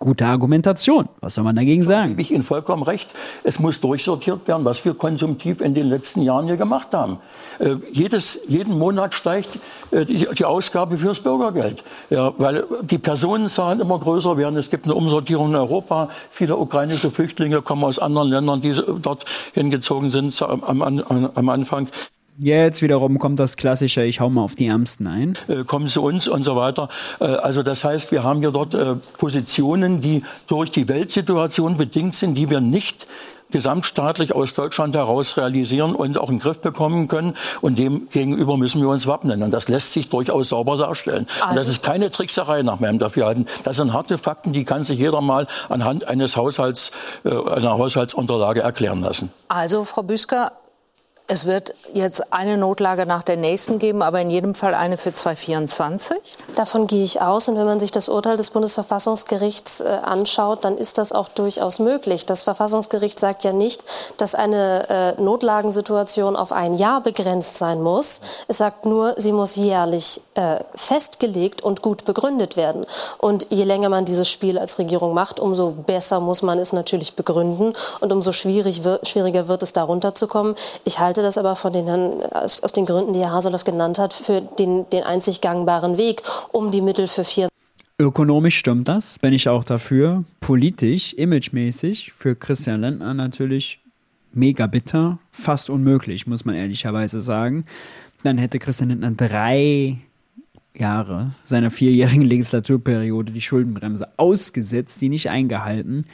Gute 0.00 0.26
Argumentation. 0.26 1.08
Was 1.20 1.34
soll 1.34 1.42
man 1.42 1.56
dagegen 1.56 1.82
sagen? 1.82 2.14
Ich 2.18 2.30
Ihnen 2.30 2.44
vollkommen 2.44 2.84
recht. 2.84 3.08
Es 3.42 3.58
muss 3.58 3.80
durchsortiert 3.80 4.46
werden, 4.46 4.64
was 4.64 4.84
wir 4.84 4.94
konsumtiv 4.94 5.60
in 5.60 5.74
den 5.74 5.88
letzten 5.88 6.22
Jahren 6.22 6.46
hier 6.46 6.56
gemacht 6.56 6.88
haben. 6.92 7.18
Äh, 7.58 7.76
jedes, 7.90 8.38
jeden 8.46 8.78
Monat 8.78 9.14
steigt 9.14 9.48
äh, 9.90 10.04
die, 10.04 10.28
die, 10.32 10.44
Ausgabe 10.44 10.98
fürs 10.98 11.18
Bürgergeld. 11.20 11.82
Ja, 12.10 12.32
weil 12.38 12.64
die 12.82 12.98
Personenzahlen 12.98 13.80
immer 13.80 13.98
größer 13.98 14.36
werden. 14.36 14.56
Es 14.56 14.70
gibt 14.70 14.84
eine 14.84 14.94
Umsortierung 14.94 15.48
in 15.48 15.56
Europa. 15.56 16.10
Viele 16.30 16.56
ukrainische 16.56 17.10
Flüchtlinge 17.10 17.60
kommen 17.60 17.82
aus 17.82 17.98
anderen 17.98 18.28
Ländern, 18.28 18.60
die 18.60 18.80
dort 19.02 19.24
hingezogen 19.52 20.12
sind 20.12 20.40
am, 20.42 20.82
am, 20.82 21.30
am 21.34 21.48
Anfang. 21.48 21.88
Jetzt 22.40 22.82
wiederum 22.82 23.18
kommt 23.18 23.40
das 23.40 23.56
klassische, 23.56 24.04
ich 24.04 24.20
hau 24.20 24.30
mal 24.30 24.42
auf 24.42 24.54
die 24.54 24.66
Ärmsten 24.66 25.08
ein. 25.08 25.36
Äh, 25.48 25.64
kommen 25.64 25.88
zu 25.88 26.02
uns 26.02 26.28
und 26.28 26.44
so 26.44 26.54
weiter. 26.54 26.88
Äh, 27.18 27.24
also 27.24 27.64
das 27.64 27.82
heißt, 27.82 28.12
wir 28.12 28.22
haben 28.22 28.38
hier 28.38 28.52
dort 28.52 28.74
äh, 28.74 28.94
Positionen, 29.18 30.00
die 30.00 30.22
durch 30.46 30.70
die 30.70 30.88
Weltsituation 30.88 31.76
bedingt 31.76 32.14
sind, 32.14 32.36
die 32.36 32.48
wir 32.48 32.60
nicht 32.60 33.08
gesamtstaatlich 33.50 34.36
aus 34.36 34.54
Deutschland 34.54 34.94
heraus 34.94 35.36
realisieren 35.36 35.96
und 35.96 36.16
auch 36.16 36.28
in 36.28 36.36
den 36.36 36.42
Griff 36.42 36.60
bekommen 36.60 37.08
können. 37.08 37.34
Und 37.60 37.76
dem 37.80 38.08
gegenüber 38.08 38.56
müssen 38.56 38.82
wir 38.82 38.88
uns 38.88 39.08
wappnen. 39.08 39.42
Und 39.42 39.50
das 39.50 39.66
lässt 39.66 39.92
sich 39.92 40.08
durchaus 40.08 40.50
sauber 40.50 40.76
darstellen. 40.76 41.26
Also. 41.40 41.50
Und 41.50 41.56
das 41.56 41.68
ist 41.68 41.82
keine 41.82 42.10
Trickserei 42.10 42.62
nach 42.62 42.78
meinem 42.78 43.00
Dafürhalten. 43.00 43.46
Das 43.64 43.78
sind 43.78 43.92
harte 43.92 44.16
Fakten, 44.16 44.52
die 44.52 44.64
kann 44.64 44.84
sich 44.84 45.00
jeder 45.00 45.22
mal 45.22 45.48
anhand 45.70 46.06
eines 46.06 46.36
Haushalts, 46.36 46.92
einer 47.24 47.78
Haushaltsunterlage 47.78 48.60
erklären 48.60 49.00
lassen. 49.00 49.32
Also, 49.48 49.84
Frau 49.84 50.02
Büsker, 50.02 50.52
es 51.30 51.44
wird 51.44 51.74
jetzt 51.92 52.32
eine 52.32 52.56
Notlage 52.56 53.04
nach 53.04 53.22
der 53.22 53.36
nächsten 53.36 53.78
geben, 53.78 54.00
aber 54.00 54.22
in 54.22 54.30
jedem 54.30 54.54
Fall 54.54 54.74
eine 54.74 54.96
für 54.96 55.12
2024? 55.12 56.16
Davon 56.54 56.86
gehe 56.86 57.04
ich 57.04 57.20
aus. 57.20 57.48
Und 57.48 57.56
wenn 57.56 57.66
man 57.66 57.78
sich 57.78 57.90
das 57.90 58.08
Urteil 58.08 58.38
des 58.38 58.48
Bundesverfassungsgerichts 58.48 59.80
äh, 59.80 59.88
anschaut, 60.02 60.64
dann 60.64 60.78
ist 60.78 60.96
das 60.96 61.12
auch 61.12 61.28
durchaus 61.28 61.80
möglich. 61.80 62.24
Das 62.24 62.44
Verfassungsgericht 62.44 63.20
sagt 63.20 63.44
ja 63.44 63.52
nicht, 63.52 63.84
dass 64.16 64.34
eine 64.34 64.88
äh, 65.18 65.20
Notlagensituation 65.20 66.34
auf 66.34 66.50
ein 66.50 66.74
Jahr 66.74 67.02
begrenzt 67.02 67.58
sein 67.58 67.82
muss. 67.82 68.22
Es 68.48 68.56
sagt 68.56 68.86
nur, 68.86 69.14
sie 69.18 69.32
muss 69.32 69.54
jährlich 69.54 70.22
äh, 70.38 70.60
festgelegt 70.76 71.62
und 71.62 71.82
gut 71.82 72.04
begründet 72.04 72.56
werden. 72.56 72.86
Und 73.18 73.48
je 73.50 73.64
länger 73.64 73.88
man 73.88 74.04
dieses 74.04 74.30
Spiel 74.30 74.56
als 74.56 74.78
Regierung 74.78 75.12
macht, 75.12 75.40
umso 75.40 75.72
besser 75.72 76.20
muss 76.20 76.42
man 76.42 76.60
es 76.60 76.72
natürlich 76.72 77.14
begründen 77.14 77.72
und 77.98 78.12
umso 78.12 78.30
schwierig, 78.30 78.80
schwieriger 79.02 79.48
wird 79.48 79.64
es, 79.64 79.72
darunter 79.72 80.14
zu 80.14 80.28
kommen. 80.28 80.54
Ich 80.84 81.00
halte 81.00 81.22
das 81.22 81.38
aber 81.38 81.56
von 81.56 81.72
den 81.72 81.88
aus, 82.32 82.62
aus 82.62 82.72
den 82.72 82.86
Gründen, 82.86 83.14
die 83.14 83.18
Herr 83.18 83.32
Haseloff 83.32 83.64
genannt 83.64 83.98
hat, 83.98 84.12
für 84.12 84.40
den, 84.40 84.88
den 84.90 85.02
einzig 85.02 85.40
gangbaren 85.40 85.96
Weg, 85.96 86.22
um 86.52 86.70
die 86.70 86.82
Mittel 86.82 87.08
für 87.08 87.24
vier. 87.24 87.48
Ökonomisch 87.98 88.58
stimmt 88.58 88.86
das, 88.86 89.18
bin 89.18 89.32
ich 89.32 89.48
auch 89.48 89.64
dafür. 89.64 90.22
Politisch, 90.38 91.14
imagemäßig, 91.14 92.12
für 92.12 92.36
Christian 92.36 92.82
Lindner 92.82 93.12
natürlich 93.12 93.80
mega 94.32 94.68
bitter, 94.68 95.18
fast 95.32 95.68
unmöglich, 95.68 96.28
muss 96.28 96.44
man 96.44 96.54
ehrlicherweise 96.54 97.20
sagen. 97.20 97.64
Dann 98.22 98.38
hätte 98.38 98.60
Christian 98.60 98.90
Lindner 98.90 99.10
drei 99.10 99.98
Jahre 100.74 101.32
seiner 101.44 101.70
vierjährigen 101.70 102.24
Legislaturperiode 102.24 103.32
die 103.32 103.40
Schuldenbremse 103.40 104.08
ausgesetzt, 104.16 105.00
die 105.00 105.08
nicht 105.08 105.30
eingehalten. 105.30 106.04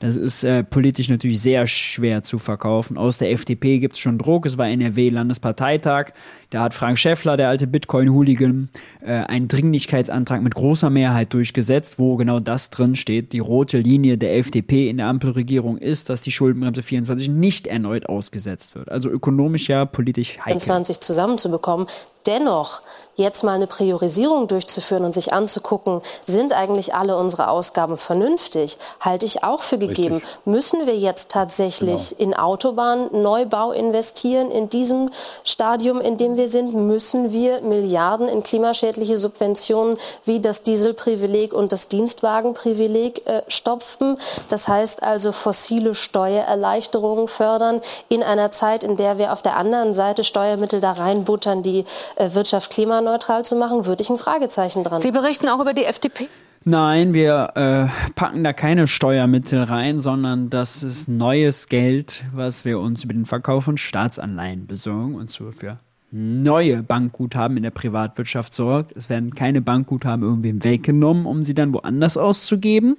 Das 0.00 0.14
ist 0.14 0.44
äh, 0.44 0.62
politisch 0.62 1.08
natürlich 1.08 1.40
sehr 1.40 1.66
schwer 1.66 2.22
zu 2.22 2.38
verkaufen. 2.38 2.96
Aus 2.96 3.18
der 3.18 3.32
FDP 3.32 3.80
gibt 3.80 3.94
es 3.94 4.00
schon 4.00 4.16
Druck. 4.16 4.46
Es 4.46 4.56
war 4.56 4.68
NRW-Landesparteitag. 4.68 6.12
Da 6.50 6.62
hat 6.62 6.74
Frank 6.74 7.00
Schäffler, 7.00 7.36
der 7.36 7.48
alte 7.48 7.66
Bitcoin-Hooligan, 7.66 8.68
äh, 9.00 9.12
einen 9.12 9.48
Dringlichkeitsantrag 9.48 10.40
mit 10.40 10.54
großer 10.54 10.88
Mehrheit 10.88 11.32
durchgesetzt, 11.34 11.98
wo 11.98 12.14
genau 12.14 12.38
das 12.38 12.70
drin 12.70 12.94
steht. 12.94 13.32
Die 13.32 13.40
rote 13.40 13.78
Linie 13.78 14.18
der 14.18 14.36
FDP 14.36 14.88
in 14.88 14.98
der 14.98 15.08
Ampelregierung 15.08 15.78
ist, 15.78 16.10
dass 16.10 16.22
die 16.22 16.30
Schuldenbremse 16.30 16.82
24 16.84 17.28
nicht 17.28 17.66
erneut 17.66 18.08
ausgesetzt 18.08 18.76
wird. 18.76 18.92
Also 18.92 19.10
ökonomisch 19.10 19.68
ja, 19.68 19.84
politisch 19.84 20.38
heikel. 20.44 20.60
20 20.60 21.00
zusammenzubekommen. 21.00 21.88
Dennoch 22.26 22.82
jetzt 23.18 23.42
mal 23.42 23.54
eine 23.54 23.66
Priorisierung 23.66 24.46
durchzuführen 24.46 25.04
und 25.04 25.12
sich 25.12 25.32
anzugucken, 25.32 26.00
sind 26.24 26.52
eigentlich 26.52 26.94
alle 26.94 27.16
unsere 27.16 27.48
Ausgaben 27.48 27.96
vernünftig, 27.96 28.78
halte 29.00 29.26
ich 29.26 29.42
auch 29.42 29.60
für 29.60 29.76
gegeben. 29.76 30.16
Richtig. 30.16 30.46
Müssen 30.46 30.86
wir 30.86 30.96
jetzt 30.96 31.30
tatsächlich 31.30 32.16
genau. 32.16 32.22
in 32.22 32.34
Autobahnneubau 32.34 33.72
investieren 33.72 34.50
in 34.50 34.68
diesem 34.70 35.10
Stadium, 35.44 36.00
in 36.00 36.16
dem 36.16 36.36
wir 36.36 36.48
sind? 36.48 36.74
Müssen 36.74 37.32
wir 37.32 37.60
Milliarden 37.60 38.28
in 38.28 38.42
klimaschädliche 38.42 39.18
Subventionen 39.18 39.98
wie 40.24 40.40
das 40.40 40.62
Dieselprivileg 40.62 41.52
und 41.52 41.72
das 41.72 41.88
Dienstwagenprivileg 41.88 43.26
äh, 43.26 43.42
stopfen? 43.48 44.18
Das 44.48 44.68
heißt 44.68 45.02
also 45.02 45.32
fossile 45.32 45.96
Steuererleichterungen 45.96 47.26
fördern 47.26 47.80
in 48.08 48.22
einer 48.22 48.52
Zeit, 48.52 48.84
in 48.84 48.96
der 48.96 49.18
wir 49.18 49.32
auf 49.32 49.42
der 49.42 49.56
anderen 49.56 49.92
Seite 49.92 50.22
Steuermittel 50.22 50.80
da 50.80 50.92
reinbuttern, 50.92 51.62
die 51.62 51.84
Wirtschaft 52.16 52.70
klimaneutral 52.70 53.44
zu 53.44 53.56
machen, 53.56 53.86
würde 53.86 54.02
ich 54.02 54.10
ein 54.10 54.18
Fragezeichen 54.18 54.84
dran. 54.84 55.00
Sie 55.00 55.12
berichten 55.12 55.48
auch 55.48 55.60
über 55.60 55.74
die 55.74 55.84
FDP? 55.84 56.28
Nein, 56.64 57.14
wir 57.14 57.52
äh, 57.54 58.12
packen 58.14 58.44
da 58.44 58.52
keine 58.52 58.88
Steuermittel 58.88 59.62
rein, 59.62 59.98
sondern 59.98 60.50
das 60.50 60.82
ist 60.82 61.08
neues 61.08 61.68
Geld, 61.68 62.24
was 62.34 62.64
wir 62.64 62.78
uns 62.80 63.04
über 63.04 63.14
den 63.14 63.26
Verkauf 63.26 63.64
von 63.64 63.78
Staatsanleihen 63.78 64.66
besorgen 64.66 65.14
und 65.14 65.30
so 65.30 65.50
für 65.52 65.78
neue 66.10 66.82
Bankguthaben 66.82 67.56
in 67.56 67.62
der 67.62 67.70
Privatwirtschaft 67.70 68.54
sorgt. 68.54 68.96
Es 68.96 69.08
werden 69.08 69.34
keine 69.34 69.60
Bankguthaben 69.60 70.24
irgendwie 70.24 70.62
weggenommen, 70.64 71.26
um 71.26 71.44
sie 71.44 71.54
dann 71.54 71.72
woanders 71.72 72.16
auszugeben, 72.16 72.96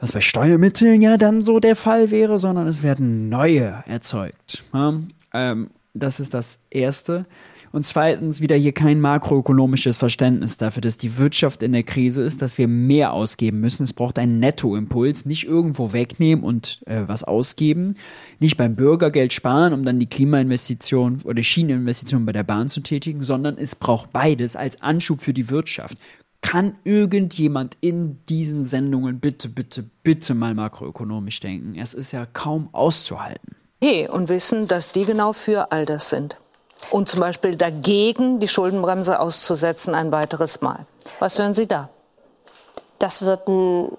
was 0.00 0.12
bei 0.12 0.20
Steuermitteln 0.20 1.02
ja 1.02 1.16
dann 1.16 1.42
so 1.42 1.58
der 1.58 1.76
Fall 1.76 2.10
wäre, 2.10 2.38
sondern 2.38 2.66
es 2.68 2.82
werden 2.82 3.28
neue 3.28 3.82
erzeugt. 3.86 4.64
Ja? 4.72 5.00
Ähm, 5.34 5.70
das 5.94 6.20
ist 6.20 6.34
das 6.34 6.58
Erste. 6.70 7.26
Und 7.76 7.82
zweitens 7.82 8.40
wieder 8.40 8.56
hier 8.56 8.72
kein 8.72 9.02
makroökonomisches 9.02 9.98
Verständnis 9.98 10.56
dafür, 10.56 10.80
dass 10.80 10.96
die 10.96 11.18
Wirtschaft 11.18 11.62
in 11.62 11.72
der 11.72 11.82
Krise 11.82 12.22
ist, 12.22 12.40
dass 12.40 12.56
wir 12.56 12.68
mehr 12.68 13.12
ausgeben 13.12 13.60
müssen. 13.60 13.82
Es 13.82 13.92
braucht 13.92 14.18
einen 14.18 14.38
Nettoimpuls, 14.38 15.26
nicht 15.26 15.44
irgendwo 15.44 15.92
wegnehmen 15.92 16.42
und 16.42 16.80
äh, 16.86 17.02
was 17.06 17.22
ausgeben, 17.22 17.96
nicht 18.38 18.56
beim 18.56 18.76
Bürgergeld 18.76 19.34
sparen, 19.34 19.74
um 19.74 19.84
dann 19.84 19.98
die 19.98 20.08
Klimainvestition 20.08 21.20
oder 21.26 21.42
Schieneninvestition 21.42 22.24
bei 22.24 22.32
der 22.32 22.44
Bahn 22.44 22.70
zu 22.70 22.80
tätigen, 22.80 23.20
sondern 23.20 23.58
es 23.58 23.74
braucht 23.74 24.10
beides 24.10 24.56
als 24.56 24.80
Anschub 24.80 25.20
für 25.20 25.34
die 25.34 25.50
Wirtschaft. 25.50 25.98
Kann 26.40 26.76
irgendjemand 26.84 27.76
in 27.82 28.20
diesen 28.30 28.64
Sendungen 28.64 29.20
bitte, 29.20 29.50
bitte, 29.50 29.84
bitte 30.02 30.32
mal 30.32 30.54
makroökonomisch 30.54 31.40
denken? 31.40 31.74
Es 31.78 31.92
ist 31.92 32.12
ja 32.12 32.24
kaum 32.24 32.70
auszuhalten. 32.72 33.54
Hey, 33.84 34.08
und 34.08 34.30
wissen, 34.30 34.66
dass 34.66 34.92
die 34.92 35.04
genau 35.04 35.34
für 35.34 35.72
all 35.72 35.84
das 35.84 36.08
sind 36.08 36.38
und 36.90 37.08
zum 37.08 37.20
Beispiel 37.20 37.56
dagegen, 37.56 38.40
die 38.40 38.48
Schuldenbremse 38.48 39.18
auszusetzen 39.20 39.94
ein 39.94 40.12
weiteres 40.12 40.60
Mal. 40.60 40.86
Was 41.18 41.38
hören 41.38 41.54
Sie 41.54 41.66
da? 41.66 41.88
Das 42.98 43.22
wird 43.22 43.48
ein 43.48 43.90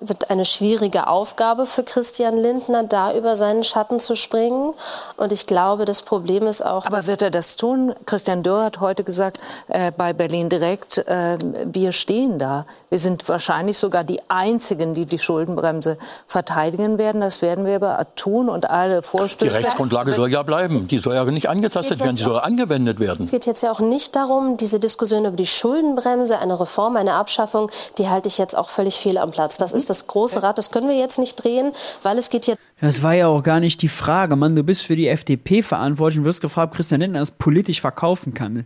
wird 0.00 0.30
eine 0.30 0.44
schwierige 0.44 1.06
Aufgabe 1.06 1.66
für 1.66 1.82
Christian 1.82 2.38
Lindner, 2.38 2.84
da 2.84 3.14
über 3.14 3.36
seinen 3.36 3.62
Schatten 3.62 4.00
zu 4.00 4.16
springen. 4.16 4.72
Und 5.16 5.30
ich 5.32 5.46
glaube, 5.46 5.84
das 5.84 6.02
Problem 6.02 6.46
ist 6.46 6.64
auch. 6.64 6.86
Aber 6.86 7.06
wird 7.06 7.22
er 7.22 7.30
das 7.30 7.56
tun? 7.56 7.94
Christian 8.06 8.42
Dürr 8.42 8.64
hat 8.64 8.80
heute 8.80 9.04
gesagt 9.04 9.38
äh, 9.68 9.92
bei 9.96 10.12
Berlin 10.12 10.48
direkt, 10.48 10.98
äh, 10.98 11.36
wir 11.66 11.92
stehen 11.92 12.38
da. 12.38 12.64
Wir 12.88 12.98
sind 12.98 13.28
wahrscheinlich 13.28 13.76
sogar 13.76 14.04
die 14.04 14.20
Einzigen, 14.28 14.94
die 14.94 15.04
die 15.04 15.18
Schuldenbremse 15.18 15.98
verteidigen 16.26 16.96
werden. 16.96 17.20
Das 17.20 17.42
werden 17.42 17.66
wir 17.66 17.76
aber 17.76 18.06
tun 18.16 18.48
und 18.48 18.70
alle 18.70 19.02
Vorstöße. 19.02 19.50
Die 19.50 19.56
Rechtsgrundlage 19.56 20.14
soll 20.14 20.30
ja 20.30 20.42
bleiben. 20.42 20.88
Die 20.88 20.98
soll 20.98 21.14
ja 21.14 21.24
nicht 21.24 21.48
angetastet 21.48 22.00
werden. 22.00 22.16
Sie 22.16 22.24
soll 22.24 22.40
angewendet 22.40 23.00
werden. 23.00 23.24
Es 23.24 23.30
geht 23.30 23.44
jetzt 23.44 23.62
ja 23.62 23.70
auch 23.70 23.80
nicht 23.80 24.16
darum, 24.16 24.56
diese 24.56 24.80
Diskussion 24.80 25.26
über 25.26 25.36
die 25.36 25.46
Schuldenbremse, 25.46 26.38
eine 26.38 26.58
Reform, 26.58 26.96
eine 26.96 27.14
Abschaffung, 27.14 27.70
die 27.98 28.08
halte 28.08 28.28
ich 28.28 28.38
jetzt 28.38 28.56
auch 28.56 28.70
völlig 28.70 28.98
fehl 28.98 29.18
am 29.18 29.30
Platz. 29.30 29.58
Das 29.58 29.72
ist 29.72 29.89
das 29.90 30.06
große 30.06 30.42
Rad, 30.42 30.56
das 30.56 30.70
können 30.70 30.88
wir 30.88 30.96
jetzt 30.96 31.18
nicht 31.18 31.42
drehen, 31.42 31.72
weil 32.02 32.16
es 32.16 32.30
geht 32.30 32.46
jetzt. 32.46 32.58
Das 32.80 33.02
war 33.02 33.12
ja 33.12 33.26
auch 33.26 33.42
gar 33.42 33.60
nicht 33.60 33.82
die 33.82 33.88
Frage. 33.88 34.36
Mann, 34.36 34.56
du 34.56 34.62
bist 34.62 34.84
für 34.84 34.96
die 34.96 35.08
FDP 35.08 35.62
verantwortlich 35.62 36.20
und 36.20 36.24
wirst 36.24 36.40
gefragt, 36.40 36.70
ob 36.70 36.76
Christian 36.76 37.02
Lindner 37.02 37.20
das 37.20 37.32
politisch 37.32 37.80
verkaufen 37.82 38.32
kann. 38.32 38.64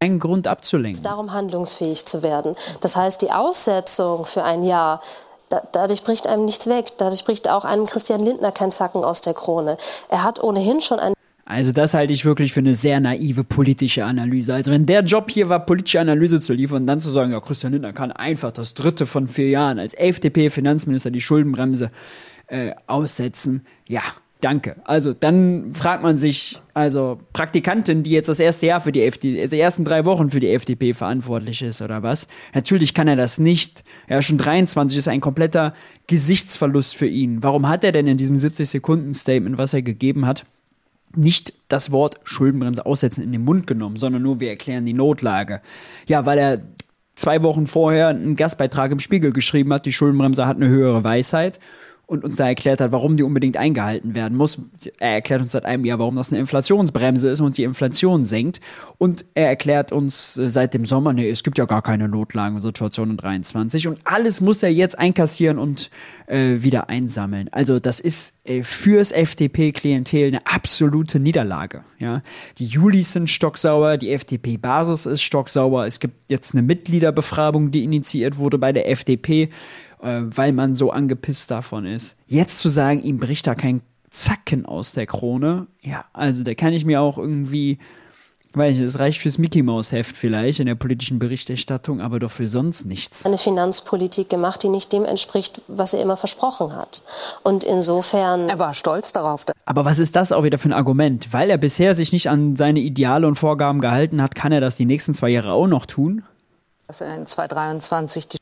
Keinen 0.00 0.18
Grund 0.18 0.46
abzulenken. 0.46 1.02
Darum 1.02 1.32
handlungsfähig 1.32 2.04
zu 2.04 2.22
werden. 2.22 2.54
Das 2.82 2.96
heißt, 2.96 3.22
die 3.22 3.30
Aussetzung 3.30 4.26
für 4.26 4.42
ein 4.42 4.62
Jahr 4.62 5.00
da, 5.48 5.62
dadurch 5.72 6.02
bricht 6.02 6.26
einem 6.26 6.44
nichts 6.44 6.66
weg. 6.66 6.92
Dadurch 6.98 7.24
bricht 7.24 7.48
auch 7.48 7.64
einem 7.64 7.86
Christian 7.86 8.24
Lindner 8.24 8.52
kein 8.52 8.70
Zacken 8.70 9.04
aus 9.04 9.20
der 9.20 9.34
Krone. 9.34 9.76
Er 10.08 10.24
hat 10.24 10.42
ohnehin 10.42 10.80
schon 10.80 10.98
ein 10.98 11.14
also 11.46 11.72
das 11.72 11.92
halte 11.92 12.12
ich 12.12 12.24
wirklich 12.24 12.52
für 12.52 12.60
eine 12.60 12.74
sehr 12.74 13.00
naive 13.00 13.44
politische 13.44 14.04
Analyse. 14.04 14.54
Also 14.54 14.72
wenn 14.72 14.86
der 14.86 15.02
Job 15.02 15.30
hier 15.30 15.48
war, 15.48 15.66
politische 15.66 16.00
Analyse 16.00 16.40
zu 16.40 16.54
liefern 16.54 16.82
und 16.82 16.86
dann 16.86 17.00
zu 17.00 17.10
sagen, 17.10 17.32
ja, 17.32 17.40
Christian 17.40 17.72
Lindner 17.72 17.92
kann 17.92 18.12
einfach 18.12 18.50
das 18.50 18.72
dritte 18.72 19.04
von 19.04 19.28
vier 19.28 19.50
Jahren 19.50 19.78
als 19.78 19.94
FDP-Finanzminister 19.94 21.10
die 21.10 21.20
Schuldenbremse 21.20 21.90
äh, 22.46 22.72
aussetzen, 22.86 23.66
ja, 23.88 24.02
danke. 24.40 24.76
Also 24.84 25.12
dann 25.12 25.72
fragt 25.74 26.02
man 26.02 26.16
sich, 26.16 26.60
also 26.72 27.20
Praktikantin, 27.34 28.02
die 28.02 28.10
jetzt 28.10 28.28
das 28.28 28.40
erste 28.40 28.66
Jahr 28.66 28.80
für 28.80 28.92
die 28.92 29.02
FDP, 29.02 29.42
also 29.42 29.56
die 29.56 29.60
ersten 29.60 29.84
drei 29.84 30.06
Wochen 30.06 30.30
für 30.30 30.40
die 30.40 30.50
FDP 30.50 30.94
verantwortlich 30.94 31.62
ist 31.62 31.82
oder 31.82 32.02
was. 32.02 32.26
Natürlich 32.54 32.94
kann 32.94 33.08
er 33.08 33.16
das 33.16 33.38
nicht. 33.38 33.84
Ist 34.08 34.26
schon 34.26 34.38
23, 34.38 34.98
ist 34.98 35.08
ein 35.08 35.20
kompletter 35.20 35.74
Gesichtsverlust 36.06 36.96
für 36.96 37.06
ihn. 37.06 37.42
Warum 37.42 37.68
hat 37.68 37.84
er 37.84 37.92
denn 37.92 38.06
in 38.06 38.16
diesem 38.16 38.36
70-Sekunden-Statement, 38.36 39.58
was 39.58 39.74
er 39.74 39.82
gegeben 39.82 40.26
hat, 40.26 40.46
nicht 41.16 41.54
das 41.68 41.90
Wort 41.90 42.20
Schuldenbremse 42.24 42.84
aussetzen 42.84 43.22
in 43.22 43.32
den 43.32 43.44
Mund 43.44 43.66
genommen, 43.66 43.96
sondern 43.96 44.22
nur 44.22 44.40
wir 44.40 44.50
erklären 44.50 44.86
die 44.86 44.92
Notlage. 44.92 45.60
Ja, 46.06 46.26
weil 46.26 46.38
er 46.38 46.60
zwei 47.14 47.42
Wochen 47.42 47.66
vorher 47.66 48.08
einen 48.08 48.36
Gastbeitrag 48.36 48.90
im 48.90 48.98
Spiegel 48.98 49.32
geschrieben 49.32 49.72
hat, 49.72 49.86
die 49.86 49.92
Schuldenbremse 49.92 50.46
hat 50.46 50.56
eine 50.56 50.68
höhere 50.68 51.04
Weisheit 51.04 51.60
und 52.06 52.24
uns 52.24 52.36
da 52.36 52.46
erklärt 52.46 52.80
hat, 52.80 52.92
warum 52.92 53.16
die 53.16 53.22
unbedingt 53.22 53.56
eingehalten 53.56 54.14
werden 54.14 54.36
muss. 54.36 54.60
Er 54.98 55.14
erklärt 55.14 55.40
uns 55.40 55.52
seit 55.52 55.64
einem 55.64 55.84
Jahr, 55.84 55.98
warum 55.98 56.16
das 56.16 56.32
eine 56.32 56.40
Inflationsbremse 56.40 57.30
ist 57.30 57.40
und 57.40 57.56
die 57.56 57.64
Inflation 57.64 58.24
senkt. 58.24 58.60
Und 58.98 59.24
er 59.34 59.48
erklärt 59.48 59.90
uns 59.90 60.34
seit 60.34 60.74
dem 60.74 60.84
Sommer, 60.84 61.12
nee, 61.12 61.28
es 61.28 61.42
gibt 61.42 61.58
ja 61.58 61.64
gar 61.64 61.82
keine 61.82 62.08
Notlagensituation 62.08 63.10
in 63.10 63.16
23 63.16 63.88
und 63.88 64.00
alles 64.04 64.40
muss 64.40 64.62
er 64.62 64.72
jetzt 64.72 64.98
einkassieren 64.98 65.58
und 65.58 65.90
äh, 66.26 66.62
wieder 66.62 66.88
einsammeln. 66.88 67.48
Also 67.52 67.80
das 67.80 68.00
ist 68.00 68.34
äh, 68.44 68.62
fürs 68.62 69.10
FDP-Klientel 69.10 70.28
eine 70.28 70.46
absolute 70.46 71.20
Niederlage. 71.20 71.84
Ja? 71.98 72.20
Die 72.58 72.66
Julis 72.66 73.12
sind 73.12 73.30
stocksauer, 73.30 73.96
die 73.96 74.12
FDP-Basis 74.12 75.06
ist 75.06 75.22
stocksauer. 75.22 75.86
Es 75.86 76.00
gibt 76.00 76.30
jetzt 76.30 76.54
eine 76.54 76.62
Mitgliederbefragung, 76.62 77.70
die 77.70 77.84
initiiert 77.84 78.36
wurde 78.36 78.58
bei 78.58 78.72
der 78.72 78.90
FDP 78.90 79.48
äh, 80.02 80.20
weil 80.24 80.52
man 80.52 80.74
so 80.74 80.90
angepisst 80.90 81.50
davon 81.50 81.86
ist. 81.86 82.16
Jetzt 82.26 82.60
zu 82.60 82.68
sagen, 82.68 83.02
ihm 83.02 83.18
bricht 83.18 83.46
da 83.46 83.54
kein 83.54 83.82
Zacken 84.14 84.64
aus 84.64 84.92
der 84.92 85.06
Krone, 85.06 85.66
ja, 85.82 86.04
also 86.12 86.44
da 86.44 86.54
kann 86.54 86.72
ich 86.72 86.84
mir 86.84 87.00
auch 87.00 87.18
irgendwie, 87.18 87.78
weil 88.52 88.72
ich, 88.72 88.78
es 88.78 89.00
reicht 89.00 89.20
fürs 89.20 89.38
Mickey 89.38 89.64
Maus 89.64 89.90
Heft 89.90 90.16
vielleicht 90.16 90.60
in 90.60 90.66
der 90.66 90.76
politischen 90.76 91.18
Berichterstattung, 91.18 92.00
aber 92.00 92.20
doch 92.20 92.30
für 92.30 92.46
sonst 92.46 92.86
nichts. 92.86 93.26
Eine 93.26 93.38
Finanzpolitik 93.38 94.30
gemacht, 94.30 94.62
die 94.62 94.68
nicht 94.68 94.92
dem 94.92 95.04
entspricht, 95.04 95.62
was 95.66 95.94
er 95.94 96.00
immer 96.00 96.16
versprochen 96.16 96.76
hat. 96.76 97.02
Und 97.42 97.64
insofern. 97.64 98.48
Er 98.48 98.60
war 98.60 98.72
stolz 98.72 99.12
darauf. 99.12 99.46
Aber 99.64 99.84
was 99.84 99.98
ist 99.98 100.14
das 100.14 100.30
auch 100.30 100.44
wieder 100.44 100.58
für 100.58 100.68
ein 100.68 100.74
Argument? 100.74 101.32
Weil 101.32 101.50
er 101.50 101.58
bisher 101.58 101.94
sich 101.94 102.12
nicht 102.12 102.30
an 102.30 102.54
seine 102.54 102.80
Ideale 102.80 103.26
und 103.26 103.34
Vorgaben 103.34 103.80
gehalten 103.80 104.22
hat, 104.22 104.36
kann 104.36 104.52
er 104.52 104.60
das 104.60 104.76
die 104.76 104.86
nächsten 104.86 105.12
zwei 105.12 105.30
Jahre 105.30 105.52
auch 105.52 105.66
noch 105.66 105.86
tun? 105.86 106.22
Dass 106.86 107.00
er 107.00 107.16
in 107.16 107.26
2023 107.26 108.28
die 108.28 108.38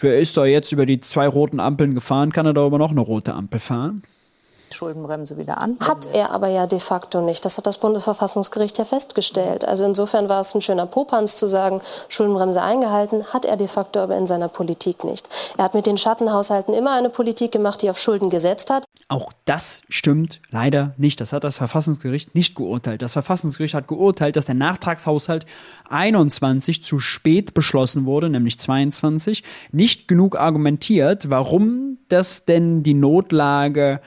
Wer 0.00 0.18
ist 0.18 0.36
da 0.36 0.46
jetzt 0.46 0.72
über 0.72 0.86
die 0.86 1.00
zwei 1.00 1.28
roten 1.28 1.60
Ampeln 1.60 1.94
gefahren? 1.94 2.32
Kann 2.32 2.46
er 2.46 2.54
da 2.54 2.64
aber 2.64 2.78
noch 2.78 2.90
eine 2.90 3.00
rote 3.00 3.34
Ampel 3.34 3.60
fahren? 3.60 4.02
Schuldenbremse 4.72 5.36
wieder 5.36 5.58
an. 5.58 5.76
Hat 5.80 6.08
er 6.12 6.32
aber 6.32 6.48
ja 6.48 6.66
de 6.66 6.80
facto 6.80 7.20
nicht. 7.20 7.44
Das 7.44 7.58
hat 7.58 7.66
das 7.66 7.78
Bundesverfassungsgericht 7.78 8.78
ja 8.78 8.84
festgestellt. 8.84 9.64
Also 9.64 9.84
insofern 9.84 10.28
war 10.28 10.40
es 10.40 10.54
ein 10.54 10.60
schöner 10.60 10.86
Popanz 10.86 11.36
zu 11.36 11.46
sagen, 11.46 11.80
Schuldenbremse 12.08 12.62
eingehalten, 12.62 13.24
hat 13.32 13.44
er 13.44 13.56
de 13.56 13.68
facto 13.68 14.00
aber 14.00 14.16
in 14.16 14.26
seiner 14.26 14.48
Politik 14.48 15.04
nicht. 15.04 15.28
Er 15.56 15.64
hat 15.64 15.74
mit 15.74 15.86
den 15.86 15.96
Schattenhaushalten 15.96 16.74
immer 16.74 16.94
eine 16.96 17.10
Politik 17.10 17.52
gemacht, 17.52 17.82
die 17.82 17.90
auf 17.90 17.98
Schulden 17.98 18.30
gesetzt 18.30 18.70
hat. 18.70 18.84
Auch 19.08 19.32
das 19.44 19.82
stimmt 19.88 20.40
leider 20.50 20.94
nicht. 20.96 21.20
Das 21.20 21.32
hat 21.32 21.42
das 21.42 21.56
Verfassungsgericht 21.56 22.34
nicht 22.36 22.54
geurteilt. 22.54 23.02
Das 23.02 23.14
Verfassungsgericht 23.14 23.74
hat 23.74 23.88
geurteilt, 23.88 24.36
dass 24.36 24.46
der 24.46 24.54
Nachtragshaushalt 24.54 25.46
21 25.88 26.84
zu 26.84 27.00
spät 27.00 27.52
beschlossen 27.52 28.06
wurde, 28.06 28.30
nämlich 28.30 28.60
22, 28.60 29.42
nicht 29.72 30.06
genug 30.06 30.38
argumentiert, 30.38 31.28
warum 31.28 31.98
das 32.08 32.44
denn 32.44 32.84
die 32.84 32.94
Notlage 32.94 34.00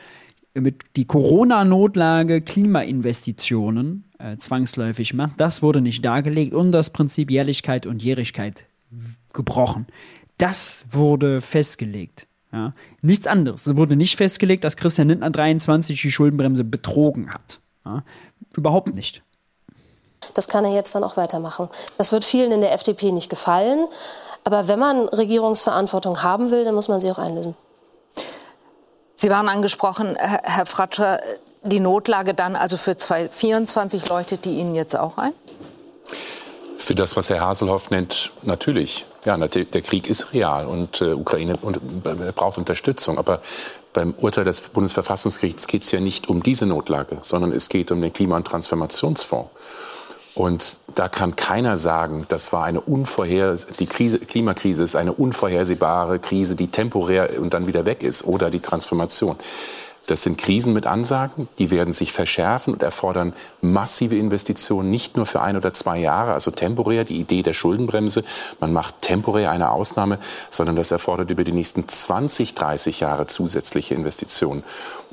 mit 0.54 0.84
die 0.96 1.06
Corona-Notlage 1.06 2.42
Klimainvestitionen 2.42 4.12
äh, 4.20 4.38
zwangsläufig 4.38 5.14
macht. 5.14 5.34
Das 5.38 5.62
wurde 5.62 5.82
nicht 5.82 6.06
dargelegt 6.06 6.54
und 6.54 6.72
das 6.72 6.92
Prinzip 6.92 7.32
Jährlichkeit 7.32 7.88
und 7.88 8.04
Jährigkeit 8.04 8.68
gebrochen. 9.34 9.88
Das 10.38 10.86
wurde 10.90 11.42
festgelegt. 11.42 12.28
Ja. 12.52 12.74
Nichts 13.02 13.26
anderes. 13.26 13.66
Es 13.66 13.76
wurde 13.76 13.96
nicht 13.96 14.16
festgelegt, 14.16 14.64
dass 14.64 14.78
Christian 14.78 15.08
Lindner 15.10 15.32
23 15.32 16.00
die 16.00 16.12
Schuldenbremse 16.12 16.64
betrogen 16.64 17.34
hat. 17.34 17.60
Ja. 17.84 18.04
Überhaupt 18.56 18.94
nicht. 18.94 19.24
Das 20.36 20.48
kann 20.48 20.64
er 20.64 20.74
jetzt 20.74 20.94
dann 20.96 21.04
auch 21.04 21.18
weitermachen. 21.18 21.70
Das 21.98 22.12
wird 22.12 22.24
vielen 22.24 22.52
in 22.52 22.62
der 22.62 22.74
FDP 22.74 23.12
nicht 23.12 23.30
gefallen. 23.30 23.88
Aber 24.44 24.68
wenn 24.68 24.80
man 24.80 25.08
Regierungsverantwortung 25.10 26.22
haben 26.22 26.52
will, 26.52 26.64
dann 26.64 26.76
muss 26.76 26.88
man 26.88 27.02
sie 27.02 27.10
auch 27.10 27.18
einlösen. 27.18 27.56
Sie 29.16 29.30
waren 29.30 29.48
angesprochen, 29.48 30.16
Herr 30.18 30.66
Fratscher, 30.66 31.20
die 31.64 31.80
Notlage 31.80 32.34
dann 32.34 32.56
also 32.56 32.78
für 32.78 32.98
2024 32.98 34.10
leuchtet 34.10 34.46
die 34.46 34.58
Ihnen 34.58 34.76
jetzt 34.76 34.98
auch 34.98 35.18
ein? 35.18 35.34
Für 36.78 36.96
das, 36.96 37.16
was 37.16 37.30
Herr 37.30 37.40
Haselhoff 37.40 37.92
nennt, 37.92 38.32
natürlich. 38.42 39.06
Ja, 39.24 39.38
der 39.38 39.82
Krieg 39.82 40.10
ist 40.10 40.34
real 40.34 40.68
und 40.68 41.00
äh, 41.00 41.14
Ukraine 41.14 41.56
und, 41.62 41.78
äh, 41.78 42.34
braucht 42.36 42.58
Unterstützung. 42.58 43.18
Aber 43.18 43.40
beim 43.94 44.14
Urteil 44.16 44.44
des 44.44 44.60
Bundesverfassungsgerichts 44.60 45.68
geht 45.68 45.84
es 45.84 45.92
ja 45.92 46.02
nicht 46.02 46.28
um 46.28 46.44
diese 46.44 46.66
Notlage, 46.66 47.20
sondern 47.22 47.54
es 47.54 47.70
geht 47.70 47.90
um 47.92 48.02
den 48.02 48.12
Klima- 48.12 48.36
und 48.36 48.46
Transformationsfonds. 48.46 49.50
Und 50.36 50.80
da 50.96 51.10
kann 51.10 51.36
keiner 51.36 51.78
sagen, 51.78 52.26
das 52.28 52.52
war 52.54 52.64
eine 52.64 52.82
unvorher, 52.82 53.56
die 53.80 53.86
Krise, 53.86 54.20
Klimakrise 54.20 54.84
ist 54.84 54.96
eine 54.96 55.14
unvorhersehbare 55.14 56.18
Krise, 56.20 56.56
die 56.56 56.68
temporär 56.68 57.40
und 57.40 57.54
dann 57.54 57.68
wieder 57.68 57.86
weg 57.86 58.02
ist 58.02 58.26
oder 58.26 58.50
die 58.50 58.60
Transformation. 58.60 59.36
Das 60.08 60.24
sind 60.24 60.38
Krisen 60.38 60.74
mit 60.74 60.86
Ansagen, 60.86 61.48
die 61.60 61.72
werden 61.72 61.94
sich 61.94 62.12
verschärfen 62.12 62.74
und 62.74 62.84
erfordern 62.84 63.34
massive 63.62 64.18
Investitionen, 64.18 64.90
nicht 64.90 65.16
nur 65.16 65.26
für 65.26 65.42
ein 65.42 65.56
oder 65.56 65.74
zwei 65.74 65.98
Jahre, 65.98 66.34
also 66.34 66.52
temporär 66.52 67.06
die 67.06 67.20
Idee 67.20 67.42
der 67.42 67.54
Schuldenbremse, 67.54 68.26
man 68.60 68.74
macht 68.74 69.02
temporär 69.02 69.52
eine 69.52 69.72
Ausnahme, 69.72 70.20
sondern 70.50 70.76
das 70.76 70.92
erfordert 70.92 71.32
über 71.32 71.46
die 71.46 71.54
nächsten 71.54 71.88
20, 71.88 72.54
30 72.54 73.00
Jahre 73.00 73.28
zusätzliche 73.28 73.94
Investitionen. 73.94 74.64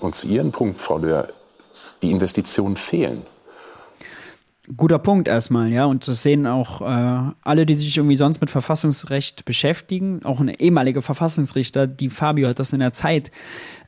Und 0.01 0.17
zu 0.17 0.27
Ihrem 0.27 0.51
Punkt, 0.51 0.81
Frau 0.81 0.99
Löhr, 0.99 1.29
die 2.03 2.11
Investitionen 2.11 2.77
fehlen 2.77 3.25
guter 4.77 4.99
Punkt 4.99 5.29
erstmal, 5.29 5.69
ja. 5.71 5.85
Und 5.85 6.05
zu 6.05 6.13
sehen 6.13 6.47
auch 6.47 6.81
äh, 6.81 7.33
alle, 7.43 7.67
die 7.67 7.75
sich 7.75 7.97
irgendwie 7.97 8.17
sonst 8.17 8.41
mit 8.41 8.51
Verfassungsrecht 8.51 9.45
beschäftigen, 9.45 10.25
auch 10.25 10.41
ein 10.41 10.49
ehemaliger 10.49 11.03
Verfassungsrichter, 11.03 11.87
die 11.87 12.11
Fabio 12.11 12.49
hat 12.49 12.59
das 12.59 12.73
in 12.73 12.81
der 12.81 12.93
Zeit 12.93 13.31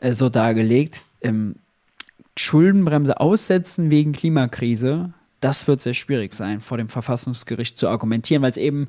äh, 0.00 0.12
so 0.12 0.28
dargelegt. 0.28 1.04
Ähm, 1.20 1.56
Schuldenbremse 2.36 3.20
aussetzen 3.20 3.90
wegen 3.90 4.12
Klimakrise, 4.12 5.12
das 5.40 5.66
wird 5.66 5.80
sehr 5.80 5.94
schwierig 5.94 6.32
sein, 6.32 6.60
vor 6.60 6.78
dem 6.78 6.88
Verfassungsgericht 6.88 7.76
zu 7.76 7.88
argumentieren, 7.88 8.42
weil 8.42 8.50
es 8.50 8.56
eben 8.56 8.88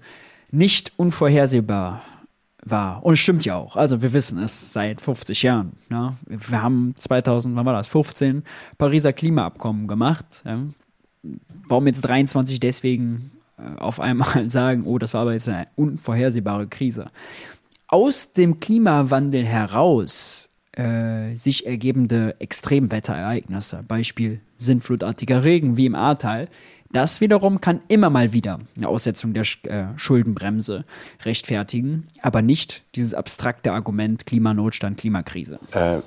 nicht 0.50 0.94
unvorhersehbar 0.98 2.04
war. 2.64 3.04
Und 3.04 3.14
es 3.14 3.20
stimmt 3.20 3.44
ja 3.44 3.56
auch. 3.56 3.76
Also 3.76 4.02
wir 4.02 4.14
wissen 4.14 4.38
es 4.38 4.72
seit 4.72 5.02
50 5.02 5.44
Jahren. 5.44 5.74
Ja. 5.90 6.16
Wir 6.26 6.62
haben 6.62 6.96
2000, 6.98 7.56
wann 7.56 7.66
war 7.66 7.74
das, 7.74 7.90
15 7.90 8.44
Pariser 8.78 9.12
Klimaabkommen 9.12 9.88
gemacht. 9.88 10.44
Ja 10.46 10.60
warum 11.68 11.88
jetzt 11.88 12.02
23 12.02 12.60
deswegen 12.60 13.32
äh, 13.58 13.80
auf 13.80 14.00
einmal 14.00 14.50
sagen, 14.50 14.84
oh, 14.86 14.98
das 14.98 15.14
war 15.14 15.22
aber 15.22 15.34
jetzt 15.34 15.48
eine 15.48 15.68
unvorhersehbare 15.76 16.68
Krise. 16.68 17.08
Aus 17.88 18.32
dem 18.32 18.60
Klimawandel 18.60 19.46
heraus 19.46 20.50
äh, 20.72 21.36
sich 21.36 21.66
ergebende 21.66 22.36
Extremwetterereignisse, 22.40 23.84
Beispiel 23.88 24.42
sinnflutartiger 24.58 25.44
Regen 25.44 25.78
wie 25.78 25.86
im 25.86 25.96
Ahrtal, 25.96 26.48
das 26.92 27.22
wiederum 27.22 27.60
kann 27.60 27.82
immer 27.88 28.12
mal 28.12 28.34
wieder 28.34 28.60
eine 28.78 28.88
Aussetzung 28.88 29.34
der 29.34 29.46
äh, 29.64 29.86
Schuldenbremse 29.98 30.86
rechtfertigen, 31.26 32.06
aber 32.22 32.44
nicht 32.44 32.84
dieses 32.96 33.16
abstrakte 33.16 33.72
Argument 33.72 34.28
Klimanotstand, 34.28 35.00
Klimakrise. 35.00 35.60
Äh, 35.72 36.02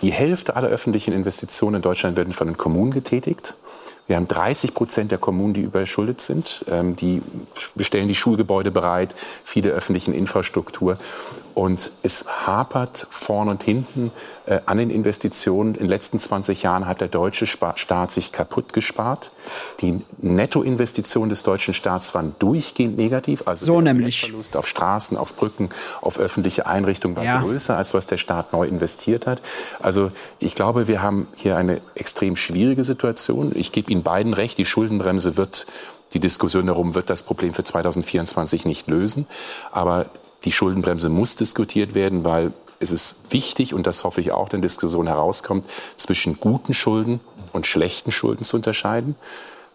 die 0.00 0.12
Hälfte 0.12 0.56
aller 0.56 0.68
öffentlichen 0.68 1.12
Investitionen 1.12 1.76
in 1.76 1.82
Deutschland 1.82 2.16
werden 2.16 2.32
von 2.32 2.46
den 2.46 2.56
Kommunen 2.56 2.90
getätigt. 2.90 3.56
Wir 4.10 4.16
haben 4.16 4.26
30 4.26 4.74
Prozent 4.74 5.12
der 5.12 5.18
Kommunen, 5.18 5.54
die 5.54 5.60
überschuldet 5.60 6.20
sind. 6.20 6.64
Ähm, 6.68 6.96
die 6.96 7.22
bestellen 7.76 8.08
die 8.08 8.16
Schulgebäude 8.16 8.72
bereit, 8.72 9.14
viele 9.44 9.70
öffentliche 9.70 10.10
Infrastruktur. 10.10 10.98
Und 11.54 11.92
es 12.02 12.26
hapert 12.26 13.06
vorn 13.10 13.48
und 13.48 13.62
hinten 13.62 14.12
äh, 14.46 14.60
an 14.66 14.78
den 14.78 14.90
Investitionen. 14.90 15.74
In 15.74 15.80
den 15.80 15.88
letzten 15.88 16.18
20 16.18 16.62
Jahren 16.62 16.86
hat 16.86 17.00
der 17.00 17.08
deutsche 17.08 17.46
Staat 17.46 18.10
sich 18.10 18.32
kaputt 18.32 18.72
gespart. 18.72 19.30
Die 19.80 20.00
Nettoinvestitionen 20.18 21.28
des 21.28 21.42
deutschen 21.42 21.74
Staats 21.74 22.14
waren 22.14 22.34
durchgehend 22.38 22.96
negativ. 22.96 23.42
Also 23.46 23.66
so 23.66 23.80
der 23.80 23.94
nämlich. 23.94 24.20
Verlust 24.20 24.56
auf 24.56 24.66
Straßen, 24.66 25.16
auf 25.16 25.36
Brücken, 25.36 25.70
auf 26.00 26.18
öffentliche 26.18 26.66
Einrichtungen 26.66 27.16
war 27.16 27.24
ja. 27.24 27.40
größer, 27.40 27.76
als 27.76 27.94
was 27.94 28.06
der 28.06 28.16
Staat 28.16 28.52
neu 28.52 28.66
investiert 28.66 29.26
hat. 29.26 29.42
Also 29.80 30.10
ich 30.38 30.54
glaube, 30.54 30.88
wir 30.88 31.02
haben 31.02 31.28
hier 31.36 31.56
eine 31.56 31.80
extrem 31.94 32.36
schwierige 32.36 32.84
Situation. 32.84 33.52
Ich 33.54 33.72
gebe 33.72 33.90
Ihnen 33.90 34.02
beiden 34.02 34.34
recht, 34.34 34.58
die 34.58 34.66
Schuldenbremse 34.66 35.36
wird 35.36 35.66
die 36.12 36.20
Diskussion 36.20 36.66
darum 36.66 36.94
wird 36.94 37.10
das 37.10 37.22
Problem 37.22 37.54
für 37.54 37.62
2024 37.62 38.64
nicht 38.64 38.88
lösen. 38.88 39.26
Aber 39.70 40.06
die 40.44 40.52
Schuldenbremse 40.52 41.08
muss 41.08 41.36
diskutiert 41.36 41.94
werden, 41.94 42.24
weil 42.24 42.52
es 42.78 42.92
ist 42.92 43.16
wichtig, 43.28 43.74
und 43.74 43.86
das 43.86 44.04
hoffe 44.04 44.20
ich 44.20 44.32
auch, 44.32 44.50
in 44.52 44.62
Diskussion 44.62 45.06
herauskommt, 45.06 45.66
zwischen 45.96 46.40
guten 46.40 46.72
Schulden 46.72 47.20
und 47.52 47.66
schlechten 47.66 48.10
Schulden 48.10 48.42
zu 48.42 48.56
unterscheiden. 48.56 49.16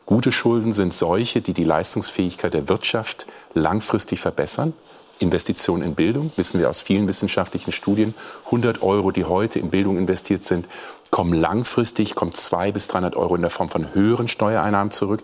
Gute 0.06 0.32
Schulden 0.32 0.72
sind 0.72 0.94
solche, 0.94 1.42
die 1.42 1.54
die 1.54 1.64
Leistungsfähigkeit 1.64 2.54
der 2.54 2.68
Wirtschaft 2.68 3.28
langfristig 3.54 4.20
verbessern. 4.20 4.74
Investitionen 5.20 5.84
in 5.84 5.96
Bildung, 5.96 6.32
wissen 6.36 6.60
wir 6.60 6.70
aus 6.70 6.82
vielen 6.82 7.08
wissenschaftlichen 7.08 7.72
Studien, 7.72 8.14
100 8.46 8.82
Euro, 8.82 9.12
die 9.12 9.24
heute 9.24 9.60
in 9.60 9.70
Bildung 9.70 9.98
investiert 9.98 10.44
sind, 10.44 10.68
kommen 11.10 11.34
langfristig, 11.34 12.16
kommen 12.16 12.34
200 12.34 12.74
bis 12.74 12.88
300 12.90 13.16
Euro 13.16 13.36
in 13.36 13.42
der 13.42 13.50
Form 13.50 13.70
von 13.70 13.94
höheren 13.94 14.28
Steuereinnahmen 14.28 14.92
zurück 14.92 15.24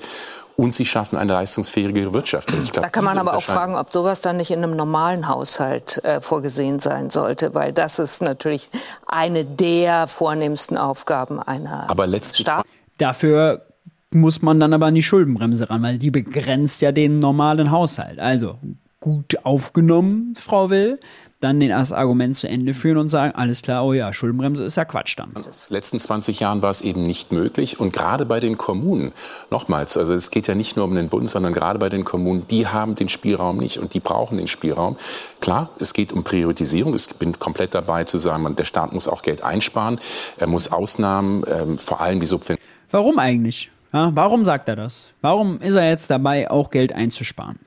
und 0.62 0.76
sie 0.76 0.86
schaffen 0.86 1.18
eine 1.18 1.34
leistungsfähige 1.34 2.14
Wirtschaft. 2.14 2.50
Glaub, 2.50 2.84
da 2.84 2.90
kann 2.90 3.04
man 3.04 3.18
aber 3.18 3.36
auch 3.36 3.42
fragen, 3.42 3.76
ob 3.76 3.92
sowas 3.92 4.22
dann 4.22 4.38
nicht 4.38 4.52
in 4.52 4.64
einem 4.64 4.76
normalen 4.76 5.28
Haushalt 5.28 6.04
äh, 6.04 6.22
vorgesehen 6.22 6.80
sein 6.80 7.10
sollte, 7.10 7.56
weil 7.56 7.72
das 7.72 7.98
ist 7.98 8.22
natürlich 8.22 8.70
eine 9.08 9.44
der 9.44 10.06
vornehmsten 10.06 10.78
Aufgaben 10.78 11.42
einer 11.42 11.90
aber 11.90 12.08
Staat. 12.22 12.66
Dafür 13.00 13.66
muss 14.12 14.44
man 14.44 14.60
dann 14.60 14.72
aber 14.74 14.86
an 14.86 14.94
die 14.94 15.02
Schuldenbremse 15.02 15.68
ran, 15.68 15.82
weil 15.82 15.98
die 15.98 16.12
begrenzt 16.12 16.82
ja 16.82 16.92
den 16.92 17.18
normalen 17.18 17.72
Haushalt. 17.72 18.20
Also 18.20 18.60
gut 19.00 19.40
aufgenommen, 19.44 20.36
Frau 20.38 20.70
Will 20.70 21.00
dann 21.42 21.60
den 21.60 21.70
das 21.70 21.92
Argument 21.92 22.36
zu 22.36 22.48
Ende 22.48 22.74
führen 22.74 22.98
und 22.98 23.10
sagen, 23.10 23.34
alles 23.36 23.64
klar, 23.64 23.84
oh 23.84 23.94
ja, 23.94 24.14
Schuldenbremse 24.14 24.64
ist 24.64 24.78
ja 24.78 24.86
Quatsch 24.86 25.18
dann. 25.18 25.32
In 25.36 25.42
den 25.42 25.52
letzten 25.70 26.00
20 26.00 26.40
Jahren 26.40 26.62
war 26.62 26.70
es 26.70 26.82
eben 26.82 27.06
nicht 27.06 27.32
möglich 27.32 27.80
und 27.80 27.92
gerade 27.92 28.26
bei 28.26 28.40
den 28.40 28.58
Kommunen, 28.58 29.12
nochmals, 29.50 29.98
also 29.98 30.14
es 30.14 30.30
geht 30.30 30.48
ja 30.48 30.56
nicht 30.56 30.78
nur 30.78 30.86
um 30.86 30.94
den 30.94 31.10
Bund, 31.10 31.30
sondern 31.30 31.54
gerade 31.54 31.80
bei 31.80 31.90
den 31.90 32.06
Kommunen, 32.06 32.46
die 32.50 32.68
haben 32.68 32.96
den 32.96 33.10
Spielraum 33.10 33.58
nicht 33.58 33.80
und 33.80 33.96
die 33.96 34.00
brauchen 34.00 34.38
den 34.38 34.48
Spielraum. 34.48 34.98
Klar, 35.40 35.72
es 35.80 35.94
geht 35.94 36.14
um 36.14 36.24
Priorisierung, 36.24 36.96
ich 36.96 37.08
bin 37.16 37.38
komplett 37.40 37.74
dabei 37.74 38.04
zu 38.04 38.20
sagen, 38.20 38.56
der 38.56 38.66
Staat 38.66 38.94
muss 38.94 39.08
auch 39.08 39.24
Geld 39.24 39.44
einsparen, 39.44 40.00
er 40.38 40.48
muss 40.48 40.72
Ausnahmen, 40.72 41.44
ähm, 41.48 41.80
vor 41.80 42.02
allem 42.02 42.20
die 42.20 42.28
Subventionen. 42.28 42.62
Warum 42.92 43.18
eigentlich? 43.18 43.72
Ja, 43.94 44.12
warum 44.14 44.46
sagt 44.46 44.70
er 44.70 44.76
das? 44.76 45.10
Warum 45.22 45.60
ist 45.60 45.76
er 45.76 45.90
jetzt 45.90 46.10
dabei, 46.10 46.50
auch 46.50 46.70
Geld 46.70 46.94
einzusparen? 46.94 47.60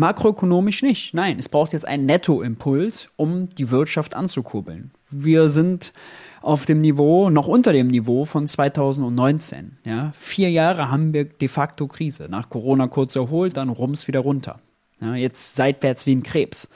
Makroökonomisch 0.00 0.82
nicht. 0.82 1.12
Nein, 1.12 1.38
es 1.38 1.50
braucht 1.50 1.74
jetzt 1.74 1.86
einen 1.86 2.06
Nettoimpuls, 2.06 3.10
um 3.16 3.50
die 3.50 3.70
Wirtschaft 3.70 4.16
anzukurbeln. 4.16 4.92
Wir 5.10 5.50
sind 5.50 5.92
auf 6.40 6.64
dem 6.64 6.80
Niveau, 6.80 7.28
noch 7.28 7.46
unter 7.46 7.74
dem 7.74 7.88
Niveau 7.88 8.24
von 8.24 8.46
2019. 8.46 9.76
Ja? 9.84 10.10
Vier 10.16 10.50
Jahre 10.50 10.90
haben 10.90 11.12
wir 11.12 11.26
de 11.26 11.48
facto 11.48 11.86
Krise. 11.86 12.28
Nach 12.30 12.48
Corona 12.48 12.88
kurz 12.88 13.14
erholt, 13.14 13.58
dann 13.58 13.68
rums 13.68 14.08
wieder 14.08 14.20
runter. 14.20 14.58
Ja, 15.02 15.16
jetzt 15.16 15.54
seitwärts 15.54 16.06
wie 16.06 16.14
ein 16.14 16.22
Krebs. 16.22 16.70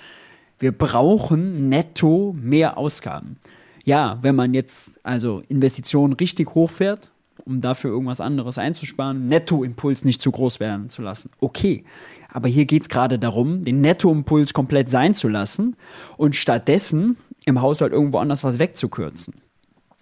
Wir 0.58 0.72
brauchen 0.72 1.70
netto 1.70 2.36
mehr 2.38 2.76
Ausgaben. 2.76 3.38
Ja, 3.84 4.18
wenn 4.20 4.36
man 4.36 4.52
jetzt 4.52 5.00
also 5.02 5.42
Investitionen 5.48 6.12
richtig 6.12 6.54
hochfährt, 6.54 7.10
um 7.44 7.60
dafür 7.60 7.90
irgendwas 7.90 8.20
anderes 8.20 8.58
einzusparen, 8.58 9.26
Nettoimpuls 9.26 10.04
nicht 10.04 10.22
zu 10.22 10.30
groß 10.30 10.60
werden 10.60 10.90
zu 10.90 11.02
lassen. 11.02 11.30
Okay. 11.40 11.84
Aber 12.32 12.48
hier 12.48 12.64
geht 12.64 12.82
es 12.82 12.88
gerade 12.88 13.18
darum, 13.18 13.64
den 13.64 13.80
Nettoimpuls 13.80 14.54
komplett 14.54 14.90
sein 14.90 15.14
zu 15.14 15.28
lassen 15.28 15.76
und 16.16 16.34
stattdessen 16.34 17.16
im 17.44 17.62
Haushalt 17.62 17.92
irgendwo 17.92 18.18
anders 18.18 18.42
was 18.42 18.58
wegzukürzen. 18.58 19.34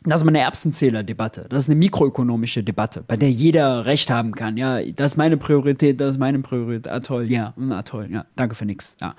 Das 0.05 0.21
ist 0.21 0.25
mal 0.25 0.31
eine 0.31 0.41
Erbsenzähler-Debatte. 0.41 1.47
Das 1.49 1.65
ist 1.65 1.71
eine 1.71 1.79
mikroökonomische 1.79 2.65
Debatte, 2.65 3.05
bei 3.07 3.17
der 3.17 3.31
jeder 3.31 3.87
Recht 3.87 4.11
haben 4.11 4.33
kann. 4.33 4.57
Ja, 4.57 4.83
das 4.83 5.13
ist 5.13 5.17
meine 5.17 5.37
Priorität, 5.37 6.01
das 6.01 6.13
ist 6.13 6.19
meine 6.19 6.41
Priorität. 6.41 6.91
Ah, 6.91 7.01
toll, 7.01 7.31
ja, 7.31 7.55
ah, 7.71 7.83
toll, 7.83 8.09
ja, 8.11 8.27
danke 8.35 8.57
für 8.57 8.65
nichts. 8.67 8.97
Ja. 9.01 9.15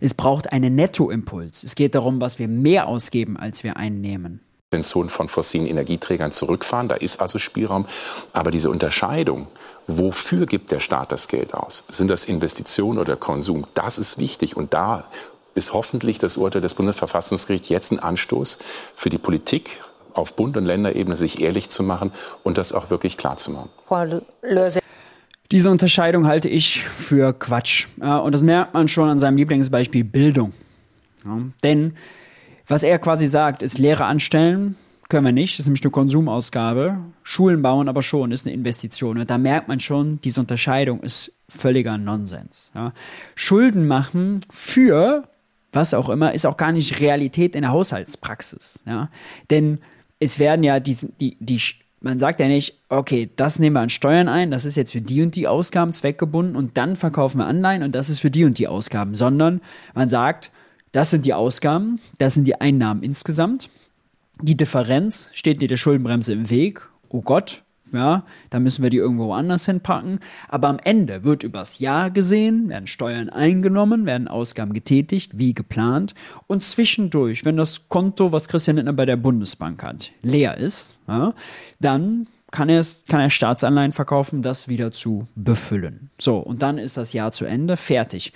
Es 0.00 0.14
braucht 0.14 0.52
einen 0.52 0.74
Nettoimpuls. 0.74 1.62
Es 1.62 1.76
geht 1.76 1.94
darum, 1.94 2.20
was 2.20 2.40
wir 2.40 2.48
mehr 2.48 2.88
ausgeben, 2.88 3.36
als 3.36 3.62
wir 3.62 3.76
einnehmen. 3.76 4.40
Subventionen 4.82 5.08
von 5.08 5.28
fossilen 5.28 5.66
Energieträgern 5.66 6.32
zurückfahren. 6.32 6.88
Da 6.88 6.96
ist 6.96 7.20
also 7.20 7.38
Spielraum. 7.38 7.86
Aber 8.32 8.50
diese 8.50 8.70
Unterscheidung, 8.70 9.46
wofür 9.86 10.46
gibt 10.46 10.72
der 10.72 10.80
Staat 10.80 11.12
das 11.12 11.28
Geld 11.28 11.54
aus? 11.54 11.84
Sind 11.88 12.10
das 12.10 12.24
Investitionen 12.24 12.98
oder 12.98 13.16
Konsum? 13.16 13.66
Das 13.74 13.98
ist 13.98 14.18
wichtig. 14.18 14.56
Und 14.56 14.74
da 14.74 15.04
ist 15.54 15.72
hoffentlich 15.72 16.18
das 16.18 16.36
Urteil 16.36 16.60
des 16.60 16.74
Bundesverfassungsgerichts 16.74 17.68
jetzt 17.68 17.92
ein 17.92 18.00
Anstoß 18.00 18.58
für 18.96 19.10
die 19.10 19.18
Politik 19.18 19.80
auf 20.12 20.34
Bund- 20.34 20.56
und 20.56 20.64
Länderebene, 20.64 21.14
sich 21.14 21.40
ehrlich 21.40 21.68
zu 21.70 21.82
machen 21.84 22.12
und 22.42 22.58
das 22.58 22.72
auch 22.72 22.90
wirklich 22.90 23.16
klar 23.16 23.36
zu 23.36 23.52
machen. 23.52 23.70
Diese 25.52 25.70
Unterscheidung 25.70 26.26
halte 26.26 26.48
ich 26.48 26.82
für 26.82 27.32
Quatsch. 27.32 27.86
Und 27.98 28.32
das 28.32 28.42
merkt 28.42 28.74
man 28.74 28.88
schon 28.88 29.08
an 29.08 29.18
seinem 29.20 29.36
Lieblingsbeispiel 29.36 30.02
Bildung. 30.02 30.52
Ja, 31.24 31.38
denn 31.62 31.96
was 32.66 32.82
er 32.82 32.98
quasi 32.98 33.26
sagt, 33.26 33.62
ist 33.62 33.78
Lehrer 33.78 34.06
anstellen, 34.06 34.76
können 35.08 35.26
wir 35.26 35.32
nicht, 35.32 35.54
das 35.54 35.60
ist 35.60 35.66
nämlich 35.66 35.82
eine 35.82 35.90
Konsumausgabe. 35.90 36.98
Schulen 37.22 37.62
bauen 37.62 37.88
aber 37.88 38.02
schon, 38.02 38.32
ist 38.32 38.46
eine 38.46 38.54
Investition. 38.54 39.18
Und 39.18 39.28
da 39.28 39.38
merkt 39.38 39.68
man 39.68 39.80
schon, 39.80 40.18
diese 40.22 40.40
Unterscheidung 40.40 41.02
ist 41.02 41.32
völliger 41.48 41.98
Nonsens. 41.98 42.70
Ja. 42.74 42.92
Schulden 43.34 43.86
machen 43.86 44.40
für 44.50 45.28
was 45.74 45.92
auch 45.92 46.08
immer, 46.08 46.32
ist 46.32 46.46
auch 46.46 46.56
gar 46.56 46.72
nicht 46.72 47.00
Realität 47.00 47.54
in 47.54 47.62
der 47.62 47.72
Haushaltspraxis. 47.72 48.82
Ja. 48.86 49.10
Denn 49.50 49.78
es 50.20 50.38
werden 50.38 50.62
ja 50.62 50.80
die, 50.80 50.96
die, 51.20 51.36
die, 51.40 51.60
man 52.00 52.18
sagt 52.18 52.40
ja 52.40 52.48
nicht, 52.48 52.78
okay, 52.88 53.30
das 53.36 53.58
nehmen 53.58 53.74
wir 53.74 53.80
an 53.80 53.90
Steuern 53.90 54.28
ein, 54.28 54.50
das 54.50 54.64
ist 54.64 54.76
jetzt 54.76 54.92
für 54.92 55.00
die 55.00 55.22
und 55.22 55.34
die 55.34 55.48
Ausgaben 55.48 55.92
zweckgebunden 55.92 56.56
und 56.56 56.76
dann 56.76 56.96
verkaufen 56.96 57.38
wir 57.38 57.46
Anleihen 57.46 57.82
und 57.82 57.94
das 57.94 58.08
ist 58.08 58.20
für 58.20 58.30
die 58.30 58.44
und 58.44 58.58
die 58.58 58.68
Ausgaben, 58.68 59.14
sondern 59.14 59.60
man 59.94 60.08
sagt, 60.08 60.50
das 60.94 61.10
sind 61.10 61.26
die 61.26 61.34
Ausgaben, 61.34 61.98
das 62.18 62.34
sind 62.34 62.44
die 62.44 62.60
Einnahmen 62.60 63.02
insgesamt. 63.02 63.68
Die 64.40 64.56
Differenz 64.56 65.28
steht 65.32 65.60
dir 65.60 65.66
der 65.66 65.76
Schuldenbremse 65.76 66.32
im 66.32 66.50
Weg. 66.50 66.88
Oh 67.08 67.20
Gott, 67.20 67.64
ja, 67.92 68.24
da 68.50 68.60
müssen 68.60 68.84
wir 68.84 68.90
die 68.90 68.98
irgendwo 68.98 69.32
anders 69.32 69.66
hinpacken. 69.66 70.20
Aber 70.48 70.68
am 70.68 70.78
Ende 70.78 71.24
wird 71.24 71.42
übers 71.42 71.80
Jahr 71.80 72.12
gesehen, 72.12 72.68
werden 72.68 72.86
Steuern 72.86 73.28
eingenommen, 73.28 74.06
werden 74.06 74.28
Ausgaben 74.28 74.72
getätigt, 74.72 75.36
wie 75.36 75.52
geplant. 75.52 76.14
Und 76.46 76.62
zwischendurch, 76.62 77.44
wenn 77.44 77.56
das 77.56 77.88
Konto, 77.88 78.30
was 78.30 78.46
Christian 78.46 78.76
Lindner 78.76 78.92
bei 78.92 79.04
der 79.04 79.16
Bundesbank 79.16 79.82
hat, 79.82 80.12
leer 80.22 80.56
ist, 80.58 80.96
ja, 81.08 81.34
dann 81.80 82.28
kann 82.52 82.68
er, 82.68 82.86
kann 83.08 83.18
er 83.18 83.30
Staatsanleihen 83.30 83.92
verkaufen, 83.92 84.42
das 84.42 84.68
wieder 84.68 84.92
zu 84.92 85.26
befüllen. 85.34 86.10
So, 86.20 86.38
und 86.38 86.62
dann 86.62 86.78
ist 86.78 86.96
das 86.96 87.12
Jahr 87.12 87.32
zu 87.32 87.46
Ende, 87.46 87.76
fertig. 87.76 88.32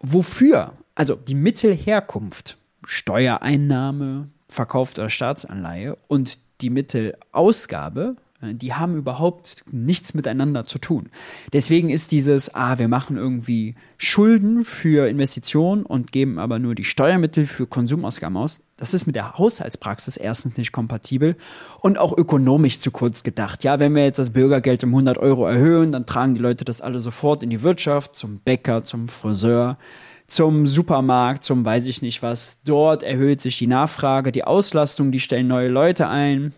Wofür 0.00 0.72
also 0.96 1.14
die 1.14 1.36
Mittelherkunft, 1.36 2.58
Steuereinnahme, 2.84 4.30
verkaufter 4.48 5.08
Staatsanleihe 5.10 5.96
und 6.08 6.38
die 6.62 6.70
Mittelausgabe, 6.70 8.16
äh, 8.40 8.54
die 8.54 8.74
haben 8.74 8.96
überhaupt 8.96 9.64
nichts 9.70 10.14
miteinander 10.14 10.64
zu 10.64 10.78
tun. 10.78 11.10
Deswegen 11.52 11.90
ist 11.90 12.12
dieses, 12.12 12.54
ah, 12.54 12.78
wir 12.78 12.88
machen 12.88 13.18
irgendwie 13.18 13.74
Schulden 13.98 14.64
für 14.64 15.08
Investitionen 15.08 15.84
und 15.84 16.12
geben 16.12 16.38
aber 16.38 16.58
nur 16.58 16.74
die 16.74 16.84
Steuermittel 16.84 17.44
für 17.44 17.66
Konsumausgaben 17.66 18.36
aus, 18.36 18.62
das 18.78 18.94
ist 18.94 19.06
mit 19.06 19.16
der 19.16 19.38
Haushaltspraxis 19.38 20.16
erstens 20.16 20.56
nicht 20.56 20.72
kompatibel 20.72 21.36
und 21.80 21.98
auch 21.98 22.16
ökonomisch 22.16 22.80
zu 22.80 22.90
kurz 22.90 23.22
gedacht. 23.22 23.64
Ja, 23.64 23.78
wenn 23.78 23.94
wir 23.94 24.04
jetzt 24.04 24.18
das 24.18 24.30
Bürgergeld 24.30 24.84
um 24.84 24.90
100 24.90 25.18
Euro 25.18 25.46
erhöhen, 25.46 25.92
dann 25.92 26.06
tragen 26.06 26.34
die 26.34 26.40
Leute 26.40 26.64
das 26.64 26.80
alle 26.80 27.00
sofort 27.00 27.42
in 27.42 27.50
die 27.50 27.62
Wirtschaft, 27.62 28.16
zum 28.16 28.38
Bäcker, 28.38 28.84
zum 28.84 29.08
Friseur 29.08 29.78
zum 30.26 30.66
Supermarkt, 30.66 31.44
zum 31.44 31.64
weiß 31.64 31.86
ich 31.86 32.02
nicht 32.02 32.22
was. 32.22 32.58
Dort 32.64 33.02
erhöht 33.02 33.40
sich 33.40 33.58
die 33.58 33.66
Nachfrage, 33.66 34.32
die 34.32 34.44
Auslastung, 34.44 35.12
die 35.12 35.20
stellen 35.20 35.46
neue 35.46 35.68
Leute 35.68 36.08
ein, 36.08 36.52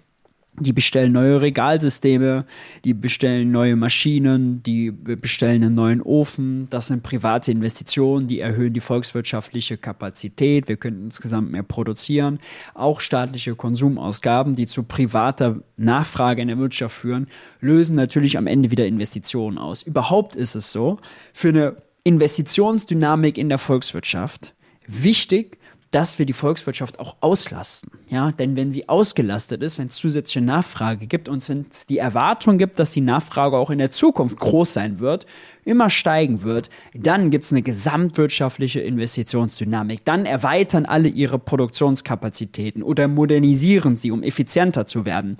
die 0.60 0.72
bestellen 0.72 1.12
neue 1.12 1.40
Regalsysteme, 1.40 2.44
die 2.84 2.94
bestellen 2.94 3.50
neue 3.50 3.76
Maschinen, 3.76 4.62
die 4.62 4.90
bestellen 4.90 5.62
einen 5.62 5.74
neuen 5.74 6.02
Ofen. 6.02 6.66
Das 6.70 6.88
sind 6.88 7.02
private 7.02 7.52
Investitionen, 7.52 8.26
die 8.26 8.40
erhöhen 8.40 8.72
die 8.72 8.80
volkswirtschaftliche 8.80 9.76
Kapazität. 9.76 10.68
Wir 10.68 10.76
können 10.76 11.04
insgesamt 11.04 11.52
mehr 11.52 11.62
produzieren. 11.62 12.38
Auch 12.74 13.00
staatliche 13.00 13.54
Konsumausgaben, 13.54 14.56
die 14.56 14.66
zu 14.66 14.82
privater 14.82 15.60
Nachfrage 15.76 16.42
in 16.42 16.48
der 16.48 16.58
Wirtschaft 16.58 16.96
führen, 16.96 17.28
lösen 17.60 17.94
natürlich 17.94 18.38
am 18.38 18.46
Ende 18.46 18.70
wieder 18.70 18.86
Investitionen 18.86 19.58
aus. 19.58 19.82
Überhaupt 19.82 20.34
ist 20.34 20.54
es 20.54 20.72
so, 20.72 20.98
für 21.32 21.48
eine 21.50 21.76
Investitionsdynamik 22.04 23.38
in 23.38 23.48
der 23.48 23.58
Volkswirtschaft 23.58 24.54
wichtig, 24.86 25.58
dass 25.90 26.18
wir 26.18 26.26
die 26.26 26.32
Volkswirtschaft 26.32 27.00
auch 27.00 27.16
auslasten. 27.20 27.90
Ja, 28.08 28.32
denn 28.32 28.56
wenn 28.56 28.72
sie 28.72 28.88
ausgelastet 28.88 29.62
ist, 29.62 29.78
wenn 29.78 29.86
es 29.86 29.96
zusätzliche 29.96 30.44
Nachfrage 30.44 31.06
gibt 31.06 31.28
und 31.28 31.48
es 31.48 31.86
die 31.86 31.98
Erwartung 31.98 32.58
gibt, 32.58 32.78
dass 32.78 32.92
die 32.92 33.00
Nachfrage 33.00 33.56
auch 33.56 33.70
in 33.70 33.78
der 33.78 33.90
Zukunft 33.90 34.38
groß 34.38 34.74
sein 34.74 35.00
wird, 35.00 35.26
immer 35.64 35.88
steigen 35.88 36.42
wird, 36.42 36.68
dann 36.94 37.30
gibt 37.30 37.44
es 37.44 37.52
eine 37.52 37.62
gesamtwirtschaftliche 37.62 38.80
Investitionsdynamik. 38.80 40.04
Dann 40.04 40.26
erweitern 40.26 40.84
alle 40.86 41.08
ihre 41.08 41.38
Produktionskapazitäten 41.38 42.82
oder 42.82 43.08
modernisieren 43.08 43.96
sie, 43.96 44.10
um 44.10 44.22
effizienter 44.22 44.86
zu 44.86 45.04
werden. 45.04 45.38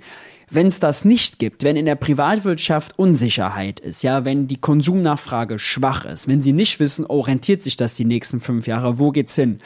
Wenn 0.51 0.65
es 0.65 0.79
das 0.79 1.05
nicht 1.05 1.37
gibt, 1.37 1.63
wenn 1.63 1.75
in 1.75 1.85
der 1.85 1.95
Privatwirtschaft 1.95 2.97
Unsicherheit 2.97 3.79
ist, 3.79 4.01
ja, 4.01 4.25
wenn 4.25 4.47
die 4.47 4.57
Konsumnachfrage 4.57 5.59
schwach 5.59 6.05
ist, 6.05 6.27
wenn 6.27 6.41
sie 6.41 6.53
nicht 6.53 6.79
wissen, 6.79 7.05
orientiert 7.05 7.61
sich 7.61 7.75
das 7.75 7.93
die 7.93 8.05
nächsten 8.05 8.39
fünf 8.39 8.65
Jahre, 8.65 8.97
wo 8.97 9.11
geht's 9.11 9.35
hin, 9.35 9.59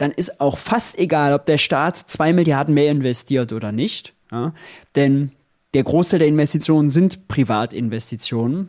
dann 0.00 0.12
ist 0.12 0.40
auch 0.40 0.56
fast 0.56 0.98
egal, 0.98 1.34
ob 1.34 1.44
der 1.44 1.58
Staat 1.58 1.96
zwei 1.96 2.32
Milliarden 2.32 2.72
mehr 2.74 2.90
investiert 2.90 3.52
oder 3.52 3.70
nicht, 3.70 4.14
ja, 4.32 4.54
denn 4.96 5.32
der 5.74 5.84
Großteil 5.84 6.20
der 6.20 6.28
Investitionen 6.28 6.90
sind 6.90 7.28
Privatinvestitionen. 7.28 8.68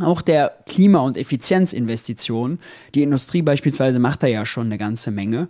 Auch 0.00 0.22
der 0.22 0.56
Klima- 0.66 1.00
und 1.00 1.18
Effizienzinvestitionen. 1.18 2.60
Die 2.94 3.02
Industrie 3.02 3.42
beispielsweise 3.42 3.98
macht 3.98 4.22
da 4.22 4.26
ja 4.26 4.46
schon 4.46 4.66
eine 4.66 4.78
ganze 4.78 5.10
Menge. 5.10 5.48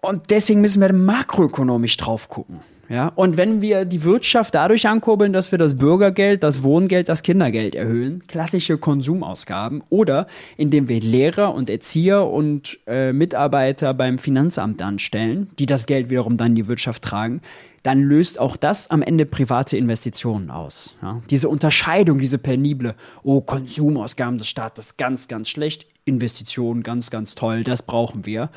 Und 0.00 0.30
deswegen 0.30 0.60
müssen 0.60 0.80
wir 0.80 0.92
makroökonomisch 0.92 1.96
drauf 1.96 2.28
gucken. 2.28 2.60
Ja, 2.92 3.08
und 3.08 3.38
wenn 3.38 3.62
wir 3.62 3.86
die 3.86 4.04
Wirtschaft 4.04 4.54
dadurch 4.54 4.86
ankurbeln, 4.86 5.32
dass 5.32 5.50
wir 5.50 5.56
das 5.56 5.78
Bürgergeld, 5.78 6.42
das 6.42 6.62
Wohngeld, 6.62 7.08
das 7.08 7.22
Kindergeld 7.22 7.74
erhöhen, 7.74 8.26
klassische 8.26 8.76
Konsumausgaben, 8.76 9.82
oder 9.88 10.26
indem 10.58 10.90
wir 10.90 11.00
Lehrer 11.00 11.54
und 11.54 11.70
Erzieher 11.70 12.26
und 12.26 12.78
äh, 12.86 13.14
Mitarbeiter 13.14 13.94
beim 13.94 14.18
Finanzamt 14.18 14.82
anstellen, 14.82 15.48
die 15.58 15.64
das 15.64 15.86
Geld 15.86 16.10
wiederum 16.10 16.36
dann 16.36 16.48
in 16.48 16.56
die 16.56 16.68
Wirtschaft 16.68 17.02
tragen, 17.02 17.40
dann 17.82 18.02
löst 18.02 18.38
auch 18.38 18.56
das 18.56 18.90
am 18.90 19.00
Ende 19.00 19.24
private 19.24 19.78
Investitionen 19.78 20.50
aus. 20.50 20.98
Ja? 21.00 21.22
Diese 21.30 21.48
Unterscheidung, 21.48 22.18
diese 22.18 22.36
penible, 22.36 22.94
oh, 23.22 23.40
Konsumausgaben 23.40 24.36
des 24.36 24.48
Staates, 24.48 24.98
ganz, 24.98 25.28
ganz 25.28 25.48
schlecht, 25.48 25.86
Investitionen, 26.04 26.82
ganz, 26.82 27.08
ganz 27.08 27.36
toll, 27.36 27.64
das 27.64 27.80
brauchen 27.80 28.26
wir. 28.26 28.50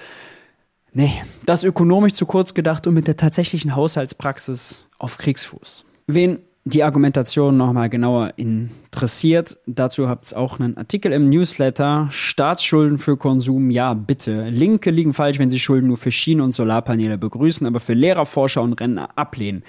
Nee, 0.97 1.11
das 1.45 1.65
ökonomisch 1.65 2.13
zu 2.13 2.25
kurz 2.25 2.53
gedacht 2.53 2.87
und 2.87 2.93
mit 2.93 3.07
der 3.07 3.17
tatsächlichen 3.17 3.75
Haushaltspraxis 3.75 4.87
auf 4.97 5.17
Kriegsfuß. 5.17 5.83
Wen 6.07 6.39
die 6.63 6.83
Argumentation 6.83 7.57
nochmal 7.57 7.89
genauer 7.89 8.31
interessiert, 8.37 9.57
dazu 9.67 10.07
habt 10.07 10.31
ihr 10.31 10.37
auch 10.37 10.57
einen 10.57 10.77
Artikel 10.77 11.11
im 11.11 11.29
Newsletter. 11.29 12.07
Staatsschulden 12.11 12.97
für 12.97 13.17
Konsum, 13.17 13.71
ja 13.71 13.93
bitte. 13.93 14.47
Linke 14.47 14.89
liegen 14.89 15.11
falsch, 15.11 15.37
wenn 15.37 15.49
sie 15.49 15.59
Schulden 15.59 15.87
nur 15.87 15.97
für 15.97 16.11
Schienen 16.11 16.39
und 16.39 16.53
Solarpaneele 16.53 17.17
begrüßen, 17.17 17.67
aber 17.67 17.81
für 17.81 17.93
Lehrer, 17.93 18.25
Forscher 18.25 18.61
und 18.61 18.79
Rentner 18.79 19.09
ablehnen. 19.17 19.63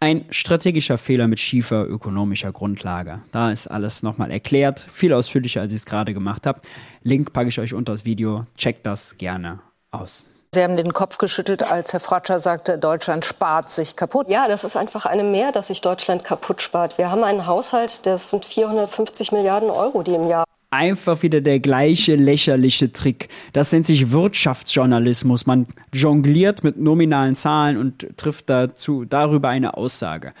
Ein 0.00 0.24
strategischer 0.30 0.98
Fehler 0.98 1.28
mit 1.28 1.38
schiefer 1.38 1.88
ökonomischer 1.88 2.50
Grundlage. 2.50 3.22
Da 3.30 3.52
ist 3.52 3.68
alles 3.68 4.02
nochmal 4.02 4.32
erklärt, 4.32 4.84
viel 4.90 5.12
ausführlicher, 5.12 5.60
als 5.60 5.72
ich 5.72 5.78
es 5.78 5.86
gerade 5.86 6.12
gemacht 6.12 6.44
habe. 6.44 6.60
Link 7.04 7.32
packe 7.32 7.50
ich 7.50 7.60
euch 7.60 7.72
unter 7.72 7.92
das 7.92 8.04
Video. 8.04 8.46
Checkt 8.56 8.84
das 8.84 9.16
gerne 9.16 9.60
aus. 9.92 10.31
Sie 10.54 10.62
haben 10.62 10.76
den 10.76 10.92
Kopf 10.92 11.16
geschüttelt, 11.16 11.62
als 11.62 11.94
Herr 11.94 12.00
Fratscher 12.00 12.38
sagte, 12.38 12.76
Deutschland 12.76 13.24
spart 13.24 13.70
sich 13.70 13.96
kaputt. 13.96 14.28
Ja, 14.28 14.48
das 14.48 14.64
ist 14.64 14.76
einfach 14.76 15.06
eine 15.06 15.24
Mehr, 15.24 15.50
dass 15.50 15.68
sich 15.68 15.80
Deutschland 15.80 16.24
kaputt 16.24 16.60
spart. 16.60 16.98
Wir 16.98 17.10
haben 17.10 17.24
einen 17.24 17.46
Haushalt, 17.46 18.04
das 18.04 18.28
sind 18.28 18.44
450 18.44 19.32
Milliarden 19.32 19.70
Euro, 19.70 20.02
die 20.02 20.12
im 20.12 20.28
Jahr 20.28 20.44
einfach 20.68 21.22
wieder 21.22 21.40
der 21.40 21.60
gleiche 21.60 22.16
lächerliche 22.16 22.92
Trick. 22.92 23.30
Das 23.54 23.72
nennt 23.72 23.86
sich 23.86 24.10
Wirtschaftsjournalismus. 24.10 25.46
Man 25.46 25.66
jongliert 25.92 26.64
mit 26.64 26.78
nominalen 26.78 27.34
Zahlen 27.34 27.78
und 27.78 28.06
trifft 28.18 28.50
dazu 28.50 29.06
darüber 29.06 29.48
eine 29.48 29.74
Aussage. 29.74 30.34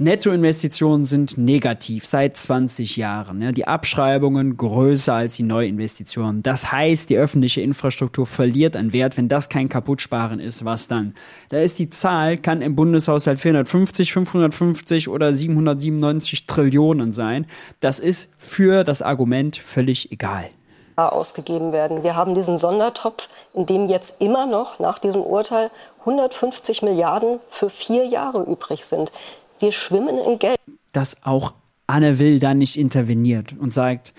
Nettoinvestitionen 0.00 1.04
sind 1.04 1.38
negativ 1.38 2.06
seit 2.06 2.36
20 2.36 2.96
Jahren. 2.96 3.42
Ja, 3.42 3.50
die 3.50 3.66
Abschreibungen 3.66 4.56
größer 4.56 5.12
als 5.12 5.34
die 5.34 5.42
Neuinvestitionen. 5.42 6.44
Das 6.44 6.70
heißt, 6.70 7.10
die 7.10 7.16
öffentliche 7.16 7.62
Infrastruktur 7.62 8.24
verliert 8.24 8.76
an 8.76 8.92
Wert. 8.92 9.16
Wenn 9.16 9.26
das 9.26 9.48
kein 9.48 9.68
Kaputtsparen 9.68 10.38
ist, 10.38 10.64
was 10.64 10.86
dann? 10.86 11.14
Da 11.48 11.58
ist 11.58 11.80
die 11.80 11.90
Zahl, 11.90 12.38
kann 12.38 12.62
im 12.62 12.76
Bundeshaushalt 12.76 13.40
450, 13.40 14.12
550 14.12 15.08
oder 15.08 15.34
797 15.34 16.46
Trillionen 16.46 17.12
sein. 17.12 17.46
Das 17.80 17.98
ist 17.98 18.30
für 18.38 18.84
das 18.84 19.02
Argument 19.02 19.56
völlig 19.56 20.12
egal 20.12 20.48
ausgegeben 20.96 21.70
werden. 21.70 22.02
Wir 22.02 22.16
haben 22.16 22.34
diesen 22.34 22.58
Sondertopf, 22.58 23.28
in 23.54 23.66
dem 23.66 23.86
jetzt 23.86 24.20
immer 24.20 24.46
noch 24.46 24.80
nach 24.80 24.98
diesem 24.98 25.22
Urteil 25.22 25.70
150 26.00 26.82
Milliarden 26.82 27.38
für 27.50 27.70
vier 27.70 28.04
Jahre 28.04 28.42
übrig 28.42 28.84
sind. 28.84 29.12
Wir 29.60 29.72
schwimmen 29.72 30.18
in 30.18 30.38
Geld. 30.38 30.58
Dass 30.92 31.22
auch 31.24 31.54
Anne 31.86 32.18
Will 32.18 32.38
da 32.38 32.54
nicht 32.54 32.78
interveniert 32.78 33.54
und 33.58 33.72
sagt, 33.72 34.14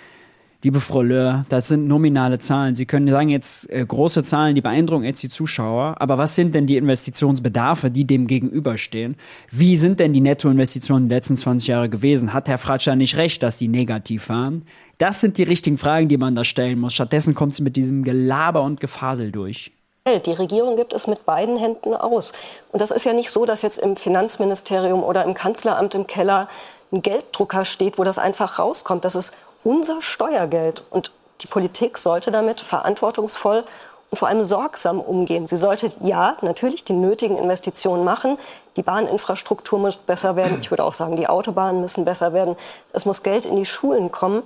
liebe 0.64 0.80
Frau 0.80 1.02
Löhr, 1.02 1.46
das 1.50 1.68
sind 1.70 1.88
nominale 1.88 2.40
Zahlen. 2.40 2.76
Sie 2.76 2.86
können 2.86 3.08
sagen 3.08 3.30
jetzt 3.30 3.70
äh, 3.70 3.86
große 3.86 4.24
Zahlen, 4.24 4.56
die 4.56 4.62
beeindrucken 4.62 5.06
jetzt 5.06 5.24
die 5.24 5.30
Zuschauer, 5.30 5.96
aber 6.00 6.18
was 6.18 6.36
sind 6.36 6.56
denn 6.56 6.68
die 6.68 6.78
Investitionsbedarfe, 6.78 7.90
die 7.90 8.06
dem 8.06 8.28
gegenüberstehen? 8.28 9.16
Wie 9.50 9.78
sind 9.78 10.00
denn 10.00 10.14
die 10.14 10.22
Nettoinvestitionen 10.22 11.08
die 11.08 11.16
letzten 11.16 11.38
20 11.38 11.68
Jahre 11.68 11.90
gewesen? 11.90 12.34
Hat 12.34 12.50
Herr 12.50 12.58
Fratscher 12.58 12.96
nicht 12.96 13.16
recht, 13.16 13.42
dass 13.44 13.58
die 13.58 13.68
negativ 13.68 14.30
waren? 14.30 14.64
Das 14.98 15.22
sind 15.22 15.38
die 15.38 15.44
richtigen 15.44 15.78
Fragen, 15.78 16.10
die 16.10 16.18
man 16.18 16.36
da 16.36 16.44
stellen 16.44 16.80
muss. 16.80 16.94
Stattdessen 16.94 17.36
kommt 17.36 17.54
sie 17.54 17.64
mit 17.64 17.78
diesem 17.78 18.04
Gelaber 18.04 18.64
und 18.64 18.82
Gefasel 18.82 19.32
durch. 19.32 19.72
Die 20.18 20.34
Regierung 20.34 20.76
gibt 20.76 20.94
es 20.94 21.06
mit 21.06 21.26
beiden 21.26 21.58
Händen 21.58 21.94
aus. 21.94 22.34
Und 22.72 22.82
das 22.82 22.90
ist 22.90 23.06
ja 23.06 23.14
nicht 23.14 23.30
so, 23.30 23.46
dass 23.46 23.62
jetzt 23.62 23.78
im 23.78 23.96
Finanzministerium 23.96 25.04
oder 25.04 25.24
im 25.24 25.36
Kanzleramt 25.36 25.94
im 25.94 26.08
Keller 26.08 26.48
ein 26.92 27.04
Gelddrucker 27.04 27.66
steht, 27.66 28.00
wo 28.00 28.04
das 28.04 28.18
einfach 28.18 28.58
rauskommt. 28.58 29.06
Das 29.06 29.14
ist 29.14 29.34
unser 29.64 30.02
Steuergeld. 30.02 30.84
Und 30.90 31.12
die 31.42 31.48
Politik 31.48 31.98
sollte 31.98 32.32
damit 32.32 32.60
verantwortungsvoll 32.60 33.64
und 34.10 34.18
vor 34.18 34.28
allem 34.28 34.44
sorgsam 34.44 35.00
umgehen. 35.00 35.46
Sie 35.46 35.58
sollte 35.58 35.92
ja 36.02 36.36
natürlich 36.42 36.84
die 36.84 36.94
nötigen 36.94 37.38
Investitionen 37.38 38.04
machen. 38.04 38.38
Die 38.76 38.82
Bahninfrastruktur 38.82 39.78
muss 39.78 39.98
besser 39.98 40.36
werden. 40.36 40.58
Ich 40.62 40.72
würde 40.72 40.84
auch 40.84 40.96
sagen, 40.96 41.16
die 41.16 41.28
Autobahnen 41.28 41.82
müssen 41.82 42.06
besser 42.06 42.34
werden. 42.34 42.56
Es 42.92 43.06
muss 43.06 43.22
Geld 43.22 43.46
in 43.46 43.56
die 43.56 43.68
Schulen 43.68 44.12
kommen. 44.12 44.44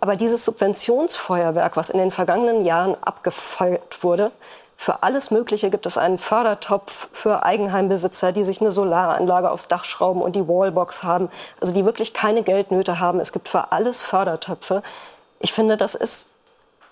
Aber 0.00 0.14
dieses 0.14 0.44
Subventionsfeuerwerk, 0.44 1.76
was 1.76 1.90
in 1.90 1.98
den 1.98 2.10
vergangenen 2.10 2.64
Jahren 2.64 2.96
abgefeuert 3.00 4.02
wurde, 4.04 4.30
für 4.80 5.02
alles 5.02 5.32
Mögliche 5.32 5.70
gibt 5.70 5.86
es 5.86 5.98
einen 5.98 6.18
Fördertopf 6.18 7.08
für 7.12 7.44
Eigenheimbesitzer, 7.44 8.30
die 8.30 8.44
sich 8.44 8.60
eine 8.60 8.70
Solaranlage 8.70 9.50
aufs 9.50 9.66
Dach 9.66 9.84
schrauben 9.84 10.22
und 10.22 10.36
die 10.36 10.46
Wallbox 10.46 11.02
haben, 11.02 11.30
also 11.60 11.74
die 11.74 11.84
wirklich 11.84 12.14
keine 12.14 12.44
Geldnöte 12.44 13.00
haben. 13.00 13.18
Es 13.18 13.32
gibt 13.32 13.48
für 13.48 13.72
alles 13.72 14.00
Fördertöpfe. 14.00 14.84
Ich 15.40 15.52
finde, 15.52 15.76
das 15.76 15.96
ist 15.96 16.28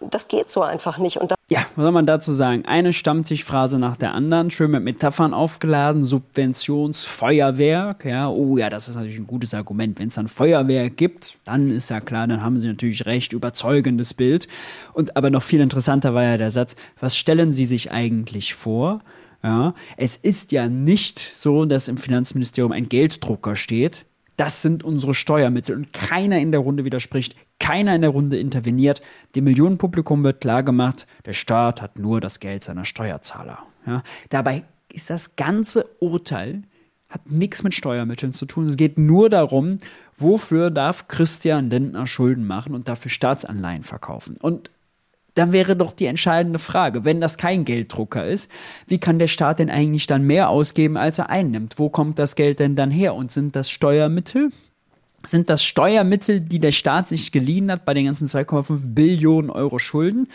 das 0.01 0.29
geht 0.29 0.51
so 0.51 0.63
einfach 0.63 0.99
nicht. 0.99 1.19
Und 1.19 1.33
ja, 1.49 1.61
was 1.75 1.85
soll 1.85 1.93
man 1.93 2.07
dazu 2.07 2.33
sagen? 2.33 2.65
Eine 2.67 2.93
Stammtischphrase 2.93 3.79
nach 3.79 3.97
der 3.97 4.15
anderen, 4.15 4.51
schön 4.51 4.71
mit 4.71 4.83
Metaphern 4.83 5.33
aufgeladen, 5.33 6.05
Subventionsfeuerwerk, 6.05 8.05
ja, 8.05 8.29
oh 8.29 8.57
ja, 8.57 8.69
das 8.69 8.89
ist 8.89 8.97
natürlich 8.97 9.19
ein 9.19 9.27
gutes 9.27 9.55
Argument. 9.55 9.99
Wenn 9.99 10.09
es 10.09 10.15
dann 10.15 10.29
Feuerwerk 10.29 10.97
gibt, 10.97 11.39
dann 11.45 11.71
ist 11.71 11.91
ja 11.91 12.01
klar, 12.01 12.27
dann 12.27 12.43
haben 12.43 12.59
sie 12.59 12.69
natürlich 12.69 13.07
recht, 13.07 13.33
überzeugendes 13.33 14.15
Bild. 14.15 14.49
Und 14.93 15.17
aber 15.17 15.31
noch 15.31 15.43
viel 15.43 15.61
interessanter 15.61 16.15
war 16.15 16.25
ja 16.25 16.37
der 16.37 16.51
Satz, 16.51 16.77
was 17.01 17.17
stellen 17.17 17.53
Sie 17.53 17.65
sich 17.65 17.93
eigentlich 17.93 18.55
vor? 18.55 19.01
Ja, 19.43 19.75
es 19.97 20.17
ist 20.17 20.51
ja 20.51 20.69
nicht 20.69 21.19
so, 21.19 21.67
dass 21.67 21.89
im 21.89 21.99
Finanzministerium 21.99 22.73
ein 22.73 22.89
Gelddrucker 22.89 23.55
steht, 23.55 24.07
das 24.37 24.63
sind 24.63 24.85
unsere 24.85 25.15
Steuermittel. 25.15 25.77
Und 25.77 25.93
keiner 25.93 26.39
in 26.39 26.53
der 26.53 26.61
Runde 26.61 26.85
widerspricht, 26.85 27.35
keiner 27.59 27.95
in 27.95 28.03
der 28.03 28.11
Runde 28.11 28.39
interveniert. 28.39 29.01
Dem 29.35 29.45
Millionenpublikum 29.45 30.25
wird 30.25 30.41
klargemacht, 30.41 31.07
der 31.25 31.33
Staat 31.33 31.83
hat 31.83 31.99
nur 31.99 32.21
das 32.21 32.41
Geld 32.41 32.65
seiner 32.65 32.85
Steuerzahler. 32.85 33.59
Ja? 33.87 34.03
Dabei 34.29 34.65
ist 34.93 35.11
das 35.11 35.37
ganze 35.37 35.87
Urteil 36.01 36.63
hat 37.09 37.31
nichts 37.31 37.63
mit 37.63 37.75
Steuermitteln 37.75 38.33
zu 38.33 38.47
tun. 38.47 38.67
Es 38.67 38.77
geht 38.77 38.99
nur 38.99 39.31
darum, 39.31 39.79
wofür 40.17 40.71
darf 40.71 41.09
Christian 41.09 41.71
Lindner 41.71 42.07
Schulden 42.07 42.47
machen 42.47 42.75
und 42.75 42.89
dafür 42.89 43.11
Staatsanleihen 43.11 43.85
verkaufen. 43.85 44.37
Und 44.41 44.71
dann 45.35 45.53
wäre 45.53 45.77
doch 45.77 45.93
die 45.93 46.07
entscheidende 46.07 46.59
Frage, 46.59 47.05
wenn 47.05 47.21
das 47.21 47.37
kein 47.37 47.65
Gelddrucker 47.65 48.27
ist, 48.27 48.51
wie 48.87 48.99
kann 48.99 49.19
der 49.19 49.29
Staat 49.29 49.59
denn 49.59 49.71
eigentlich 49.71 50.07
dann 50.07 50.23
mehr 50.23 50.49
ausgeben, 50.49 50.97
als 50.97 51.19
er 51.19 51.29
einnimmt? 51.29 51.79
Wo 51.79 51.91
kommt 51.91 52.19
das 52.19 52.35
Geld 52.35 52.59
denn 52.59 52.75
dann 52.75 52.91
her? 52.91 53.15
Und 53.15 53.31
sind 53.31 53.55
das 53.55 53.71
Steuermittel? 53.71 54.51
Sind 55.27 55.51
das 55.51 55.65
Steuermittel, 55.65 56.41
die 56.41 56.61
der 56.61 56.73
Staat 56.73 57.09
sich 57.09 57.33
geliehen 57.33 57.71
hat 57.71 57.85
bei 57.85 57.95
den 57.95 58.07
ganzen 58.07 58.29
2,5 58.29 58.95
Billionen 58.95 59.51
Euro 59.51 59.79
Schulden? 59.79 60.29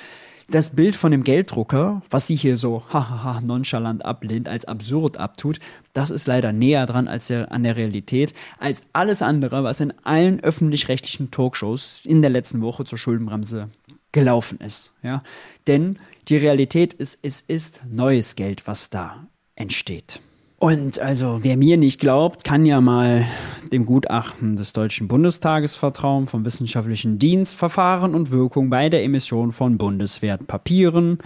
Das 0.49 0.71
Bild 0.71 0.97
von 0.97 1.11
dem 1.11 1.23
Gelddrucker, 1.23 2.01
was 2.09 2.27
sie 2.27 2.35
hier 2.35 2.57
so 2.57 2.83
hahaha 2.91 3.39
nonchalant 3.39 4.03
ablehnt, 4.03 4.49
als 4.49 4.65
absurd 4.65 5.15
abtut, 5.15 5.61
das 5.93 6.09
ist 6.09 6.27
leider 6.27 6.51
näher 6.51 6.85
dran 6.85 7.07
als 7.07 7.27
der, 7.27 7.53
an 7.53 7.63
der 7.63 7.77
Realität, 7.77 8.33
als 8.59 8.83
alles 8.91 9.21
andere, 9.21 9.63
was 9.63 9.79
in 9.79 9.93
allen 10.03 10.41
öffentlich-rechtlichen 10.41 11.31
Talkshows 11.31 12.01
in 12.05 12.21
der 12.21 12.31
letzten 12.31 12.61
Woche 12.61 12.83
zur 12.83 12.97
Schuldenbremse 12.97 13.69
gelaufen 14.11 14.59
ist. 14.59 14.91
Ja? 15.03 15.23
Denn 15.67 15.99
die 16.27 16.35
Realität 16.35 16.93
ist, 16.93 17.19
es 17.21 17.39
ist 17.39 17.85
neues 17.89 18.35
Geld, 18.35 18.67
was 18.67 18.89
da 18.89 19.27
entsteht. 19.55 20.19
Und 20.61 20.99
also, 20.99 21.39
wer 21.41 21.57
mir 21.57 21.75
nicht 21.75 21.99
glaubt, 21.99 22.43
kann 22.43 22.67
ja 22.67 22.81
mal 22.81 23.25
dem 23.71 23.83
Gutachten 23.83 24.55
des 24.55 24.73
Deutschen 24.73 25.07
Bundestages 25.07 25.75
vertrauen 25.75 26.27
vom 26.27 26.45
Wissenschaftlichen 26.45 27.17
Dienst 27.17 27.55
Verfahren 27.55 28.13
und 28.13 28.29
Wirkung 28.29 28.69
bei 28.69 28.87
der 28.87 29.03
Emission 29.03 29.53
von 29.53 29.79
Bundeswertpapieren. 29.79 31.17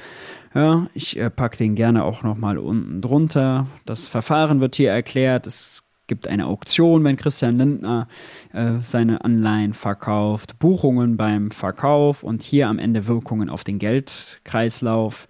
Ja, 0.54 0.88
ich 0.94 1.20
äh, 1.20 1.30
packe 1.30 1.58
den 1.58 1.76
gerne 1.76 2.06
auch 2.06 2.24
nochmal 2.24 2.58
unten 2.58 3.02
drunter. 3.02 3.68
Das 3.86 4.08
Verfahren 4.08 4.62
wird 4.62 4.78
hier 4.78 4.92
erklärt. 4.92 5.48
Es 5.48 5.84
gibt 6.08 6.30
eine 6.30 6.46
Auktion, 6.46 7.04
wenn 7.04 7.18
Christian 7.18 7.58
Lindner 7.58 8.08
äh, 8.54 8.76
seine 8.84 9.26
Anleihen 9.26 9.74
verkauft, 9.74 10.60
Buchungen 10.60 11.18
beim 11.18 11.52
Verkauf 11.52 12.24
und 12.24 12.42
hier 12.42 12.70
am 12.70 12.80
Ende 12.80 13.06
Wirkungen 13.06 13.50
auf 13.50 13.66
den 13.66 13.80
Geldkreislauf. 13.80 15.28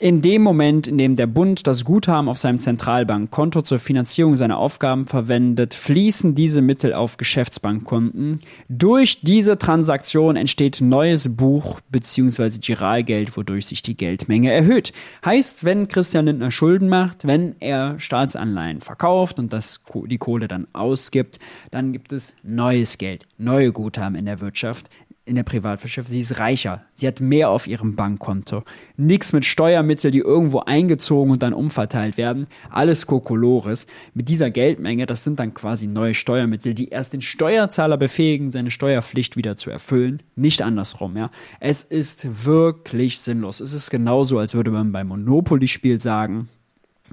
In 0.00 0.22
dem 0.22 0.42
Moment, 0.42 0.88
in 0.88 0.98
dem 0.98 1.14
der 1.14 1.28
Bund 1.28 1.68
das 1.68 1.84
Guthaben 1.84 2.28
auf 2.28 2.36
seinem 2.36 2.58
Zentralbankkonto 2.58 3.62
zur 3.62 3.78
Finanzierung 3.78 4.34
seiner 4.34 4.58
Aufgaben 4.58 5.06
verwendet, 5.06 5.72
fließen 5.72 6.34
diese 6.34 6.62
Mittel 6.62 6.92
auf 6.92 7.16
Geschäftsbankkonten. 7.16 8.40
Durch 8.68 9.20
diese 9.20 9.56
Transaktion 9.56 10.34
entsteht 10.34 10.80
neues 10.80 11.36
Buch 11.36 11.80
bzw. 11.90 12.58
Giralgeld, 12.58 13.36
wodurch 13.36 13.66
sich 13.66 13.82
die 13.82 13.96
Geldmenge 13.96 14.52
erhöht. 14.52 14.92
Heißt, 15.24 15.64
wenn 15.64 15.86
Christian 15.86 16.26
Lindner 16.26 16.50
Schulden 16.50 16.88
macht, 16.88 17.24
wenn 17.24 17.54
er 17.60 18.00
Staatsanleihen 18.00 18.80
verkauft 18.80 19.38
und 19.38 19.52
das, 19.52 19.80
die 20.06 20.18
Kohle 20.18 20.48
dann 20.48 20.66
ausgibt, 20.72 21.38
dann 21.70 21.92
gibt 21.92 22.10
es 22.10 22.34
neues 22.42 22.98
Geld, 22.98 23.28
neue 23.38 23.70
Guthaben 23.70 24.16
in 24.16 24.26
der 24.26 24.40
Wirtschaft 24.40 24.90
in 25.26 25.36
der 25.36 25.42
Privatwirtschaft. 25.42 26.08
Sie 26.08 26.20
ist 26.20 26.38
reicher. 26.38 26.84
Sie 26.92 27.06
hat 27.06 27.20
mehr 27.20 27.50
auf 27.50 27.66
ihrem 27.66 27.96
Bankkonto. 27.96 28.62
Nichts 28.96 29.32
mit 29.32 29.44
Steuermitteln, 29.44 30.12
die 30.12 30.18
irgendwo 30.18 30.60
eingezogen 30.60 31.32
und 31.32 31.42
dann 31.42 31.54
umverteilt 31.54 32.16
werden. 32.16 32.46
Alles 32.70 33.06
Kokolores. 33.06 33.86
Mit 34.12 34.28
dieser 34.28 34.50
Geldmenge, 34.50 35.06
das 35.06 35.24
sind 35.24 35.40
dann 35.40 35.54
quasi 35.54 35.86
neue 35.86 36.14
Steuermittel, 36.14 36.74
die 36.74 36.88
erst 36.88 37.14
den 37.14 37.22
Steuerzahler 37.22 37.96
befähigen, 37.96 38.50
seine 38.50 38.70
Steuerpflicht 38.70 39.36
wieder 39.36 39.56
zu 39.56 39.70
erfüllen. 39.70 40.22
Nicht 40.36 40.60
andersrum, 40.60 41.16
ja. 41.16 41.30
Es 41.58 41.82
ist 41.82 42.44
wirklich 42.44 43.20
sinnlos. 43.20 43.60
Es 43.60 43.72
ist 43.72 43.90
genauso, 43.90 44.38
als 44.38 44.54
würde 44.54 44.70
man 44.70 44.92
beim 44.92 45.08
Monopoly-Spiel 45.08 46.00
sagen, 46.00 46.48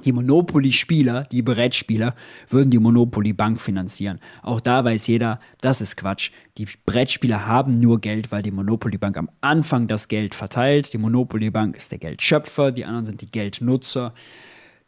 die 0.06 0.12
Monopoly-Spieler, 0.14 1.26
die 1.32 1.42
Brettspieler, 1.42 2.16
würden 2.48 2.70
die 2.70 2.80
Monopoly-Bank 2.80 3.60
finanzieren. 3.60 4.20
Auch 4.42 4.60
da 4.60 4.84
weiß 4.84 5.08
jeder, 5.08 5.40
das 5.60 5.82
ist 5.82 5.98
Quatsch. 5.98 6.32
Die 6.58 6.68
Brettspieler 6.86 7.46
haben 7.46 7.80
nur 7.80 8.00
Geld, 8.00 8.32
weil 8.32 8.42
die 8.42 8.52
Monopoly-Bank 8.52 9.18
am 9.18 9.30
Anfang 9.42 9.88
das 9.88 10.08
Geld 10.08 10.34
verteilt. 10.34 10.94
Die 10.94 10.98
Monopoly-Bank 10.98 11.76
ist 11.76 11.92
der 11.92 12.00
Geldschöpfer, 12.00 12.72
die 12.72 12.86
anderen 12.86 13.06
sind 13.06 13.22
die 13.22 13.32
Geldnutzer. 13.32 14.14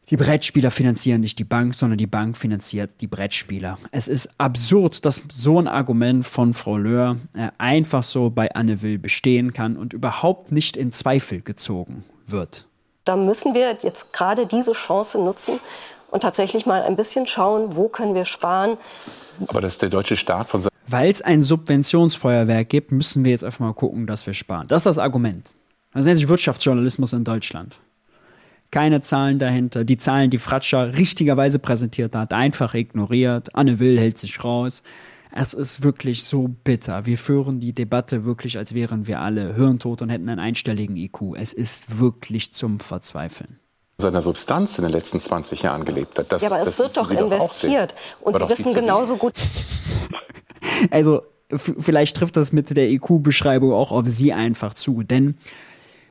Die 0.10 0.18
Brettspieler 0.18 0.70
finanzieren 0.70 1.22
nicht 1.22 1.40
die 1.40 1.46
Bank, 1.46 1.76
sondern 1.76 1.98
die 1.98 2.08
Bank 2.08 2.36
finanziert 2.36 3.00
die 3.00 3.08
Brettspieler. 3.08 3.78
Es 3.92 4.10
ist 4.10 4.30
absurd, 4.38 5.06
dass 5.06 5.22
so 5.32 5.60
ein 5.60 5.68
Argument 5.68 6.26
von 6.26 6.54
Frau 6.54 6.78
Löhr 6.78 7.18
äh, 7.34 7.50
einfach 7.58 8.04
so 8.04 8.30
bei 8.30 8.54
Anne 8.54 8.82
Will 8.82 8.98
bestehen 8.98 9.54
kann 9.54 9.78
und 9.78 9.94
überhaupt 9.94 10.52
nicht 10.52 10.76
in 10.76 10.92
Zweifel 10.92 11.42
gezogen 11.42 12.04
wird. 12.28 12.68
Da 13.06 13.16
müssen 13.16 13.54
wir 13.54 13.78
jetzt 13.82 14.14
gerade 14.14 14.46
diese 14.48 14.74
Chance 14.74 15.18
nutzen 15.18 15.60
und 16.12 16.22
tatsächlich 16.22 16.66
mal 16.66 16.84
ein 16.84 16.96
bisschen 16.96 17.28
schauen, 17.28 17.76
wo 17.76 17.90
können 17.90 18.16
wir 18.16 18.26
sparen. 18.26 18.78
Aber 19.48 19.62
dass 19.62 19.78
der 19.78 19.90
deutsche 19.90 20.16
Staat 20.16 20.50
von 20.50 20.64
Weil 20.88 21.12
es 21.12 21.22
ein 21.22 21.42
Subventionsfeuerwerk 21.42 22.70
gibt, 22.70 22.92
müssen 22.92 23.26
wir 23.26 23.32
jetzt 23.32 23.44
einfach 23.44 23.60
mal 23.60 23.74
gucken, 23.74 24.08
dass 24.08 24.26
wir 24.26 24.34
sparen. 24.34 24.68
Das 24.68 24.82
ist 24.82 24.86
das 24.86 24.98
Argument. 25.00 25.56
Das 25.94 26.06
nennt 26.06 26.18
sich 26.18 26.28
Wirtschaftsjournalismus 26.30 27.14
in 27.14 27.24
Deutschland. 27.24 27.78
keine 28.72 29.02
Zahlen 29.02 29.38
dahinter. 29.38 29.84
Die 29.84 29.98
Zahlen, 29.98 30.30
die 30.32 30.40
Fratscher 30.40 30.98
richtigerweise 30.98 31.60
präsentiert 31.60 32.16
hat, 32.16 32.34
einfach 32.34 32.74
ignoriert. 32.74 33.56
Anne 33.56 33.78
Will 33.80 34.00
hält 34.00 34.18
sich 34.18 34.44
raus. 34.44 34.82
Es 35.36 35.56
ist 35.56 35.82
wirklich 35.82 36.24
so 36.26 36.48
bitter. 36.48 37.08
Wir 37.08 37.18
führen 37.18 37.60
die 37.60 37.74
Debatte 37.74 38.24
wirklich, 38.24 38.58
als 38.60 38.76
wären 38.76 39.08
wir 39.08 39.20
alle 39.20 39.56
hirntot 39.56 40.04
und 40.04 40.10
hätten 40.10 40.30
einen 40.30 40.40
einstelligen 40.40 40.96
IQ. 40.96 41.36
Es 41.36 41.54
ist 41.54 42.00
wirklich 42.00 42.54
zum 42.54 42.80
Verzweifeln 42.80 43.60
seiner 43.98 44.22
Substanz 44.22 44.78
in 44.80 44.84
den 44.84 44.92
letzten 44.92 45.20
20 45.20 45.62
Jahren 45.62 45.86
gelebt 45.86 46.20
hat. 46.20 46.32
Das, 46.32 46.42
ja, 46.42 46.52
aber 46.52 46.62
es 46.62 46.78
wird 46.78 46.98
doch 46.98 47.10
investiert. 47.10 47.96
und 48.22 48.38
Sie 48.38 48.50
wissen 48.50 48.74
genauso 48.74 49.16
gut. 49.16 49.34
also, 50.92 51.22
vielleicht 51.50 52.18
trifft 52.18 52.36
das 52.36 52.52
mit 52.52 52.76
der 52.76 52.90
IQ-Beschreibung 52.90 53.72
auch 53.72 53.92
auf 53.92 54.08
Sie 54.08 54.34
einfach 54.34 54.74
zu. 54.74 55.04
Denn 55.04 55.38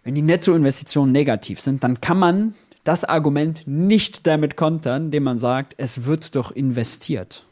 wenn 0.05 0.15
die 0.15 0.23
Nettoinvestitionen 0.23 1.13
negativ 1.13 1.61
sind, 1.61 1.85
dann 1.85 2.01
kann 2.01 2.19
man 2.19 2.55
das 2.85 3.05
Argument 3.05 3.63
nicht 3.67 4.27
damit 4.27 4.57
kontern, 4.57 5.07
indem 5.07 5.25
man 5.25 5.39
sagt, 5.39 5.75
es 5.77 6.07
wird 6.07 6.35
doch 6.35 6.51
investiert. 6.51 7.45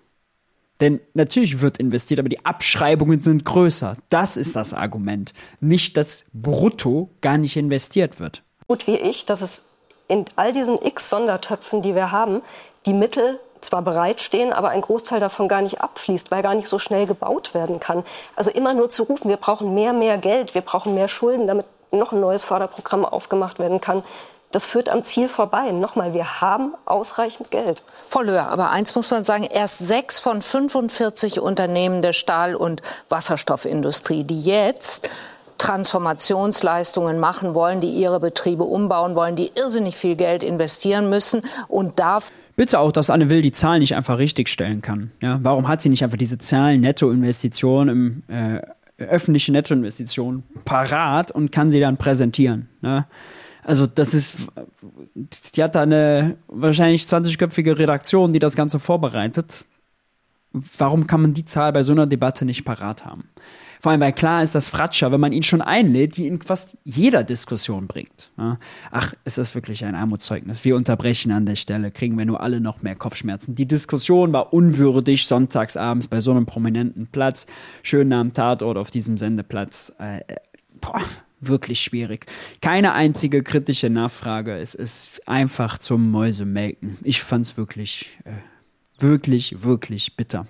Denn 0.81 1.01
natürlich 1.15 1.61
wird 1.61 1.79
investiert, 1.79 2.21
aber 2.21 2.29
die 2.29 2.45
Abschreibungen 2.45 3.21
sind 3.21 3.45
größer. 3.45 3.97
Das 4.09 4.37
ist 4.37 4.57
das 4.57 4.73
Argument. 4.73 5.33
Nicht, 5.61 5.97
dass 5.97 6.25
brutto 6.33 7.11
gar 7.21 7.39
nicht 7.39 7.57
investiert 7.57 8.19
wird. 8.19 8.43
Gut 8.67 8.87
wie 8.87 8.97
ich, 8.97 9.27
dass 9.27 9.43
es 9.43 9.63
in 10.09 10.25
all 10.37 10.53
diesen 10.53 10.79
x 10.83 11.11
Sondertöpfen, 11.11 11.83
die 11.83 11.95
wir 11.95 12.13
haben, 12.13 12.43
die 12.87 12.95
Mittel 12.95 13.39
zwar 13.61 13.83
bereitstehen, 13.83 14.53
aber 14.53 14.71
ein 14.71 14.81
Großteil 14.81 15.21
davon 15.21 15.49
gar 15.49 15.61
nicht 15.61 15.81
abfließt, 15.81 16.31
weil 16.31 16.43
gar 16.43 16.55
nicht 16.55 16.69
so 16.69 16.79
schnell 16.79 17.07
gebaut 17.07 17.55
werden 17.55 17.79
kann. 17.79 18.05
Also 18.35 18.51
immer 18.51 18.75
nur 18.75 18.89
zu 18.89 19.03
rufen, 19.03 19.29
wir 19.29 19.37
brauchen 19.37 19.75
mehr, 19.75 19.93
mehr 19.93 20.19
Geld, 20.19 20.55
wir 20.55 20.63
brauchen 20.63 20.95
mehr 20.95 21.09
Schulden, 21.09 21.47
damit 21.47 21.67
noch 21.93 22.13
ein 22.13 22.21
neues 22.21 22.43
Förderprogramm 22.43 23.05
aufgemacht 23.05 23.59
werden 23.59 23.81
kann. 23.81 24.03
Das 24.53 24.65
führt 24.65 24.89
am 24.89 25.05
Ziel 25.05 25.29
vorbei. 25.29 25.71
Nochmal, 25.71 26.13
wir 26.13 26.41
haben 26.41 26.75
ausreichend 26.85 27.51
Geld. 27.53 27.85
Frau 28.09 28.23
Löhr, 28.23 28.49
aber 28.49 28.71
eins 28.71 28.95
muss 28.97 29.11
man 29.11 29.23
sagen, 29.23 29.45
erst 29.45 29.79
sechs 29.79 30.19
von 30.19 30.43
45 30.43 31.41
Unternehmen 31.41 32.03
der 32.03 32.13
Stahl- 32.13 32.57
und 32.57 32.83
Wasserstoffindustrie, 33.09 34.25
die 34.25 34.43
jetzt 34.43 35.09
Transformationsleistungen 35.59 37.21
machen 37.21 37.55
wollen, 37.55 37.81
die 37.81 37.91
ihre 37.91 38.19
Betriebe 38.19 38.65
umbauen 38.65 39.15
wollen, 39.15 39.37
die 39.37 39.53
irrsinnig 39.55 39.97
viel 39.97 40.17
Geld 40.17 40.43
investieren 40.43 41.11
müssen 41.11 41.43
und 41.69 41.99
darf 41.99 42.31
Bitte 42.57 42.79
auch, 42.79 42.93
dass 42.93 43.09
Anne 43.09 43.31
Will 43.31 43.41
die 43.41 43.53
Zahlen 43.53 43.81
nicht 43.81 43.95
einfach 43.95 44.19
richtig 44.19 44.49
stellen 44.49 44.83
kann. 44.83 45.13
Ja, 45.23 45.39
warum 45.43 45.67
hat 45.69 45.81
sie 45.81 45.89
nicht 45.89 46.05
einfach 46.05 46.19
diese 46.19 46.37
Zahlen 46.37 46.83
Nettoinvestition 46.83 47.89
im 47.89 48.23
äh, 48.29 48.61
öffentliche 49.03 49.53
Nettoinvestition 49.53 50.43
parat 50.67 51.31
und 51.31 51.53
kann 51.53 51.71
sie 51.71 51.81
dann 51.81 51.97
präsentieren? 51.97 52.69
Ne? 52.83 53.07
Also 53.65 53.87
das 53.87 54.15
ist, 54.15 54.37
die 55.55 55.63
hat 55.63 55.75
da 55.75 55.83
eine 55.83 56.37
wahrscheinlich 56.49 57.03
20-köpfige 57.03 57.79
Redaktion, 57.79 58.33
die 58.33 58.39
das 58.39 58.57
Ganze 58.57 58.79
vorbereitet. 58.79 59.67
Warum 60.53 61.07
kann 61.07 61.23
man 61.23 61.35
die 61.35 61.45
Zahl 61.45 61.73
bei 61.73 61.83
so 61.83 61.93
einer 61.93 62.07
Debatte 62.07 62.45
nicht 62.45 62.65
parat 62.65 63.05
haben? 63.05 63.25
Vor 63.81 63.93
allem, 63.93 64.01
weil 64.03 64.13
klar 64.13 64.43
ist, 64.43 64.55
dass 64.55 64.69
Fratscher, 64.69 65.11
wenn 65.11 65.21
man 65.21 65.33
ihn 65.33 65.43
schon 65.43 65.63
einlädt, 65.63 66.19
die 66.19 66.27
in 66.27 66.43
fast 66.43 66.77
jeder 66.85 67.25
Diskussion 67.25 67.87
bringt. 67.87 68.31
Ach, 68.91 69.15
ist 69.25 69.39
das 69.39 69.55
wirklich 69.55 69.87
ein 69.87 69.95
Armutszeugnis? 69.95 70.65
Wir 70.65 70.77
unterbrechen 70.77 71.33
an 71.33 71.47
der 71.47 71.57
Stelle, 71.57 71.91
kriegen 71.91 72.19
wir 72.19 72.27
nur 72.27 72.43
alle 72.43 72.61
noch 72.61 72.83
mehr 72.83 72.95
Kopfschmerzen. 72.95 73.55
Die 73.55 73.67
Diskussion 73.67 74.35
war 74.35 74.53
unwürdig, 74.53 75.27
sonntagsabends 75.27 76.09
bei 76.09 76.21
so 76.21 76.31
einem 76.31 76.45
prominenten 76.45 77.07
Platz, 77.07 77.47
schön 77.83 78.13
am 78.13 78.35
Tatort 78.35 78.77
auf 78.77 78.91
diesem 78.91 79.17
Sendeplatz. 79.17 79.95
Äh, 79.99 80.21
boah, 80.83 81.01
wirklich 81.41 81.81
schwierig. 81.81 82.27
Keine 82.61 82.93
einzige 82.93 83.43
kritische 83.43 83.91
Nachfrage. 83.91 84.57
Es 84.57 84.75
ist 84.75 85.27
einfach 85.29 85.79
zum 85.79 86.11
Mäusemelken. 86.11 86.99
Ich 87.03 87.23
fand's 87.23 87.57
wirklich, 87.57 88.19
äh, 88.25 88.33
wirklich, 89.03 89.63
wirklich 89.63 90.17
bitter. 90.17 90.47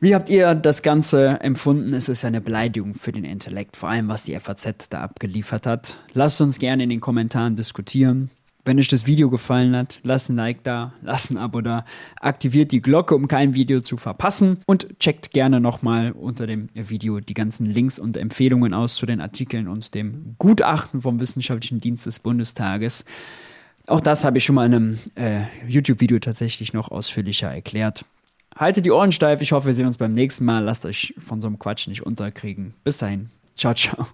Wie 0.00 0.16
habt 0.16 0.28
ihr 0.28 0.56
das 0.56 0.82
Ganze 0.82 1.38
empfunden? 1.42 1.94
Es 1.94 2.08
ist 2.08 2.24
eine 2.24 2.40
Beleidigung 2.40 2.94
für 2.94 3.12
den 3.12 3.24
Intellekt, 3.24 3.76
vor 3.76 3.88
allem 3.88 4.08
was 4.08 4.24
die 4.24 4.34
FAZ 4.38 4.88
da 4.88 5.00
abgeliefert 5.00 5.64
hat. 5.64 5.96
Lasst 6.12 6.40
uns 6.40 6.58
gerne 6.58 6.82
in 6.82 6.90
den 6.90 7.00
Kommentaren 7.00 7.54
diskutieren. 7.54 8.30
Wenn 8.64 8.78
euch 8.78 8.86
das 8.86 9.06
Video 9.06 9.28
gefallen 9.28 9.74
hat, 9.74 9.98
lasst 10.04 10.30
ein 10.30 10.36
Like 10.36 10.62
da, 10.62 10.92
lasst 11.02 11.32
ein 11.32 11.36
Abo 11.36 11.62
da, 11.62 11.84
aktiviert 12.20 12.70
die 12.70 12.80
Glocke, 12.80 13.16
um 13.16 13.26
kein 13.26 13.54
Video 13.54 13.80
zu 13.80 13.96
verpassen 13.96 14.58
und 14.66 15.00
checkt 15.00 15.32
gerne 15.32 15.60
nochmal 15.60 16.12
unter 16.12 16.46
dem 16.46 16.68
Video 16.74 17.18
die 17.18 17.34
ganzen 17.34 17.66
Links 17.66 17.98
und 17.98 18.16
Empfehlungen 18.16 18.72
aus 18.72 18.94
zu 18.94 19.04
den 19.04 19.20
Artikeln 19.20 19.66
und 19.66 19.94
dem 19.94 20.36
Gutachten 20.38 21.00
vom 21.00 21.18
Wissenschaftlichen 21.18 21.80
Dienst 21.80 22.06
des 22.06 22.20
Bundestages. 22.20 23.04
Auch 23.88 24.00
das 24.00 24.24
habe 24.24 24.38
ich 24.38 24.44
schon 24.44 24.54
mal 24.54 24.66
in 24.66 24.74
einem 24.74 24.98
äh, 25.16 25.40
YouTube-Video 25.66 26.20
tatsächlich 26.20 26.72
noch 26.72 26.92
ausführlicher 26.92 27.52
erklärt. 27.52 28.04
Haltet 28.56 28.86
die 28.86 28.92
Ohren 28.92 29.10
steif. 29.10 29.40
Ich 29.40 29.50
hoffe, 29.50 29.66
wir 29.66 29.74
sehen 29.74 29.86
uns 29.86 29.98
beim 29.98 30.12
nächsten 30.12 30.44
Mal. 30.44 30.62
Lasst 30.62 30.86
euch 30.86 31.14
von 31.18 31.40
so 31.40 31.48
einem 31.48 31.58
Quatsch 31.58 31.88
nicht 31.88 32.06
unterkriegen. 32.06 32.74
Bis 32.84 32.98
dahin. 32.98 33.30
Ciao, 33.56 33.74
ciao. 33.74 34.06